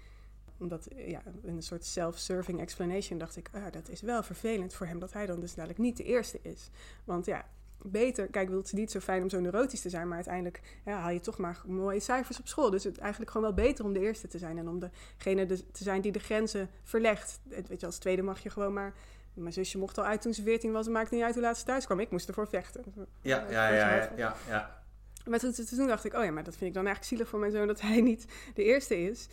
omdat, 0.58 0.88
ja, 0.96 1.22
in 1.42 1.56
een 1.56 1.62
soort 1.62 1.84
self-serving 1.84 2.60
explanation 2.60 3.18
dacht 3.18 3.36
ik, 3.36 3.48
ah, 3.52 3.72
dat 3.72 3.88
is 3.88 4.00
wel 4.00 4.22
vervelend 4.22 4.74
voor 4.74 4.86
hem 4.86 4.98
dat 4.98 5.12
hij 5.12 5.26
dan 5.26 5.40
dus 5.40 5.54
dadelijk 5.54 5.78
niet 5.78 5.96
de 5.96 6.04
eerste 6.04 6.38
is. 6.42 6.70
Want 7.04 7.26
ja, 7.26 7.46
beter, 7.82 8.26
kijk, 8.26 8.48
wil 8.48 8.58
het 8.58 8.72
niet 8.72 8.90
zo 8.90 9.00
fijn 9.00 9.22
om 9.22 9.28
zo 9.28 9.40
neurotisch 9.40 9.80
te 9.80 9.88
zijn, 9.90 10.06
maar 10.06 10.14
uiteindelijk 10.16 10.60
ja, 10.84 10.98
haal 10.98 11.10
je 11.10 11.20
toch 11.20 11.38
maar 11.38 11.60
mooie 11.66 12.00
cijfers 12.00 12.38
op 12.38 12.46
school. 12.48 12.70
Dus 12.70 12.84
het 12.84 12.92
is 12.96 12.98
eigenlijk 13.00 13.30
gewoon 13.30 13.54
wel 13.54 13.64
beter 13.64 13.84
om 13.84 13.92
de 13.92 14.00
eerste 14.00 14.28
te 14.28 14.38
zijn 14.38 14.58
en 14.58 14.68
om 14.68 14.78
degene 15.16 15.46
de- 15.46 15.70
te 15.70 15.82
zijn 15.82 16.00
die 16.00 16.12
de 16.12 16.18
grenzen 16.18 16.70
verlegt. 16.82 17.40
Weet 17.68 17.80
je, 17.80 17.86
als 17.86 17.98
tweede 17.98 18.22
mag 18.22 18.42
je 18.42 18.50
gewoon 18.50 18.72
maar. 18.72 18.94
Mijn 19.34 19.52
zusje 19.52 19.78
mocht 19.78 19.98
al 19.98 20.04
uit 20.04 20.22
toen 20.22 20.34
ze 20.34 20.42
14 20.42 20.72
was, 20.72 20.84
het 20.84 20.94
maakte 20.94 21.14
niet 21.14 21.24
uit 21.24 21.34
hoe 21.34 21.42
laat 21.42 21.58
ze 21.58 21.64
thuis 21.64 21.84
kwam. 21.84 22.00
Ik 22.00 22.10
moest 22.10 22.28
ervoor 22.28 22.48
vechten. 22.48 22.84
Ja, 23.20 23.46
ja, 23.50 23.68
ja, 23.68 23.94
ja, 23.96 24.12
ja, 24.16 24.36
ja. 24.48 24.82
Maar 25.26 25.38
toen, 25.38 25.52
toen 25.52 25.86
dacht 25.86 26.04
ik, 26.04 26.14
oh 26.14 26.24
ja, 26.24 26.30
maar 26.30 26.44
dat 26.44 26.56
vind 26.56 26.68
ik 26.68 26.74
dan 26.74 26.86
eigenlijk 26.86 27.14
zielig 27.14 27.28
voor 27.28 27.38
mijn 27.38 27.52
zoon 27.52 27.66
dat 27.66 27.80
hij 27.80 28.00
niet 28.00 28.26
de 28.54 28.64
eerste 28.64 29.02
is. 29.02 29.28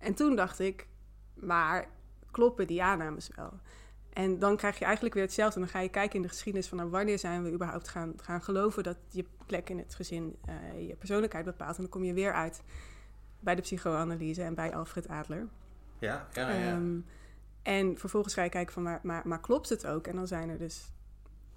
En 0.00 0.14
toen 0.14 0.36
dacht 0.36 0.58
ik, 0.58 0.86
maar 1.34 1.88
kloppen 2.30 2.66
die 2.66 2.82
aannames 2.82 3.30
wel? 3.36 3.52
En 4.12 4.38
dan 4.38 4.56
krijg 4.56 4.78
je 4.78 4.84
eigenlijk 4.84 5.14
weer 5.14 5.24
hetzelfde. 5.24 5.60
Dan 5.60 5.68
ga 5.68 5.80
je 5.80 5.88
kijken 5.88 6.16
in 6.16 6.22
de 6.22 6.28
geschiedenis 6.28 6.68
van 6.68 6.78
nou, 6.78 6.90
wanneer 6.90 7.18
zijn 7.18 7.42
we 7.42 7.52
überhaupt 7.52 7.88
gaan, 7.88 8.12
gaan 8.16 8.42
geloven 8.42 8.82
dat 8.82 8.96
je 9.08 9.24
plek 9.46 9.70
in 9.70 9.78
het 9.78 9.94
gezin 9.94 10.36
eh, 10.44 10.88
je 10.88 10.94
persoonlijkheid 10.94 11.44
bepaalt. 11.44 11.76
En 11.76 11.82
dan 11.82 11.90
kom 11.90 12.04
je 12.04 12.12
weer 12.12 12.32
uit 12.32 12.62
bij 13.40 13.54
de 13.54 13.62
psychoanalyse 13.62 14.42
en 14.42 14.54
bij 14.54 14.74
Alfred 14.74 15.08
Adler. 15.08 15.48
Ja, 15.98 16.28
ja, 16.32 16.50
ja. 16.50 16.70
Ehm, 16.70 16.98
en 17.62 17.98
vervolgens 17.98 18.34
ga 18.34 18.42
je 18.42 18.48
kijken 18.48 18.72
van, 18.72 18.82
maar, 18.82 19.00
maar, 19.02 19.22
maar 19.24 19.40
klopt 19.40 19.68
het 19.68 19.86
ook? 19.86 20.06
En 20.06 20.16
dan 20.16 20.26
zijn 20.26 20.48
er 20.48 20.58
dus 20.58 20.92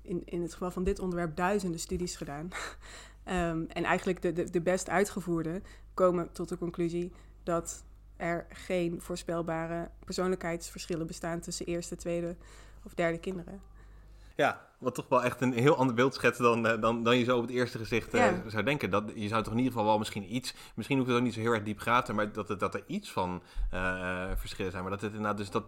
in, 0.02 0.22
in 0.26 0.42
het 0.42 0.52
geval 0.52 0.72
van 0.72 0.84
dit 0.84 1.00
onderwerp 1.00 1.36
duizenden 1.36 1.80
studies 1.80 2.16
gedaan. 2.16 2.50
Ehm, 3.24 3.64
en 3.68 3.84
eigenlijk 3.84 4.22
de, 4.22 4.34
de, 4.34 4.50
de 4.50 4.62
best 4.62 4.90
uitgevoerde 4.90 5.62
komen 5.94 6.32
tot 6.32 6.50
de 6.50 6.58
conclusie 6.58 7.12
dat 7.44 7.84
er 8.24 8.46
geen 8.50 9.02
voorspelbare 9.02 9.90
persoonlijkheidsverschillen 10.06 11.08
bestaan 11.08 11.40
tussen 11.40 11.66
eerste, 11.66 11.96
tweede 11.96 12.36
of 12.84 12.94
derde 12.94 13.18
kinderen. 13.18 13.62
Ja, 14.36 14.68
wat 14.78 14.96
toch 14.96 15.10
wel 15.10 15.24
echt 15.24 15.42
een 15.42 15.54
heel 15.54 15.76
ander 15.76 15.96
beeld 15.96 16.14
schetst 16.14 16.40
dan, 16.40 16.68
eh, 16.68 16.82
dan, 16.82 17.04
dan 17.04 17.18
je 17.18 17.24
zo 17.24 17.38
op 17.38 17.42
het 17.42 17.52
eerste 17.52 17.78
gezicht 17.78 18.14
eh, 18.14 18.34
zou 18.48 18.64
denken. 18.64 18.90
Dat, 18.90 19.04
je 19.16 19.28
zou 19.28 19.44
toch 19.44 19.52
in 19.52 19.58
ieder 19.58 19.74
geval 19.74 19.88
wel 19.88 19.98
misschien 19.98 20.36
iets, 20.36 20.54
misschien 20.76 20.98
hoeft 20.98 21.10
het 21.10 21.18
ook 21.18 21.24
niet 21.24 21.34
zo 21.34 21.40
heel 21.40 21.54
erg 21.54 21.64
diep 21.64 21.80
gaten, 21.80 22.16
maar 22.16 22.32
dat, 22.32 22.48
het, 22.48 22.60
dat 22.60 22.74
er 22.74 22.84
iets 22.88 23.12
van 23.12 23.44
eh, 23.72 24.32
verschillen 24.36 24.72
zijn. 24.72 24.84
Maar 24.84 24.92
dat 24.92 25.02
het 25.02 25.12
inderdaad 25.12 25.38
dus 25.38 25.50
dat... 25.50 25.64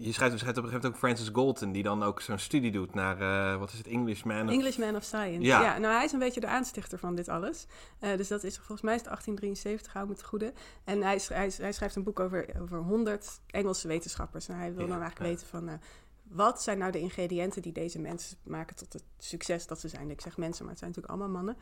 Je 0.00 0.12
schrijft, 0.12 0.32
je 0.32 0.38
schrijft 0.38 0.58
op 0.58 0.64
een 0.64 0.70
gegeven 0.70 0.90
moment 0.90 0.94
ook 0.94 0.96
Francis 0.96 1.28
Galton, 1.34 1.72
die 1.72 1.82
dan 1.82 2.02
ook 2.02 2.20
zo'n 2.20 2.38
studie 2.38 2.70
doet 2.70 2.94
naar, 2.94 3.20
eh, 3.20 3.58
wat 3.58 3.72
is 3.72 3.78
het, 3.78 3.86
Englishman? 3.86 4.46
of- 4.46 4.52
Englishman 4.52 4.96
of 4.96 5.02
Science. 5.04 5.40
Ja. 5.46 5.62
Ja. 5.62 5.78
nou 5.78 5.94
hij 5.94 6.04
is 6.04 6.12
een 6.12 6.18
beetje 6.18 6.40
de 6.40 6.46
aanstichter 6.46 6.98
van 6.98 7.14
dit 7.14 7.28
alles. 7.28 7.66
Eh, 7.98 8.16
dus 8.16 8.28
dat 8.28 8.44
is 8.44 8.56
volgens 8.56 8.80
mij 8.80 8.94
is 8.94 9.00
het 9.00 9.08
1873, 9.08 9.92
hou 9.92 10.08
me 10.08 10.14
te 10.14 10.24
goede. 10.24 10.52
En 10.84 11.02
hij, 11.02 11.20
hij, 11.28 11.52
hij 11.56 11.72
schrijft 11.72 11.96
een 11.96 12.02
boek 12.02 12.20
over, 12.20 12.46
over 12.60 12.78
100 12.78 13.40
Engelse 13.46 13.88
wetenschappers. 13.88 14.48
En 14.48 14.56
hij 14.56 14.74
wil 14.74 14.84
Ja, 14.86 14.90
dan 14.92 15.00
eigenlijk 15.00 15.30
ja. 15.30 15.36
weten 15.36 15.46
van... 15.46 15.68
eh, 15.68 15.74
wat 16.22 16.62
zijn 16.62 16.78
nou 16.78 16.92
de 16.92 17.00
ingrediënten 17.00 17.62
die 17.62 17.72
deze 17.72 17.98
mensen 17.98 18.36
maken 18.42 18.76
tot 18.76 18.92
het 18.92 19.04
succes 19.18 19.66
dat 19.66 19.80
ze 19.80 19.88
zijn? 19.88 20.10
Ik 20.10 20.20
zeg 20.20 20.36
mensen, 20.36 20.62
maar 20.64 20.74
het 20.74 20.78
zijn 20.78 20.90
natuurlijk 20.94 21.20
allemaal 21.20 21.42
mannen. 21.42 21.56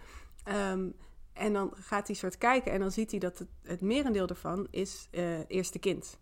Ehm, 0.45 0.89
en 1.33 1.53
dan 1.53 1.73
gaat 1.81 2.07
hij 2.07 2.17
soort 2.17 2.39
kijken 2.39 2.73
en 2.73 2.81
dan 2.81 2.91
ziet 2.93 3.11
hij 3.11 3.21
dat 3.21 3.39
het, 3.39 3.49
het 3.63 3.81
merendeel 3.81 4.27
ervan 4.27 4.67
is 4.71 5.09
eerste 5.49 5.79
kind. 5.79 6.19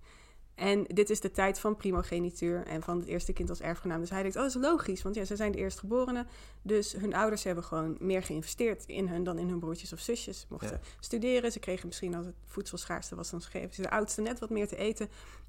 En 0.55 0.85
dit 0.85 1.11
is 1.11 1.21
de 1.21 1.31
tijd 1.31 1.59
van 1.61 1.77
primogenituur 1.77 2.67
en 2.67 2.83
van 2.83 2.99
het 2.99 3.07
eerste 3.09 3.33
kind 3.33 3.49
als 3.49 3.61
erfgenaam. 3.61 4.01
Dus 4.01 4.11
hij 4.11 4.23
denkt, 4.23 4.37
oh, 4.37 4.43
dat 4.43 4.55
is 4.55 4.61
logisch, 4.61 5.03
want 5.03 5.15
ja, 5.15 5.25
ze 5.25 5.37
zijn 5.37 5.53
de 5.53 5.59
eerstgeborenen. 5.59 6.27
Dus 6.63 6.93
hun 6.93 7.15
ouders 7.15 7.45
hebben 7.45 7.65
gewoon 7.65 7.97
meer 8.01 8.23
geïnvesteerd 8.23 8.85
in 8.87 9.09
hun 9.09 9.25
dan 9.25 9.39
in 9.39 9.49
hun 9.49 9.59
broertjes 9.59 9.93
of 9.93 9.99
zusjes. 10.01 10.41
Ze 10.41 10.47
mochten 10.49 10.71
Ja. 10.83 10.89
studeren, 11.01 11.53
ze 11.53 11.59
kregen 11.59 11.87
misschien 11.87 12.15
als 12.15 12.27
het 12.27 12.35
voedsel 12.45 12.79
schaarste 12.79 13.15
was, 13.15 13.31
dan 13.31 13.43
geven 13.43 13.75
ze 13.75 13.83
de 13.83 13.91
oudste 13.91 14.21
net 14.21 14.39
wat 14.39 14.51
meer 14.51 14.69
te 14.69 14.77
eten. 14.77 15.09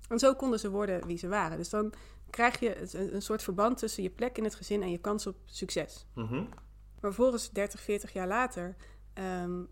En 0.10 0.20
zo 0.20 0.34
konden 0.34 0.60
ze 0.60 0.70
worden 0.70 1.06
wie 1.08 1.18
ze 1.18 1.28
waren. 1.28 1.58
Dus 1.58 1.70
dan 1.70 1.94
krijg 2.30 2.60
je 2.60 2.96
een, 2.98 3.16
een 3.16 3.22
soort 3.22 3.44
verband 3.44 3.78
tussen 3.78 4.04
je 4.04 4.10
plek 4.10 4.38
in 4.38 4.44
het 4.44 4.56
gezin 4.56 4.82
en 4.82 4.92
je 4.92 4.98
kans 4.98 5.28
op 5.28 5.36
succes. 5.46 6.06
Mhm. 6.14 6.34
Maar 6.36 7.14
vervolgens, 7.14 7.50
30, 7.52 7.82
40 7.82 8.14
jaar 8.14 8.28
later, 8.28 8.76
ehm, 9.14 9.64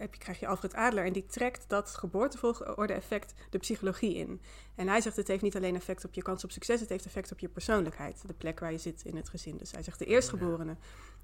je, 0.00 0.18
krijg 0.18 0.40
je 0.40 0.46
Alfred 0.46 0.74
Adler 0.74 1.04
en 1.04 1.12
die 1.12 1.26
trekt 1.26 1.64
dat 1.68 1.94
geboortevolgorde-effect 1.94 3.34
de 3.50 3.58
psychologie 3.58 4.14
in. 4.14 4.40
En 4.74 4.88
hij 4.88 5.00
zegt: 5.00 5.16
het 5.16 5.28
heeft 5.28 5.42
niet 5.42 5.56
alleen 5.56 5.74
effect 5.74 6.04
op 6.04 6.14
je 6.14 6.22
kans 6.22 6.44
op 6.44 6.50
succes, 6.50 6.80
het 6.80 6.88
heeft 6.88 7.06
effect 7.06 7.32
op 7.32 7.38
je 7.38 7.48
persoonlijkheid, 7.48 8.22
de 8.26 8.34
plek 8.34 8.60
waar 8.60 8.72
je 8.72 8.78
zit 8.78 9.02
in 9.04 9.16
het 9.16 9.28
gezin. 9.28 9.56
Dus 9.56 9.70
hij 9.70 9.82
zegt: 9.82 9.98
de 9.98 10.04
eerstgeborene, 10.04 10.76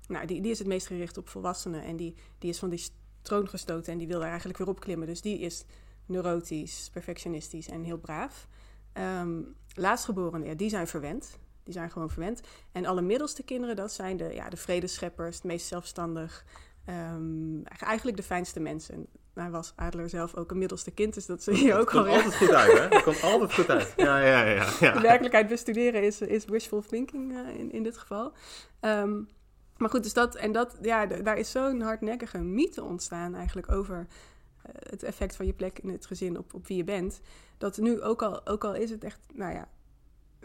nou, 0.08 0.26
die, 0.26 0.40
die 0.40 0.50
is 0.50 0.58
het 0.58 0.68
meest 0.68 0.86
gericht 0.86 1.16
op 1.16 1.28
volwassenen 1.28 1.82
en 1.82 1.96
die, 1.96 2.14
die 2.38 2.50
is 2.50 2.58
van 2.58 2.70
die 2.70 2.82
troon 3.22 3.48
gestoten 3.48 3.92
en 3.92 3.98
die 3.98 4.06
wil 4.06 4.18
daar 4.18 4.28
eigenlijk 4.28 4.58
weer 4.58 4.68
op 4.68 4.80
klimmen. 4.80 5.06
Dus 5.06 5.20
die 5.20 5.38
is 5.38 5.64
neurotisch, 6.06 6.90
perfectionistisch 6.92 7.68
en 7.68 7.82
heel 7.82 7.98
braaf. 7.98 8.48
Ehm 8.92 9.40
laatstgeborenen, 9.76 10.48
ja, 10.48 10.54
die 10.54 10.68
zijn 10.68 10.86
verwend. 10.86 11.38
Die 11.62 11.74
zijn 11.74 11.90
gewoon 11.90 12.10
verwend. 12.10 12.40
En 12.72 12.86
alle 12.86 13.02
middelste 13.02 13.42
kinderen, 13.42 13.76
dat 13.76 13.92
zijn 13.92 14.16
de, 14.16 14.34
ja, 14.34 14.48
de 14.48 14.56
vredescheppers, 14.56 15.34
het 15.34 15.44
meest 15.44 15.66
zelfstandig. 15.66 16.44
Ehm, 16.86 17.62
eigenlijk 17.64 18.16
de 18.16 18.22
fijnste 18.22 18.60
mensen. 18.60 19.06
hij 19.34 19.50
was 19.50 19.72
Adler 19.76 20.08
zelf 20.08 20.34
ook 20.34 20.50
een 20.50 20.58
middelste 20.58 20.90
kind, 20.90 21.14
dus 21.14 21.26
dat 21.26 21.42
zie 21.42 21.64
je 21.64 21.74
ook 21.74 21.90
komt 21.90 22.06
al. 22.06 22.14
altijd 22.14 22.36
goed 22.36 22.52
uit, 22.52 22.78
hè? 22.78 22.88
Dat 22.88 23.02
komt 23.02 23.22
altijd 23.22 23.54
goed 23.54 23.70
uit. 23.70 23.92
Ja, 23.96 24.18
ja, 24.18 24.42
ja. 24.42 24.68
ja. 24.80 24.92
De 24.96 25.00
werkelijkheid 25.00 25.48
bestuderen 25.48 26.02
is, 26.02 26.20
is 26.20 26.44
wishful 26.44 26.80
thinking 26.80 27.32
uh, 27.32 27.58
in, 27.58 27.72
in 27.72 27.82
dit 27.82 27.96
geval. 27.98 28.32
Um, 28.80 29.28
maar 29.76 29.90
goed, 29.90 30.02
dus 30.02 30.12
dat, 30.12 30.34
en 30.34 30.52
dat, 30.52 30.76
ja, 30.82 31.06
daar 31.06 31.38
is 31.38 31.50
zo'n 31.50 31.80
hardnekkige 31.80 32.38
mythe 32.38 32.82
ontstaan 32.82 33.34
eigenlijk 33.34 33.72
over 33.72 33.96
uh, 33.96 34.72
het 34.72 35.02
effect 35.02 35.36
van 35.36 35.46
je 35.46 35.52
plek 35.52 35.78
in 35.78 35.88
het 35.88 36.06
gezin 36.06 36.38
op, 36.38 36.54
op 36.54 36.66
wie 36.66 36.76
je 36.76 36.84
bent. 36.84 37.20
Dat 37.58 37.76
nu 37.76 38.02
ook 38.02 38.22
al, 38.22 38.46
ook 38.46 38.64
al 38.64 38.74
is 38.74 38.90
het 38.90 39.04
echt, 39.04 39.20
nou 39.32 39.54
ja, 39.54 39.68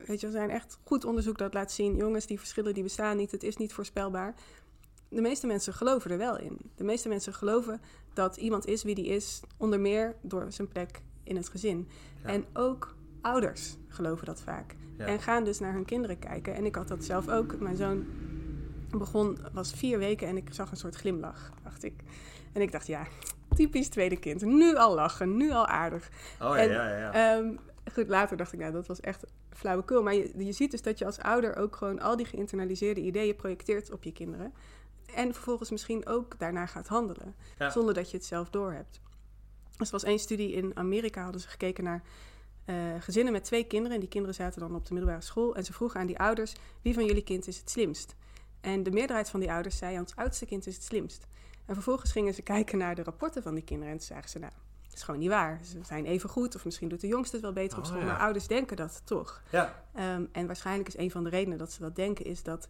weet 0.05 0.19
je, 0.19 0.25
er 0.25 0.31
zijn 0.31 0.49
echt 0.49 0.79
goed 0.83 1.05
onderzoek 1.05 1.37
dat 1.37 1.53
laat 1.53 1.71
zien, 1.71 1.95
jongens, 1.95 2.25
die 2.25 2.39
verschillen 2.39 2.73
die 2.73 2.83
bestaan 2.83 3.17
niet, 3.17 3.31
het 3.31 3.43
is 3.43 3.57
niet 3.57 3.73
voorspelbaar. 3.73 4.35
De 5.13 5.21
meeste 5.21 5.47
mensen 5.47 5.73
geloven 5.73 6.11
er 6.11 6.17
wel 6.17 6.37
in. 6.37 6.57
De 6.75 6.83
meeste 6.83 7.09
mensen 7.09 7.33
geloven 7.33 7.81
dat 8.13 8.37
iemand 8.37 8.67
is 8.67 8.83
wie 8.83 8.95
die 8.95 9.05
is, 9.05 9.41
onder 9.57 9.79
meer 9.79 10.15
door 10.21 10.51
zijn 10.51 10.67
plek 10.67 11.01
in 11.23 11.35
het 11.35 11.49
gezin. 11.49 11.87
Ja. 12.23 12.29
En 12.29 12.45
ook 12.53 12.95
ouders 13.21 13.77
geloven 13.87 14.25
dat 14.25 14.41
vaak. 14.41 14.75
Ja. 14.97 15.05
En 15.05 15.19
gaan 15.19 15.43
dus 15.43 15.59
naar 15.59 15.73
hun 15.73 15.85
kinderen 15.85 16.19
kijken. 16.19 16.55
En 16.55 16.65
ik 16.65 16.75
had 16.75 16.87
dat 16.87 17.03
zelf 17.03 17.29
ook. 17.29 17.59
Mijn 17.59 17.75
zoon 17.75 18.05
begon, 18.89 19.37
was 19.53 19.73
vier 19.73 19.97
weken 19.97 20.27
en 20.27 20.37
ik 20.37 20.47
zag 20.51 20.71
een 20.71 20.77
soort 20.77 20.95
glimlach, 20.95 21.51
dacht 21.63 21.83
ik. 21.83 21.93
En 22.53 22.61
ik 22.61 22.71
dacht, 22.71 22.87
ja, 22.87 23.07
typisch 23.55 23.87
tweede 23.87 24.19
kind. 24.19 24.41
Nu 24.41 24.75
al 24.75 24.95
lachen, 24.95 25.37
nu 25.37 25.51
al 25.51 25.67
aardig. 25.67 26.09
Oh 26.41 26.55
ja, 26.55 26.57
en, 26.57 26.69
ja, 26.69 26.97
ja. 26.97 27.37
Um, 27.37 27.59
goed, 27.93 28.07
later 28.07 28.37
dacht 28.37 28.53
ik, 28.53 28.59
nou, 28.59 28.71
dat 28.71 28.87
was 28.87 28.99
echt 28.99 29.23
flauwekul. 29.49 30.03
Maar 30.03 30.13
je, 30.13 30.45
je 30.45 30.51
ziet 30.51 30.71
dus 30.71 30.81
dat 30.81 30.97
je 30.97 31.05
als 31.05 31.19
ouder 31.19 31.55
ook 31.55 31.75
gewoon 31.75 31.99
al 31.99 32.15
die 32.15 32.25
geïnternaliseerde 32.25 33.01
ideeën 33.01 33.35
projecteert 33.35 33.91
op 33.91 34.03
je 34.03 34.11
kinderen. 34.11 34.53
En 35.15 35.33
vervolgens 35.33 35.69
misschien 35.69 36.07
ook 36.07 36.39
daarna 36.39 36.65
gaat 36.65 36.87
handelen. 36.87 37.35
Ja. 37.57 37.69
Zonder 37.69 37.93
dat 37.93 38.11
je 38.11 38.17
het 38.17 38.25
zelf 38.25 38.49
doorhebt. 38.49 39.01
Dus 39.77 39.87
er 39.87 39.93
was 39.93 40.03
één 40.03 40.19
studie 40.19 40.51
in 40.51 40.77
Amerika, 40.77 41.23
hadden 41.23 41.41
ze 41.41 41.47
gekeken 41.47 41.83
naar 41.83 42.03
uh, 42.65 42.75
gezinnen 42.99 43.33
met 43.33 43.43
twee 43.43 43.63
kinderen. 43.63 43.93
En 43.93 43.99
die 43.99 44.09
kinderen 44.09 44.35
zaten 44.35 44.59
dan 44.59 44.75
op 44.75 44.85
de 44.85 44.93
middelbare 44.93 45.23
school. 45.23 45.55
En 45.55 45.65
ze 45.65 45.73
vroegen 45.73 45.99
aan 45.99 46.07
die 46.07 46.19
ouders, 46.19 46.53
wie 46.81 46.93
van 46.93 47.05
jullie 47.05 47.23
kind 47.23 47.47
is 47.47 47.57
het 47.57 47.69
slimst? 47.69 48.15
En 48.61 48.83
de 48.83 48.91
meerderheid 48.91 49.29
van 49.29 49.39
die 49.39 49.51
ouders 49.51 49.77
zei, 49.77 49.99
ons 49.99 50.15
oudste 50.15 50.45
kind 50.45 50.67
is 50.67 50.75
het 50.75 50.83
slimst. 50.83 51.27
En 51.65 51.73
vervolgens 51.73 52.11
gingen 52.11 52.33
ze 52.33 52.41
kijken 52.53 52.77
naar 52.77 52.95
de 52.95 53.03
rapporten 53.03 53.43
van 53.43 53.53
die 53.53 53.63
kinderen. 53.63 53.91
En 53.91 53.97
toen 53.97 54.07
zagen 54.07 54.29
ze, 54.29 54.39
nou, 54.39 54.51
dat 54.83 54.93
is 54.93 55.03
gewoon 55.03 55.19
niet 55.19 55.29
waar. 55.29 55.59
Ze 55.63 55.79
zijn 55.83 56.05
even 56.05 56.29
goed, 56.29 56.55
of 56.55 56.65
misschien 56.65 56.89
doet 56.89 57.01
de 57.01 57.07
jongste 57.07 57.35
het 57.35 57.45
wel 57.45 57.53
beter 57.53 57.77
op 57.77 57.85
school. 57.85 57.97
Oh, 57.97 58.03
ja. 58.03 58.11
Maar 58.11 58.21
ouders 58.21 58.47
denken 58.47 58.77
dat 58.77 59.01
toch. 59.03 59.41
Ja. 59.51 59.83
Um, 60.15 60.29
en 60.31 60.47
waarschijnlijk 60.47 60.87
is 60.87 60.97
een 60.97 61.11
van 61.11 61.23
de 61.23 61.29
redenen 61.29 61.57
dat 61.57 61.71
ze 61.71 61.81
dat 61.81 61.95
denken, 61.95 62.25
is 62.25 62.43
dat 62.43 62.69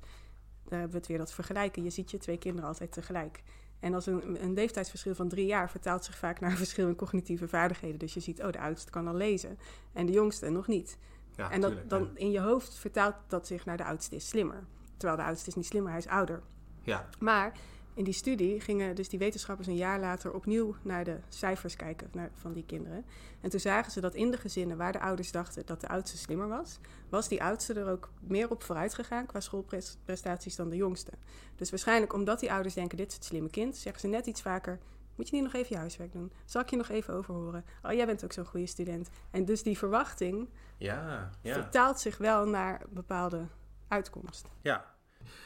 daar 0.71 0.79
hebben 0.79 0.97
we 0.97 1.03
het 1.05 1.07
weer 1.07 1.25
dat 1.25 1.33
vergelijken. 1.33 1.83
Je 1.83 1.89
ziet 1.89 2.11
je 2.11 2.17
twee 2.17 2.37
kinderen 2.37 2.69
altijd 2.69 2.91
tegelijk. 2.91 3.43
En 3.79 3.93
als 3.93 4.05
een, 4.05 4.43
een 4.43 4.53
leeftijdsverschil 4.53 5.15
van 5.15 5.27
drie 5.27 5.45
jaar 5.45 5.69
vertaalt 5.69 6.05
zich 6.05 6.17
vaak 6.17 6.39
naar 6.39 6.51
een 6.51 6.57
verschil 6.57 6.87
in 6.87 6.95
cognitieve 6.95 7.47
vaardigheden. 7.47 7.99
Dus 7.99 8.13
je 8.13 8.19
ziet, 8.19 8.43
oh, 8.43 8.51
de 8.51 8.59
oudste 8.59 8.91
kan 8.91 9.07
al 9.07 9.15
lezen 9.15 9.57
en 9.93 10.05
de 10.05 10.11
jongste 10.11 10.49
nog 10.49 10.67
niet. 10.67 10.97
Ja, 11.35 11.51
en 11.51 11.61
dat, 11.61 11.69
tuurlijk, 11.69 11.89
dan 11.89 12.01
ja. 12.01 12.09
in 12.19 12.31
je 12.31 12.39
hoofd 12.39 12.75
vertaalt 12.75 13.15
dat 13.27 13.47
zich 13.47 13.65
naar 13.65 13.77
de 13.77 13.83
oudste 13.83 14.15
is 14.15 14.27
slimmer. 14.27 14.63
Terwijl 14.97 15.19
de 15.19 15.25
oudste 15.25 15.49
is 15.49 15.55
niet 15.55 15.65
slimmer, 15.65 15.91
hij 15.91 15.99
is 15.99 16.07
ouder. 16.07 16.41
Ja, 16.81 17.09
Maar 17.19 17.57
in 17.93 18.03
die 18.03 18.13
studie 18.13 18.59
gingen 18.59 18.95
dus 18.95 19.09
die 19.09 19.19
wetenschappers 19.19 19.67
een 19.67 19.75
jaar 19.75 19.99
later 19.99 20.33
opnieuw 20.33 20.75
naar 20.81 21.03
de 21.03 21.19
cijfers 21.29 21.75
kijken 21.75 22.09
naar, 22.11 22.29
van 22.33 22.53
die 22.53 22.65
kinderen. 22.65 23.05
En 23.41 23.49
toen 23.49 23.59
zagen 23.59 23.91
ze 23.91 24.01
dat 24.01 24.15
in 24.15 24.31
de 24.31 24.37
gezinnen 24.37 24.77
waar 24.77 24.91
de 24.91 24.99
ouders 24.99 25.31
dachten 25.31 25.65
dat 25.65 25.81
de 25.81 25.87
oudste 25.87 26.17
slimmer 26.17 26.47
was, 26.47 26.79
was 27.09 27.27
die 27.27 27.43
oudste 27.43 27.73
er 27.73 27.89
ook 27.89 28.09
meer 28.19 28.49
op 28.49 28.63
vooruit 28.63 28.93
gegaan 28.93 29.25
qua 29.25 29.39
schoolprestaties 29.39 30.55
dan 30.55 30.69
de 30.69 30.75
jongste. 30.75 31.11
Dus 31.55 31.69
waarschijnlijk 31.69 32.13
omdat 32.13 32.39
die 32.39 32.51
ouders 32.51 32.73
denken, 32.73 32.97
dit 32.97 33.07
is 33.07 33.13
het 33.13 33.25
slimme 33.25 33.49
kind, 33.49 33.77
zeggen 33.77 34.01
ze 34.01 34.07
net 34.07 34.25
iets 34.25 34.41
vaker, 34.41 34.79
moet 35.15 35.29
je 35.29 35.35
niet 35.35 35.43
nog 35.43 35.53
even 35.53 35.69
je 35.69 35.77
huiswerk 35.77 36.11
doen? 36.11 36.31
Zal 36.45 36.61
ik 36.61 36.69
je 36.69 36.75
nog 36.75 36.89
even 36.89 37.13
overhoren? 37.13 37.65
Oh, 37.83 37.91
jij 37.91 38.05
bent 38.05 38.23
ook 38.23 38.33
zo'n 38.33 38.45
goede 38.45 38.65
student. 38.65 39.09
En 39.31 39.45
dus 39.45 39.63
die 39.63 39.77
verwachting 39.77 40.49
ja, 40.77 41.29
ja. 41.41 41.53
vertaalt 41.53 41.99
zich 41.99 42.17
wel 42.17 42.45
naar 42.45 42.81
bepaalde 42.89 43.47
uitkomst. 43.87 44.47
Ja. 44.61 44.95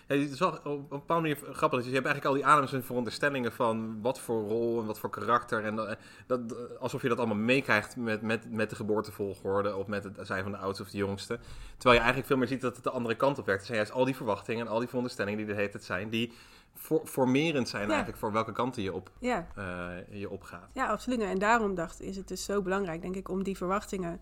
Ja, 0.07 0.15
het 0.15 0.31
is 0.31 0.39
wel 0.39 0.49
op 0.51 0.65
een 0.65 0.87
bepaalde 0.89 1.21
manier 1.27 1.37
grappig. 1.53 1.79
Dus 1.79 1.87
je 1.87 1.93
hebt 1.93 2.05
eigenlijk 2.05 2.25
al 2.25 2.33
die 2.41 2.45
ademens 2.45 2.73
en 2.73 2.83
veronderstellingen 2.83 3.51
van 3.51 4.01
wat 4.01 4.19
voor 4.19 4.47
rol 4.47 4.79
en 4.79 4.85
wat 4.85 4.99
voor 4.99 5.09
karakter. 5.09 5.63
En 5.63 5.75
dat, 5.75 5.97
dat, 6.27 6.39
alsof 6.79 7.01
je 7.01 7.07
dat 7.09 7.17
allemaal 7.17 7.35
meekrijgt 7.35 7.95
met, 7.95 8.21
met, 8.21 8.51
met 8.51 8.69
de 8.69 8.75
geboortevolgorde 8.75 9.75
of 9.75 9.87
met 9.87 10.03
het 10.03 10.17
zijn 10.21 10.43
van 10.43 10.51
de 10.51 10.57
oudste 10.57 10.83
of 10.83 10.89
de 10.89 10.97
jongste. 10.97 11.39
Terwijl 11.73 11.93
je 11.93 11.97
eigenlijk 11.97 12.27
veel 12.27 12.37
meer 12.37 12.47
ziet 12.47 12.61
dat 12.61 12.75
het 12.75 12.83
de 12.83 12.89
andere 12.91 13.15
kant 13.15 13.37
op 13.39 13.45
werkt. 13.45 13.59
Het 13.61 13.67
zijn 13.71 13.79
juist 13.79 13.93
al 13.97 14.05
die 14.05 14.15
verwachtingen 14.15 14.65
en 14.65 14.71
al 14.71 14.79
die 14.79 14.87
veronderstellingen 14.87 15.37
die 15.37 15.47
de 15.47 15.53
hele 15.53 15.69
tijd 15.69 15.83
zijn, 15.83 16.09
die 16.09 16.31
for, 16.75 17.01
formerend 17.07 17.69
zijn 17.69 17.81
Ja. 17.83 17.87
eigenlijk 17.89 18.17
voor 18.19 18.31
welke 18.31 18.51
kanten 18.51 18.83
je, 18.83 18.93
op, 18.93 19.11
Ja. 19.19 19.47
eh, 19.55 20.19
je 20.19 20.29
opgaat. 20.29 20.69
Ja, 20.73 20.87
absoluut. 20.87 21.19
En 21.21 21.39
daarom 21.39 21.75
dacht 21.75 22.01
is 22.01 22.15
het 22.15 22.27
dus 22.27 22.43
zo 22.43 22.61
belangrijk, 22.61 23.01
denk 23.01 23.15
ik, 23.15 23.29
om 23.29 23.43
die 23.43 23.57
verwachtingen, 23.57 24.21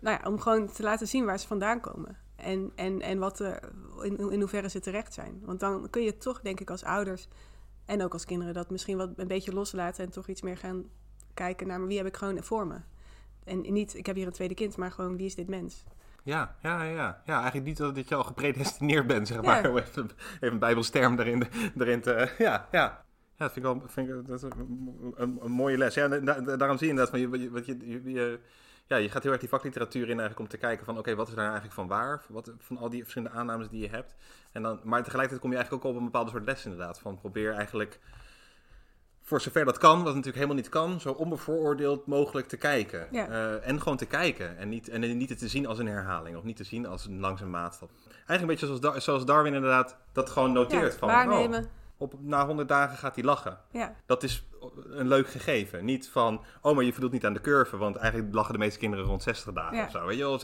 nou 0.00 0.18
ja, 0.22 0.28
om 0.28 0.40
gewoon 0.40 0.72
te 0.72 0.82
laten 0.82 1.08
zien 1.08 1.24
waar 1.24 1.38
ze 1.38 1.46
vandaan 1.46 1.80
komen. 1.80 2.16
En, 2.36 2.72
en, 2.74 3.00
en 3.02 3.18
wat 3.18 3.40
er, 3.40 3.60
in, 4.02 4.30
in 4.30 4.40
hoeverre 4.40 4.68
ze 4.68 4.80
terecht 4.80 5.14
zijn. 5.14 5.40
Want 5.44 5.60
dan 5.60 5.90
kun 5.90 6.02
je 6.02 6.16
toch, 6.16 6.40
denk 6.40 6.60
ik, 6.60 6.70
als 6.70 6.84
ouders 6.84 7.28
en 7.84 8.02
ook 8.02 8.12
als 8.12 8.24
kinderen 8.24 8.54
dat 8.54 8.70
misschien 8.70 8.96
wat 8.96 9.10
een 9.16 9.28
beetje 9.28 9.52
loslaten 9.52 10.04
en 10.04 10.10
toch 10.10 10.26
iets 10.26 10.42
meer 10.42 10.56
gaan 10.56 10.84
kijken 11.34 11.66
naar, 11.66 11.86
wie 11.86 11.96
heb 11.96 12.06
ik 12.06 12.16
gewoon 12.16 12.42
voor 12.42 12.66
me? 12.66 12.76
En 13.44 13.60
niet, 13.72 13.94
ik 13.94 14.06
heb 14.06 14.16
hier 14.16 14.26
een 14.26 14.32
tweede 14.32 14.54
kind, 14.54 14.76
maar 14.76 14.90
gewoon, 14.92 15.16
wie 15.16 15.26
is 15.26 15.34
dit 15.34 15.48
mens? 15.48 15.84
Ja, 16.22 16.56
ja, 16.62 16.82
ja. 16.82 17.22
ja 17.24 17.34
eigenlijk 17.34 17.64
niet 17.66 17.76
dat, 17.76 18.08
je 18.08 18.14
al 18.14 18.24
gepredestineerd 18.24 19.06
bent, 19.06 19.28
zeg 19.28 19.36
Ja. 19.36 19.42
maar. 19.42 19.70
Om 19.70 19.76
even, 19.78 20.10
even 20.34 20.52
een 20.52 20.58
bijbelsterm 20.58 21.18
erin, 21.18 21.42
erin 21.78 22.00
te... 22.00 22.34
Ja, 22.38 22.68
ja. 22.70 23.04
Ja, 23.38 23.44
dat 23.44 23.52
vind 23.52 23.66
ik 23.66 23.72
wel 23.72 23.82
vind 23.86 24.08
ik, 24.08 24.26
dat 24.26 24.36
is 24.36 24.42
een, 24.42 25.14
een, 25.40 25.50
mooie 25.50 25.78
les. 25.78 25.94
Ja, 25.94 26.08
en 26.10 26.24
da- 26.24 26.40
da- 26.40 26.56
daarom 26.56 26.78
zie 26.78 26.86
je 26.86 26.92
inderdaad 26.92 27.14
van 27.20 27.40
je, 27.40 27.50
je, 27.64 27.76
je, 27.90 28.10
je- 28.12 28.40
ja, 28.86 28.96
je 28.96 29.08
gaat 29.08 29.22
heel 29.22 29.32
erg 29.32 29.40
die 29.40 29.48
vakliteratuur 29.48 30.02
in 30.02 30.08
eigenlijk 30.08 30.38
om 30.38 30.48
te 30.48 30.56
kijken 30.56 30.84
van 30.84 30.98
oké, 30.98 31.14
wat 31.14 31.28
is 31.28 31.34
daar 31.34 31.44
eigenlijk 31.44 31.74
van 31.74 31.86
waar? 31.86 32.22
Wat, 32.28 32.52
van 32.58 32.78
al 32.78 32.88
die 32.88 33.02
verschillende 33.02 33.34
aannames 33.34 33.68
die 33.68 33.80
je 33.80 33.88
hebt. 33.88 34.14
En 34.52 34.62
dan, 34.62 34.80
maar 34.82 35.02
tegelijkertijd 35.02 35.40
kom 35.40 35.50
je 35.50 35.56
eigenlijk 35.56 35.86
ook 35.86 35.92
op 35.92 35.98
een 35.98 36.04
bepaalde 36.04 36.30
soort 36.30 36.44
les 36.44 36.64
inderdaad. 36.64 36.98
Van 36.98 37.18
probeer 37.18 37.52
eigenlijk 37.52 38.00
voor 39.26 39.40
zover 39.40 39.64
dat 39.64 39.78
kan, 39.78 39.96
wat 39.96 40.06
natuurlijk 40.06 40.34
helemaal 40.34 40.56
niet 40.56 40.68
kan, 40.68 41.00
zo 41.00 41.10
onbevooroordeeld 41.10 42.06
mogelijk 42.06 42.48
te 42.48 42.56
kijken. 42.56 43.08
Ja. 43.10 43.28
Eh, 43.28 43.68
en 43.68 43.80
gewoon 43.82 43.96
te 43.96 44.06
kijken. 44.06 44.56
En 44.56 44.68
niet, 44.68 44.88
en 44.88 45.16
niet 45.16 45.28
het 45.28 45.38
te 45.38 45.48
zien 45.48 45.66
als 45.66 45.78
een 45.78 45.86
herhaling. 45.86 46.36
Of 46.36 46.42
niet 46.42 46.56
te 46.56 46.64
zien 46.64 46.86
als 46.86 47.06
een 47.06 47.20
langzame 47.20 47.50
maatstap. 47.50 47.90
Eigenlijk 48.26 48.62
een 48.62 48.68
beetje 48.80 49.00
zoals 49.00 49.24
Darwin 49.24 49.54
inderdaad 49.54 49.96
dat 50.12 50.30
gewoon 50.30 50.52
noteert. 50.52 50.92
Ja, 50.92 50.98
van, 50.98 51.08
waarnemen. 51.08 51.64
oh, 51.64 51.70
op, 51.98 52.14
na 52.20 52.46
100 52.46 52.68
dagen 52.68 52.96
gaat 52.96 53.14
hij 53.14 53.24
lachen. 53.24 53.58
Ja, 53.70 53.94
Dat 54.06 54.22
is 54.22 54.46
een 54.90 55.08
leuk 55.08 55.28
gegeven. 55.28 55.84
Niet 55.84 56.08
van, 56.08 56.44
oh, 56.60 56.74
maar 56.74 56.84
je 56.84 56.92
voldoet 56.92 57.12
niet 57.12 57.26
aan 57.26 57.32
de 57.32 57.40
curve. 57.40 57.76
Want 57.76 57.96
eigenlijk 57.96 58.34
lachen 58.34 58.52
de 58.52 58.58
meeste 58.58 58.78
kinderen 58.78 59.04
rond 59.04 59.22
60 59.22 59.52
dagen 59.52 59.76
Ja. 59.76 59.84
of 59.84 59.90
zo. 59.90 60.06
Weet 60.06 60.16
je 60.16 60.22
wel? 60.22 60.40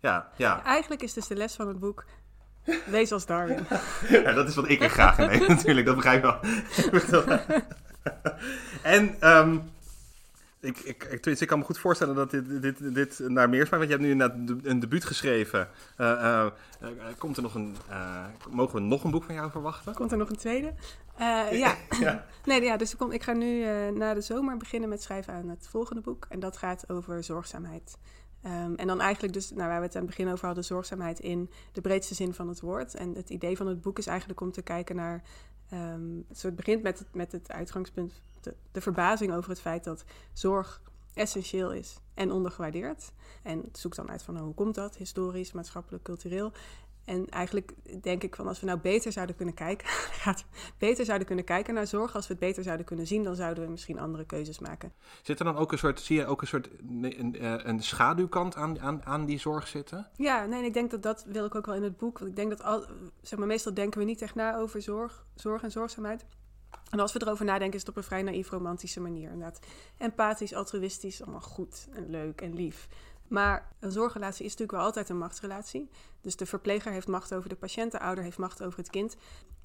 Ja, 0.00 0.28
ja. 0.36 0.62
eigenlijk 0.64 1.02
is 1.02 1.12
dus 1.12 1.26
de 1.26 1.36
les 1.36 1.54
van 1.54 1.68
het 1.68 1.78
boek, 1.78 2.04
lees 2.86 3.12
als 3.12 3.26
Darwin. 3.26 3.66
ja, 4.24 4.32
dat 4.32 4.48
is 4.48 4.54
wat 4.54 4.68
ik 4.68 4.82
er 4.82 4.90
graag 4.90 5.18
in 5.18 5.26
neem 5.26 5.46
natuurlijk. 5.56 5.86
Dat 5.86 5.96
begrijp 5.96 6.24
ik 6.24 7.02
wel. 7.02 7.22
en 8.82 9.16
ehm, 9.20 9.58
ik, 10.60 10.78
ik, 10.78 11.04
ik, 11.04 11.26
ik 11.26 11.46
kan 11.48 11.58
me 11.58 11.64
goed 11.64 11.78
voorstellen 11.78 12.14
dat 12.14 12.30
dit, 12.30 12.62
dit, 12.62 12.94
dit 12.94 13.18
naar 13.18 13.48
meer 13.48 13.66
smaakt. 13.66 13.86
Want 13.86 13.90
je 13.90 13.90
hebt 13.96 14.02
nu 14.02 14.10
inderdaad 14.10 14.46
de- 14.62 14.68
een 14.68 14.80
debuut 14.80 15.04
geschreven. 15.04 15.68
Eh, 15.96 16.10
eh, 16.10 16.46
eh, 16.80 16.88
komt 17.18 17.36
er 17.36 17.42
nog 17.42 17.54
een, 17.54 17.76
mogen 18.50 18.74
we 18.74 18.80
nog 18.80 19.04
een 19.04 19.10
boek 19.10 19.24
van 19.24 19.34
jou 19.34 19.50
verwachten? 19.50 19.94
Komt 19.94 20.12
er 20.12 20.18
nog 20.18 20.30
een 20.30 20.36
tweede? 20.36 20.74
Ja. 21.18 21.74
Ja. 22.00 22.24
Nee, 22.44 22.62
ja, 22.62 22.76
dus 22.76 22.94
ik 23.10 23.22
ga 23.22 23.32
nu 23.32 23.64
na 23.90 24.14
de 24.14 24.20
zomer 24.20 24.56
beginnen 24.56 24.88
met 24.88 25.02
schrijven 25.02 25.32
aan 25.34 25.48
het 25.48 25.68
volgende 25.70 26.00
boek. 26.00 26.26
En 26.28 26.40
dat 26.40 26.56
gaat 26.56 26.90
over 26.90 27.24
zorgzaamheid. 27.24 27.98
Ehm, 28.42 28.74
en 28.74 28.86
dan 28.86 29.00
eigenlijk 29.00 29.34
dus, 29.34 29.50
nou, 29.50 29.68
waar 29.68 29.78
we 29.80 29.86
het 29.86 29.94
aan 29.96 30.02
het 30.02 30.10
begin 30.10 30.32
over 30.32 30.46
hadden, 30.46 30.64
zorgzaamheid 30.64 31.18
in 31.20 31.50
de 31.72 31.80
breedste 31.80 32.14
zin 32.14 32.34
van 32.34 32.48
het 32.48 32.60
woord. 32.60 32.94
En 32.94 33.14
het 33.14 33.30
idee 33.30 33.56
van 33.56 33.66
het 33.66 33.80
boek 33.80 33.98
is 33.98 34.06
eigenlijk 34.06 34.40
om 34.40 34.52
te 34.52 34.62
kijken 34.62 34.96
naar... 34.96 35.22
zo 36.34 36.46
het 36.46 36.56
begint 36.56 36.82
met 36.82 36.98
het, 36.98 37.14
met 37.14 37.32
het 37.32 37.50
uitgangspunt, 37.52 38.22
de, 38.72 38.80
verbazing 38.80 39.32
over 39.32 39.50
het 39.50 39.60
feit 39.60 39.84
dat 39.84 40.04
zorg 40.32 40.82
essentieel 41.14 41.72
is 41.72 41.96
en 42.14 42.32
ondergewaardeerd. 42.32 43.12
En 43.42 43.62
het 43.62 43.78
zoekt 43.78 43.96
dan 43.96 44.10
uit 44.10 44.22
van 44.22 44.34
nou, 44.34 44.46
hoe 44.46 44.54
komt 44.54 44.74
dat, 44.74 44.96
historisch, 44.96 45.52
maatschappelijk, 45.52 46.04
cultureel. 46.04 46.52
En 47.08 47.28
eigenlijk 47.28 47.72
denk 48.00 48.22
ik 48.22 48.36
van 48.36 48.46
als 48.46 48.60
we 48.60 48.66
nou 48.66 48.78
beter 48.78 49.12
zouden 49.12 49.36
kunnen 49.36 49.54
kijken, 49.54 49.88
beter 50.78 51.04
zouden 51.04 51.26
kunnen 51.26 51.44
kijken 51.44 51.74
naar 51.74 51.86
zorg, 51.86 52.14
als 52.14 52.26
we 52.26 52.32
het 52.32 52.42
beter 52.42 52.62
zouden 52.62 52.86
kunnen 52.86 53.06
zien, 53.06 53.22
dan 53.22 53.34
zouden 53.34 53.64
we 53.64 53.70
misschien 53.70 53.98
andere 53.98 54.24
keuzes 54.24 54.58
maken. 54.58 54.92
Zit 55.22 55.38
er 55.38 55.44
dan 55.44 55.56
ook 55.56 55.72
een 55.72 55.78
soort, 55.78 56.00
zie 56.00 56.16
je 56.16 56.26
ook 56.26 56.40
een 56.40 56.46
soort 56.46 56.68
een, 57.00 57.38
eh, 57.38 57.54
een 57.62 57.82
schaduwkant 57.82 58.54
aan, 58.54 58.80
aan, 58.80 59.04
aan 59.04 59.24
die 59.24 59.38
zorg 59.38 59.68
zitten? 59.68 60.08
Ja, 60.16 60.46
nee, 60.46 60.64
ik 60.64 60.74
denk 60.74 60.90
dat 60.90 61.02
dat 61.02 61.24
wil 61.28 61.44
ik 61.44 61.54
ook 61.54 61.66
wel 61.66 61.74
in 61.74 61.82
het 61.82 61.96
boek. 61.96 62.18
Want 62.18 62.30
ik 62.30 62.36
denk 62.36 62.50
dat 62.50 62.62
al, 62.62 62.84
zeg 63.22 63.38
maar, 63.38 63.48
meestal 63.48 63.74
denken 63.74 63.98
we 63.98 64.04
niet 64.04 64.22
echt 64.22 64.34
na 64.34 64.56
over 64.56 64.82
zorg, 64.82 65.24
zorg 65.34 65.62
en 65.62 65.70
zorgzaamheid. 65.70 66.24
En 66.90 67.00
als 67.00 67.12
we 67.12 67.22
erover 67.22 67.44
nadenken, 67.44 67.74
is 67.74 67.80
het 67.80 67.88
op 67.88 67.96
een 67.96 68.02
vrij 68.02 68.22
naïef 68.22 68.50
romantische 68.50 69.00
manier. 69.00 69.30
Inderdaad, 69.30 69.60
empathisch, 69.98 70.54
altruïstisch, 70.54 71.22
allemaal 71.22 71.40
goed 71.40 71.88
en 71.92 72.10
leuk 72.10 72.40
en 72.40 72.54
lief. 72.54 72.88
Maar 73.28 73.68
een 73.80 73.92
zorgrelatie 73.92 74.44
is 74.44 74.50
natuurlijk 74.50 74.78
wel 74.78 74.86
altijd 74.86 75.08
een 75.08 75.18
machtsrelatie. 75.18 75.90
Dus 76.20 76.36
de 76.36 76.46
verpleger 76.46 76.92
heeft 76.92 77.08
macht 77.08 77.34
over 77.34 77.48
de 77.48 77.56
patiënt, 77.56 77.92
de 77.92 78.00
ouder 78.00 78.24
heeft 78.24 78.38
macht 78.38 78.62
over 78.62 78.78
het 78.78 78.90
kind. 78.90 79.16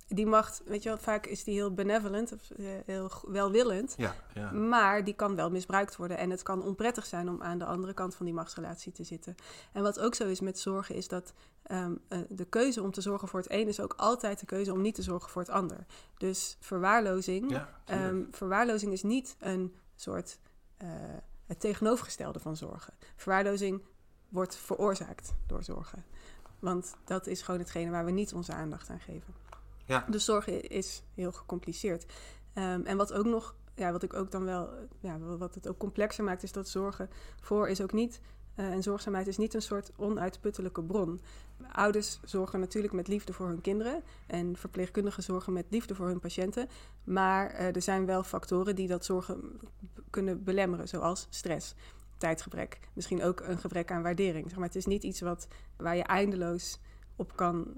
die 0.08 0.26
macht, 0.26 0.62
weet 0.66 0.84
je 0.84 0.90
wel, 0.90 0.98
vaak 0.98 1.26
is 1.26 1.44
die 1.44 1.54
heel 1.54 1.74
benevolent, 1.74 2.34
of 2.34 2.50
eh, 2.50 2.66
heel 2.86 3.12
welwillend. 3.28 3.94
Ja, 3.98 4.16
ja. 4.34 4.52
Maar 4.52 5.04
die 5.04 5.14
kan 5.14 5.36
wel 5.36 5.50
misbruikt 5.50 5.96
worden. 5.96 6.18
En 6.18 6.30
het 6.30 6.44
kan 6.44 6.64
onprettig 6.64 7.06
zijn 7.06 7.30
om 7.30 7.42
aan 7.42 7.58
de 7.58 7.66
andere 7.66 7.94
kant 7.94 8.16
van 8.16 8.26
die 8.26 8.36
machtsrelatie 8.36 8.92
te 8.92 9.04
zitten. 9.04 9.36
En 9.72 9.84
wat 9.84 10.00
ook 10.00 10.16
zo 10.16 10.28
is 10.28 10.40
met 10.40 10.60
zorgen, 10.60 10.96
is 10.96 11.08
dat 11.08 11.34
ehm, 11.64 11.94
eh, 12.08 12.20
de 12.30 12.46
keuze 12.46 12.82
om 12.82 12.92
te 12.92 13.02
zorgen 13.02 13.28
voor 13.28 13.40
het 13.40 13.52
een 13.52 13.68
is 13.68 13.80
ook 13.80 13.94
altijd 13.98 14.40
de 14.40 14.46
keuze 14.46 14.72
om 14.72 14.82
niet 14.82 14.96
te 14.96 15.02
zorgen 15.02 15.30
voor 15.30 15.42
het 15.42 15.52
ander. 15.52 15.86
Dus 16.18 16.58
verwaarlozing, 16.60 17.52
ja 17.52 17.70
ehm, 17.86 18.22
verwaarlozing 18.32 18.92
is 18.92 19.04
niet 19.04 19.36
een 19.40 19.74
soort 19.96 20.40
eh, 20.78 20.88
het 21.46 21.60
tegenovergestelde 21.60 22.40
van 22.40 22.58
zorgen. 22.58 22.94
Verwaarlozing 23.16 23.82
wordt 24.30 24.56
veroorzaakt 24.56 25.34
door 25.48 25.64
zorgen. 25.64 26.06
Want 26.60 26.96
dat 27.04 27.28
is 27.28 27.42
gewoon 27.42 27.60
hetgene 27.60 27.92
waar 27.92 28.06
we 28.06 28.12
niet 28.12 28.34
onze 28.34 28.54
aandacht 28.54 28.90
aan 28.90 29.00
geven. 29.00 29.34
Ja. 29.86 30.06
Dus 30.10 30.26
zorgen 30.26 30.70
is 30.70 31.04
heel 31.14 31.32
gecompliceerd. 31.32 32.06
Ehm, 32.54 32.82
en 32.82 32.98
wat 32.98 33.14
ook 33.14 33.26
nog, 33.26 33.56
ja, 33.76 33.92
wat 33.92 34.04
ik 34.04 34.14
ook 34.14 34.32
dan 34.32 34.46
wel, 34.46 34.70
ja, 35.00 35.20
wat 35.20 35.56
het 35.56 35.68
ook 35.68 35.78
complexer 35.78 36.24
maakt, 36.24 36.44
is 36.44 36.52
dat 36.52 36.70
zorgen 36.70 37.10
voor 37.42 37.70
is 37.70 37.82
ook 37.82 37.94
niet, 37.94 38.22
eh, 38.56 38.72
en 38.72 38.84
zorgzaamheid 38.84 39.28
is 39.28 39.38
niet 39.38 39.54
een 39.54 39.62
soort 39.62 39.92
onuitputtelijke 39.96 40.84
bron. 40.84 41.22
Ouders 41.72 42.20
zorgen 42.24 42.60
natuurlijk 42.60 42.94
met 42.94 43.08
liefde 43.08 43.34
voor 43.34 43.48
hun 43.48 43.62
kinderen 43.62 44.04
en 44.28 44.56
verpleegkundigen 44.58 45.24
zorgen 45.24 45.54
met 45.54 45.66
liefde 45.70 45.96
voor 45.96 46.08
hun 46.08 46.20
patiënten. 46.20 46.68
Maar 47.04 47.50
eh, 47.50 47.76
er 47.76 47.82
zijn 47.82 48.06
wel 48.06 48.24
factoren 48.24 48.76
die 48.76 48.88
dat 48.88 49.06
zorgen 49.06 49.60
kunnen 50.10 50.44
belemmeren, 50.44 50.88
zoals 50.88 51.28
stress, 51.30 51.76
tijdgebrek, 52.18 52.80
misschien 52.94 53.24
ook 53.24 53.40
een 53.40 53.58
gebrek 53.58 53.92
aan 53.92 54.02
waardering. 54.02 54.50
Zeg 54.50 54.58
maar, 54.58 54.68
het 54.68 54.76
is 54.76 54.86
niet 54.86 55.04
iets 55.04 55.22
wat, 55.22 55.48
waar 55.78 55.96
je 55.96 56.04
eindeloos 56.04 56.80
op 57.16 57.36
kan, 57.36 57.74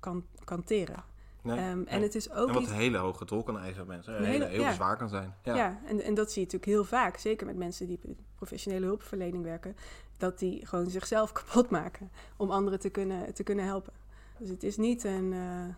kan, 0.00 0.24
kan 0.44 0.64
teren. 0.64 1.09
Nee, 1.42 1.58
Ehm, 1.58 1.76
nee. 1.76 1.86
En 1.86 2.02
het 2.02 2.14
is 2.14 2.30
ook 2.32 2.48
en 2.48 2.54
wat 2.54 2.62
een 2.66 2.72
hele 2.74 2.96
hoge 2.98 3.24
tol 3.24 3.42
kan 3.42 3.58
eisen 3.58 3.86
mensen. 3.86 4.16
Een 4.18 4.24
hele- 4.24 4.44
heel 4.44 4.60
ja. 4.60 4.72
zwaar 4.72 4.96
kan 4.96 5.08
zijn. 5.08 5.34
Ja. 5.42 5.54
Ja, 5.56 5.80
en, 5.86 6.00
en 6.02 6.14
dat 6.14 6.32
zie 6.32 6.40
je 6.40 6.46
natuurlijk 6.46 6.72
heel 6.72 6.84
vaak, 6.98 7.16
zeker 7.16 7.46
met 7.46 7.56
mensen 7.56 7.86
die 7.86 8.00
professionele 8.34 8.86
hulpverlening 8.86 9.44
werken, 9.44 9.76
dat 10.16 10.38
die 10.38 10.66
gewoon 10.66 10.90
zichzelf 10.90 11.32
kapot 11.38 11.70
maken 11.70 12.10
om 12.36 12.50
anderen 12.50 12.80
te 12.80 12.90
kunnen, 12.90 13.34
te 13.34 13.42
kunnen 13.42 13.64
helpen. 13.64 13.92
Dus 14.38 14.48
het 14.48 14.62
is 14.62 14.76
niet 14.76 15.04
een. 15.04 15.32
eh, 15.32 15.74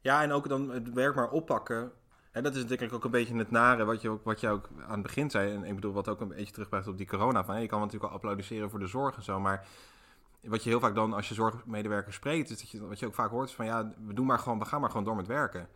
Ja, 0.00 0.22
en 0.22 0.32
ook 0.32 0.48
dan 0.48 0.70
het 0.70 0.92
werk 0.92 1.14
maar 1.14 1.30
oppakken. 1.30 1.90
En 2.30 2.42
dat 2.42 2.54
is 2.54 2.62
natuurlijk 2.62 2.92
ook 2.92 3.04
een 3.04 3.10
beetje 3.10 3.36
het 3.36 3.50
nare 3.50 3.84
wat 3.84 4.00
je 4.02 4.08
ook, 4.08 4.24
wat 4.24 4.40
je 4.40 4.48
ook 4.48 4.68
aan 4.86 4.92
het 4.92 5.02
begin 5.02 5.30
zei. 5.30 5.54
En 5.54 5.64
ik 5.64 5.74
bedoel, 5.74 5.92
wat 5.92 6.08
ook 6.08 6.20
een 6.20 6.28
beetje 6.28 6.52
terugbrengt 6.52 6.86
op 6.88 6.96
die 6.96 7.06
corona. 7.06 7.44
Van, 7.44 7.54
hé, 7.54 7.60
je 7.60 7.66
kan 7.66 7.78
natuurlijk 7.80 8.04
al 8.10 8.14
applaudisseren 8.16 8.70
voor 8.70 8.78
de 8.78 8.86
zorg 8.86 9.16
en 9.16 9.22
zo. 9.22 9.40
Maar 9.40 9.66
wat 10.42 10.62
je 10.62 10.70
heel 10.70 10.80
vaak 10.80 10.94
dan 10.94 11.12
als 11.12 11.28
je 11.28 11.34
zorgmedewerkers 11.34 12.16
spreekt, 12.16 12.50
is 12.50 12.58
dat 12.58 12.70
je, 12.70 12.86
wat 12.86 12.98
je 12.98 13.06
ook 13.06 13.14
vaak 13.14 13.30
hoort, 13.30 13.48
is 13.48 13.54
van 13.54 13.66
ja, 13.66 13.92
we, 14.06 14.14
doen 14.14 14.26
maar 14.26 14.38
gewoon, 14.38 14.58
we 14.58 14.64
gaan 14.64 14.80
maar 14.80 14.90
gewoon 14.90 15.04
door 15.04 15.16
met 15.16 15.26
werken. 15.26 15.68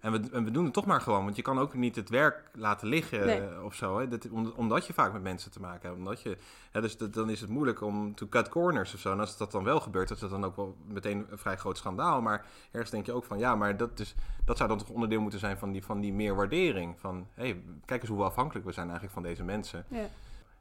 En 0.00 0.12
we, 0.12 0.20
en 0.32 0.44
we 0.44 0.50
doen 0.50 0.64
het 0.64 0.72
toch 0.72 0.86
maar 0.86 1.00
gewoon, 1.00 1.24
want 1.24 1.36
je 1.36 1.42
kan 1.42 1.58
ook 1.58 1.74
niet 1.74 1.96
het 1.96 2.08
werk 2.08 2.50
laten 2.54 2.88
liggen 2.88 3.26
Nee. 3.26 3.40
eh, 3.40 3.64
of 3.64 3.74
zo. 3.74 3.98
Hè? 3.98 4.08
Dat, 4.08 4.28
om- 4.30 4.52
omdat 4.56 4.86
je 4.86 4.92
vaak 4.92 5.12
met 5.12 5.22
mensen 5.22 5.50
te 5.50 5.60
maken 5.60 5.80
hebt. 5.88 5.98
Omdat 5.98 6.20
je, 6.22 6.36
hè, 6.70 6.80
dus 6.80 6.96
dat- 6.96 7.14
dan 7.14 7.30
is 7.30 7.40
het 7.40 7.50
moeilijk 7.50 7.80
om 7.80 8.14
to 8.14 8.26
cut 8.28 8.48
corners 8.48 8.94
of 8.94 9.00
zo. 9.00 9.12
En 9.12 9.20
als 9.20 9.36
dat 9.36 9.52
dan 9.52 9.64
wel 9.64 9.80
gebeurt, 9.80 10.10
is 10.10 10.18
dat 10.18 10.30
dan 10.30 10.44
ook 10.44 10.56
wel 10.56 10.76
meteen 10.86 11.26
een 11.30 11.38
vrij 11.38 11.56
groot 11.56 11.76
schandaal. 11.76 12.22
Maar 12.22 12.46
ergens 12.70 12.90
denk 12.90 13.06
je 13.06 13.12
ook 13.12 13.24
van 13.24 13.38
ja, 13.38 13.54
maar 13.56 13.76
dat, 13.76 13.98
is, 14.00 14.14
dat 14.44 14.56
zou 14.56 14.68
dan 14.68 14.78
toch 14.78 14.88
onderdeel 14.88 15.20
moeten 15.20 15.38
zijn 15.38 15.58
van 15.58 15.72
die, 15.72 15.84
van 15.84 16.00
die 16.00 16.12
meer 16.12 16.34
waardering. 16.34 17.00
Van 17.00 17.26
hé, 17.34 17.42
hey, 17.48 17.62
kijk 17.84 18.00
eens 18.00 18.10
hoe 18.10 18.22
afhankelijk 18.22 18.66
we 18.66 18.72
zijn 18.72 18.86
eigenlijk 18.86 19.14
van 19.14 19.22
deze 19.22 19.44
mensen. 19.44 19.84
ja. 19.88 20.06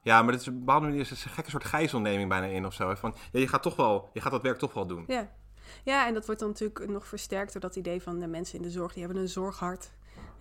Ja, 0.04 0.22
maar 0.22 0.32
dat 0.32 0.42
is 0.42 0.48
op 0.48 0.54
een 0.54 0.60
bepaalde 0.60 0.86
manier 0.86 1.02
is 1.02 1.10
het 1.10 1.24
een 1.24 1.30
gekke 1.30 1.50
soort 1.50 1.64
gijzelneming 1.64 2.30
bijna 2.30 2.46
in 2.46 2.66
of 2.66 2.74
zo. 2.74 2.90
hè. 2.90 2.98
Van, 2.98 3.16
ja, 3.32 3.40
je 3.40 3.48
gaat 3.48 3.64
toch 3.64 3.76
wel, 3.76 4.10
je 4.14 4.22
gaat 4.22 4.32
dat 4.32 4.42
werk 4.42 4.58
toch 4.58 4.74
wel 4.74 4.86
doen. 4.88 5.04
Ja. 5.08 5.32
ja, 5.84 6.08
en 6.08 6.14
dat 6.14 6.26
wordt 6.26 6.42
dan 6.42 6.50
natuurlijk 6.50 6.88
nog 6.88 7.08
versterkt 7.08 7.52
door 7.52 7.62
dat 7.62 7.76
idee 7.76 8.02
van 8.02 8.20
de 8.20 8.28
mensen 8.28 8.56
in 8.56 8.62
de 8.62 8.72
zorg, 8.72 8.94
die 8.94 9.04
hebben 9.04 9.22
een 9.22 9.30
zorghart. 9.30 9.92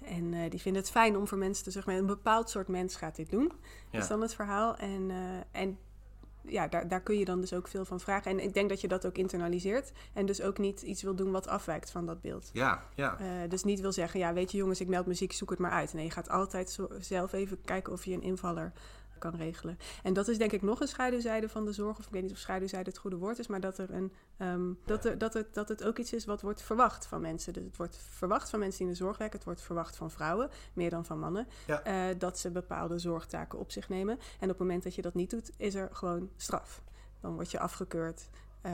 En 0.05 0.35
eh, 0.35 0.51
die 0.51 0.61
vinden 0.61 0.83
het 0.83 0.91
fijn 0.91 1.17
om 1.17 1.29
voor 1.29 1.39
mensen 1.39 1.65
te 1.65 1.71
zeggen, 1.71 1.95
een 1.95 2.07
bepaald 2.07 2.51
soort 2.51 2.69
mens 2.69 2.97
gaat 2.97 3.17
dit 3.17 3.31
doen. 3.31 3.53
Ja. 3.91 3.99
Is 3.99 4.09
dan 4.09 4.21
het 4.21 4.35
verhaal. 4.35 4.77
En, 4.77 5.11
eh, 5.11 5.61
en 5.63 5.79
ja, 6.45 6.69
daar, 6.69 6.89
daar 6.89 7.01
kun 7.01 7.19
je 7.19 7.25
dan 7.25 7.41
dus 7.41 7.53
ook 7.53 7.69
veel 7.69 7.85
van 7.85 8.01
vragen. 8.01 8.31
En 8.31 8.43
ik 8.43 8.55
denk 8.55 8.69
dat 8.69 8.81
je 8.81 8.89
dat 8.89 9.07
ook 9.07 9.17
internaliseert. 9.17 9.93
En 10.13 10.27
dus 10.27 10.43
ook 10.43 10.59
niet 10.59 10.83
iets 10.83 11.03
wil 11.03 11.15
doen 11.15 11.31
wat 11.31 11.49
afwijkt 11.49 11.91
van 11.91 12.07
dat 12.07 12.21
beeld. 12.21 12.51
Ja, 12.53 12.83
ja. 12.95 13.19
Eh, 13.19 13.27
dus 13.49 13.65
niet 13.65 13.81
wil 13.81 13.93
zeggen, 13.93 14.21
ja, 14.21 14.33
weet 14.33 14.51
je 14.51 14.57
jongens, 14.57 14.81
ik 14.81 14.89
meld 14.89 15.07
muziek, 15.07 15.33
zoek 15.33 15.51
het 15.51 15.59
maar 15.59 15.71
uit. 15.71 15.93
Nee, 15.93 16.05
je 16.05 16.11
gaat 16.11 16.29
altijd 16.29 16.71
zo, 16.71 16.89
zelf 16.99 17.33
even 17.33 17.61
kijken 17.65 17.93
of 17.93 18.05
je 18.05 18.15
een 18.15 18.23
invaller 18.23 18.73
kan 19.23 19.35
regelen. 19.35 19.79
En 20.03 20.12
dat 20.12 20.29
is 20.29 20.39
denk 20.39 20.53
ik 20.53 20.62
nog 20.62 20.81
een 20.81 20.89
schaduwzijde 20.89 21.49
van 21.49 21.64
de 21.64 21.73
zorg. 21.73 21.99
Of 21.99 22.07
ik 22.07 22.12
weet 22.12 22.23
niet 22.23 22.33
of 22.33 22.39
schaduwzijde 22.39 22.91
het 22.91 22.99
goede 22.99 23.16
woord 23.16 23.39
is, 23.39 23.47
maar 23.47 23.61
dat, 23.61 23.79
er 23.79 23.91
een, 23.91 24.12
ehm, 24.37 24.73
dat, 24.85 25.05
er, 25.05 25.18
dat, 25.18 25.35
het, 25.35 25.55
dat 25.55 25.68
het 25.68 25.85
ook 25.85 25.99
iets 25.99 26.12
is 26.12 26.25
wat 26.25 26.41
wordt 26.43 26.62
verwacht 26.62 27.07
van 27.07 27.20
mensen. 27.20 27.53
Dus 27.53 27.64
het 27.64 27.77
wordt 27.77 27.97
verwacht 27.97 28.51
van 28.51 28.59
mensen 28.59 28.79
die 28.79 28.87
in 28.87 28.93
de 28.93 28.99
zorg 28.99 29.18
werken. 29.18 29.37
Het 29.37 29.47
wordt 29.47 29.61
verwacht 29.61 29.97
van 29.97 30.11
vrouwen, 30.11 30.51
meer 30.73 30.91
dan 30.91 31.05
van 31.05 31.18
mannen. 31.18 31.47
Ja. 31.66 31.83
eh, 31.83 32.18
dat 32.18 32.39
ze 32.39 32.51
bepaalde 32.51 32.99
zorgtaken 32.99 33.59
op 33.59 33.70
zich 33.70 33.89
nemen. 33.89 34.14
En 34.18 34.43
op 34.45 34.49
het 34.49 34.59
moment 34.59 34.83
dat 34.83 34.95
je 34.95 35.03
dat 35.03 35.14
niet 35.14 35.31
doet, 35.31 35.51
is 35.57 35.75
er 35.75 35.89
gewoon 35.93 36.31
straf. 36.37 36.83
Dan 37.20 37.35
word 37.35 37.51
je 37.51 37.59
afgekeurd. 37.59 38.29
eh, 38.61 38.73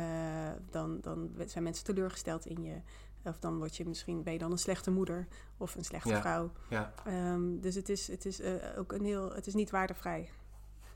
dan, 0.71 0.99
dan 1.01 1.31
zijn 1.47 1.65
mensen 1.65 1.85
teleurgesteld 1.85 2.47
in 2.47 2.63
je. 2.63 2.81
Of 3.25 3.39
dan 3.39 3.59
word 3.59 3.77
je 3.77 3.87
misschien, 3.87 4.23
ben 4.23 4.33
je 4.33 4.39
dan 4.39 4.51
een 4.53 4.59
slechte 4.59 4.91
moeder 4.91 5.27
of 5.57 5.75
een 5.75 5.85
slechte 5.85 6.09
Ja. 6.09 6.21
vrouw. 6.21 6.51
ja. 6.69 6.93
Ehm, 7.05 7.61
dus 7.61 7.75
het 7.75 7.89
is, 7.89 8.09
het 8.09 8.25
is 8.27 8.41
eh, 8.41 8.53
ook 8.79 8.93
een 8.93 9.05
heel, 9.05 9.33
het 9.35 9.47
is 9.47 9.55
niet 9.55 9.71
waardevrij. 9.71 10.31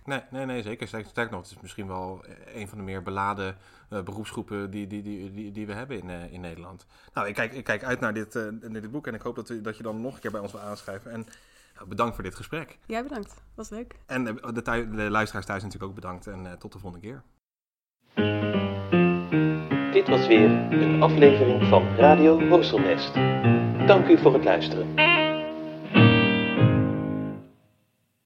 Nee, 0.05 0.21
nee, 0.31 0.47
nee, 0.47 0.63
zeker. 0.63 0.87
Sterk, 0.89 1.07
sterk 1.07 1.31
nog, 1.31 1.41
het 1.43 1.51
is 1.51 1.61
misschien 1.61 1.87
wel 1.87 2.25
een 2.55 2.69
van 2.69 2.79
de 2.79 2.85
meer 2.85 3.03
beladen 3.03 3.57
eh, 3.89 4.01
beroepsgroepen 4.03 4.71
die, 4.71 4.87
die, 4.87 5.03
die, 5.03 5.33
die, 5.33 5.53
die 5.53 5.67
we 5.67 5.73
hebben 5.73 5.99
in, 5.99 6.11
eh, 6.11 6.33
in 6.33 6.41
Nederland. 6.41 6.87
Nou, 7.15 7.29
ik 7.29 7.35
kijk, 7.35 7.53
ik 7.53 7.65
kijk 7.65 7.85
uit 7.85 8.01
naar 8.01 8.15
dit, 8.15 8.37
eh, 8.37 8.43
naar 8.61 8.81
dit 8.81 8.91
boek 8.91 9.07
en 9.07 9.15
ik 9.15 9.23
hoop 9.23 9.35
dat, 9.37 9.49
u- 9.51 9.61
dat 9.61 9.77
je 9.77 9.83
dan 9.83 10.01
nog 10.01 10.15
een 10.15 10.21
keer 10.21 10.31
bij 10.31 10.41
ons 10.41 10.53
wil 10.53 10.61
aanschrijven. 10.61 11.11
En 11.13 11.27
nou, 11.75 11.89
bedankt 11.89 12.15
voor 12.15 12.25
dit 12.25 12.35
gesprek. 12.35 12.79
Jij 12.87 13.03
bedankt, 13.03 13.35
was 13.55 13.71
leuk. 13.71 13.95
En 14.07 14.27
eh, 14.27 14.35
de, 14.55 14.63
de 14.95 15.11
luisteraars 15.11 15.47
thuis 15.47 15.63
natuurlijk 15.63 15.91
ook 15.91 15.95
bedankt 16.01 16.27
en 16.27 16.47
eh, 16.47 16.53
tot 16.53 16.73
de 16.73 16.79
volgende 16.79 17.07
keer. 17.07 17.23
Dit 19.93 20.09
was 20.09 20.27
weer 20.27 20.51
een 20.73 21.03
aflevering 21.03 21.67
van 21.69 21.97
Radio 21.97 22.49
Horselnest. 22.49 23.15
Dank 23.87 24.09
u 24.09 24.19
voor 24.19 24.33
het 24.35 24.45
luisteren. 24.45 24.95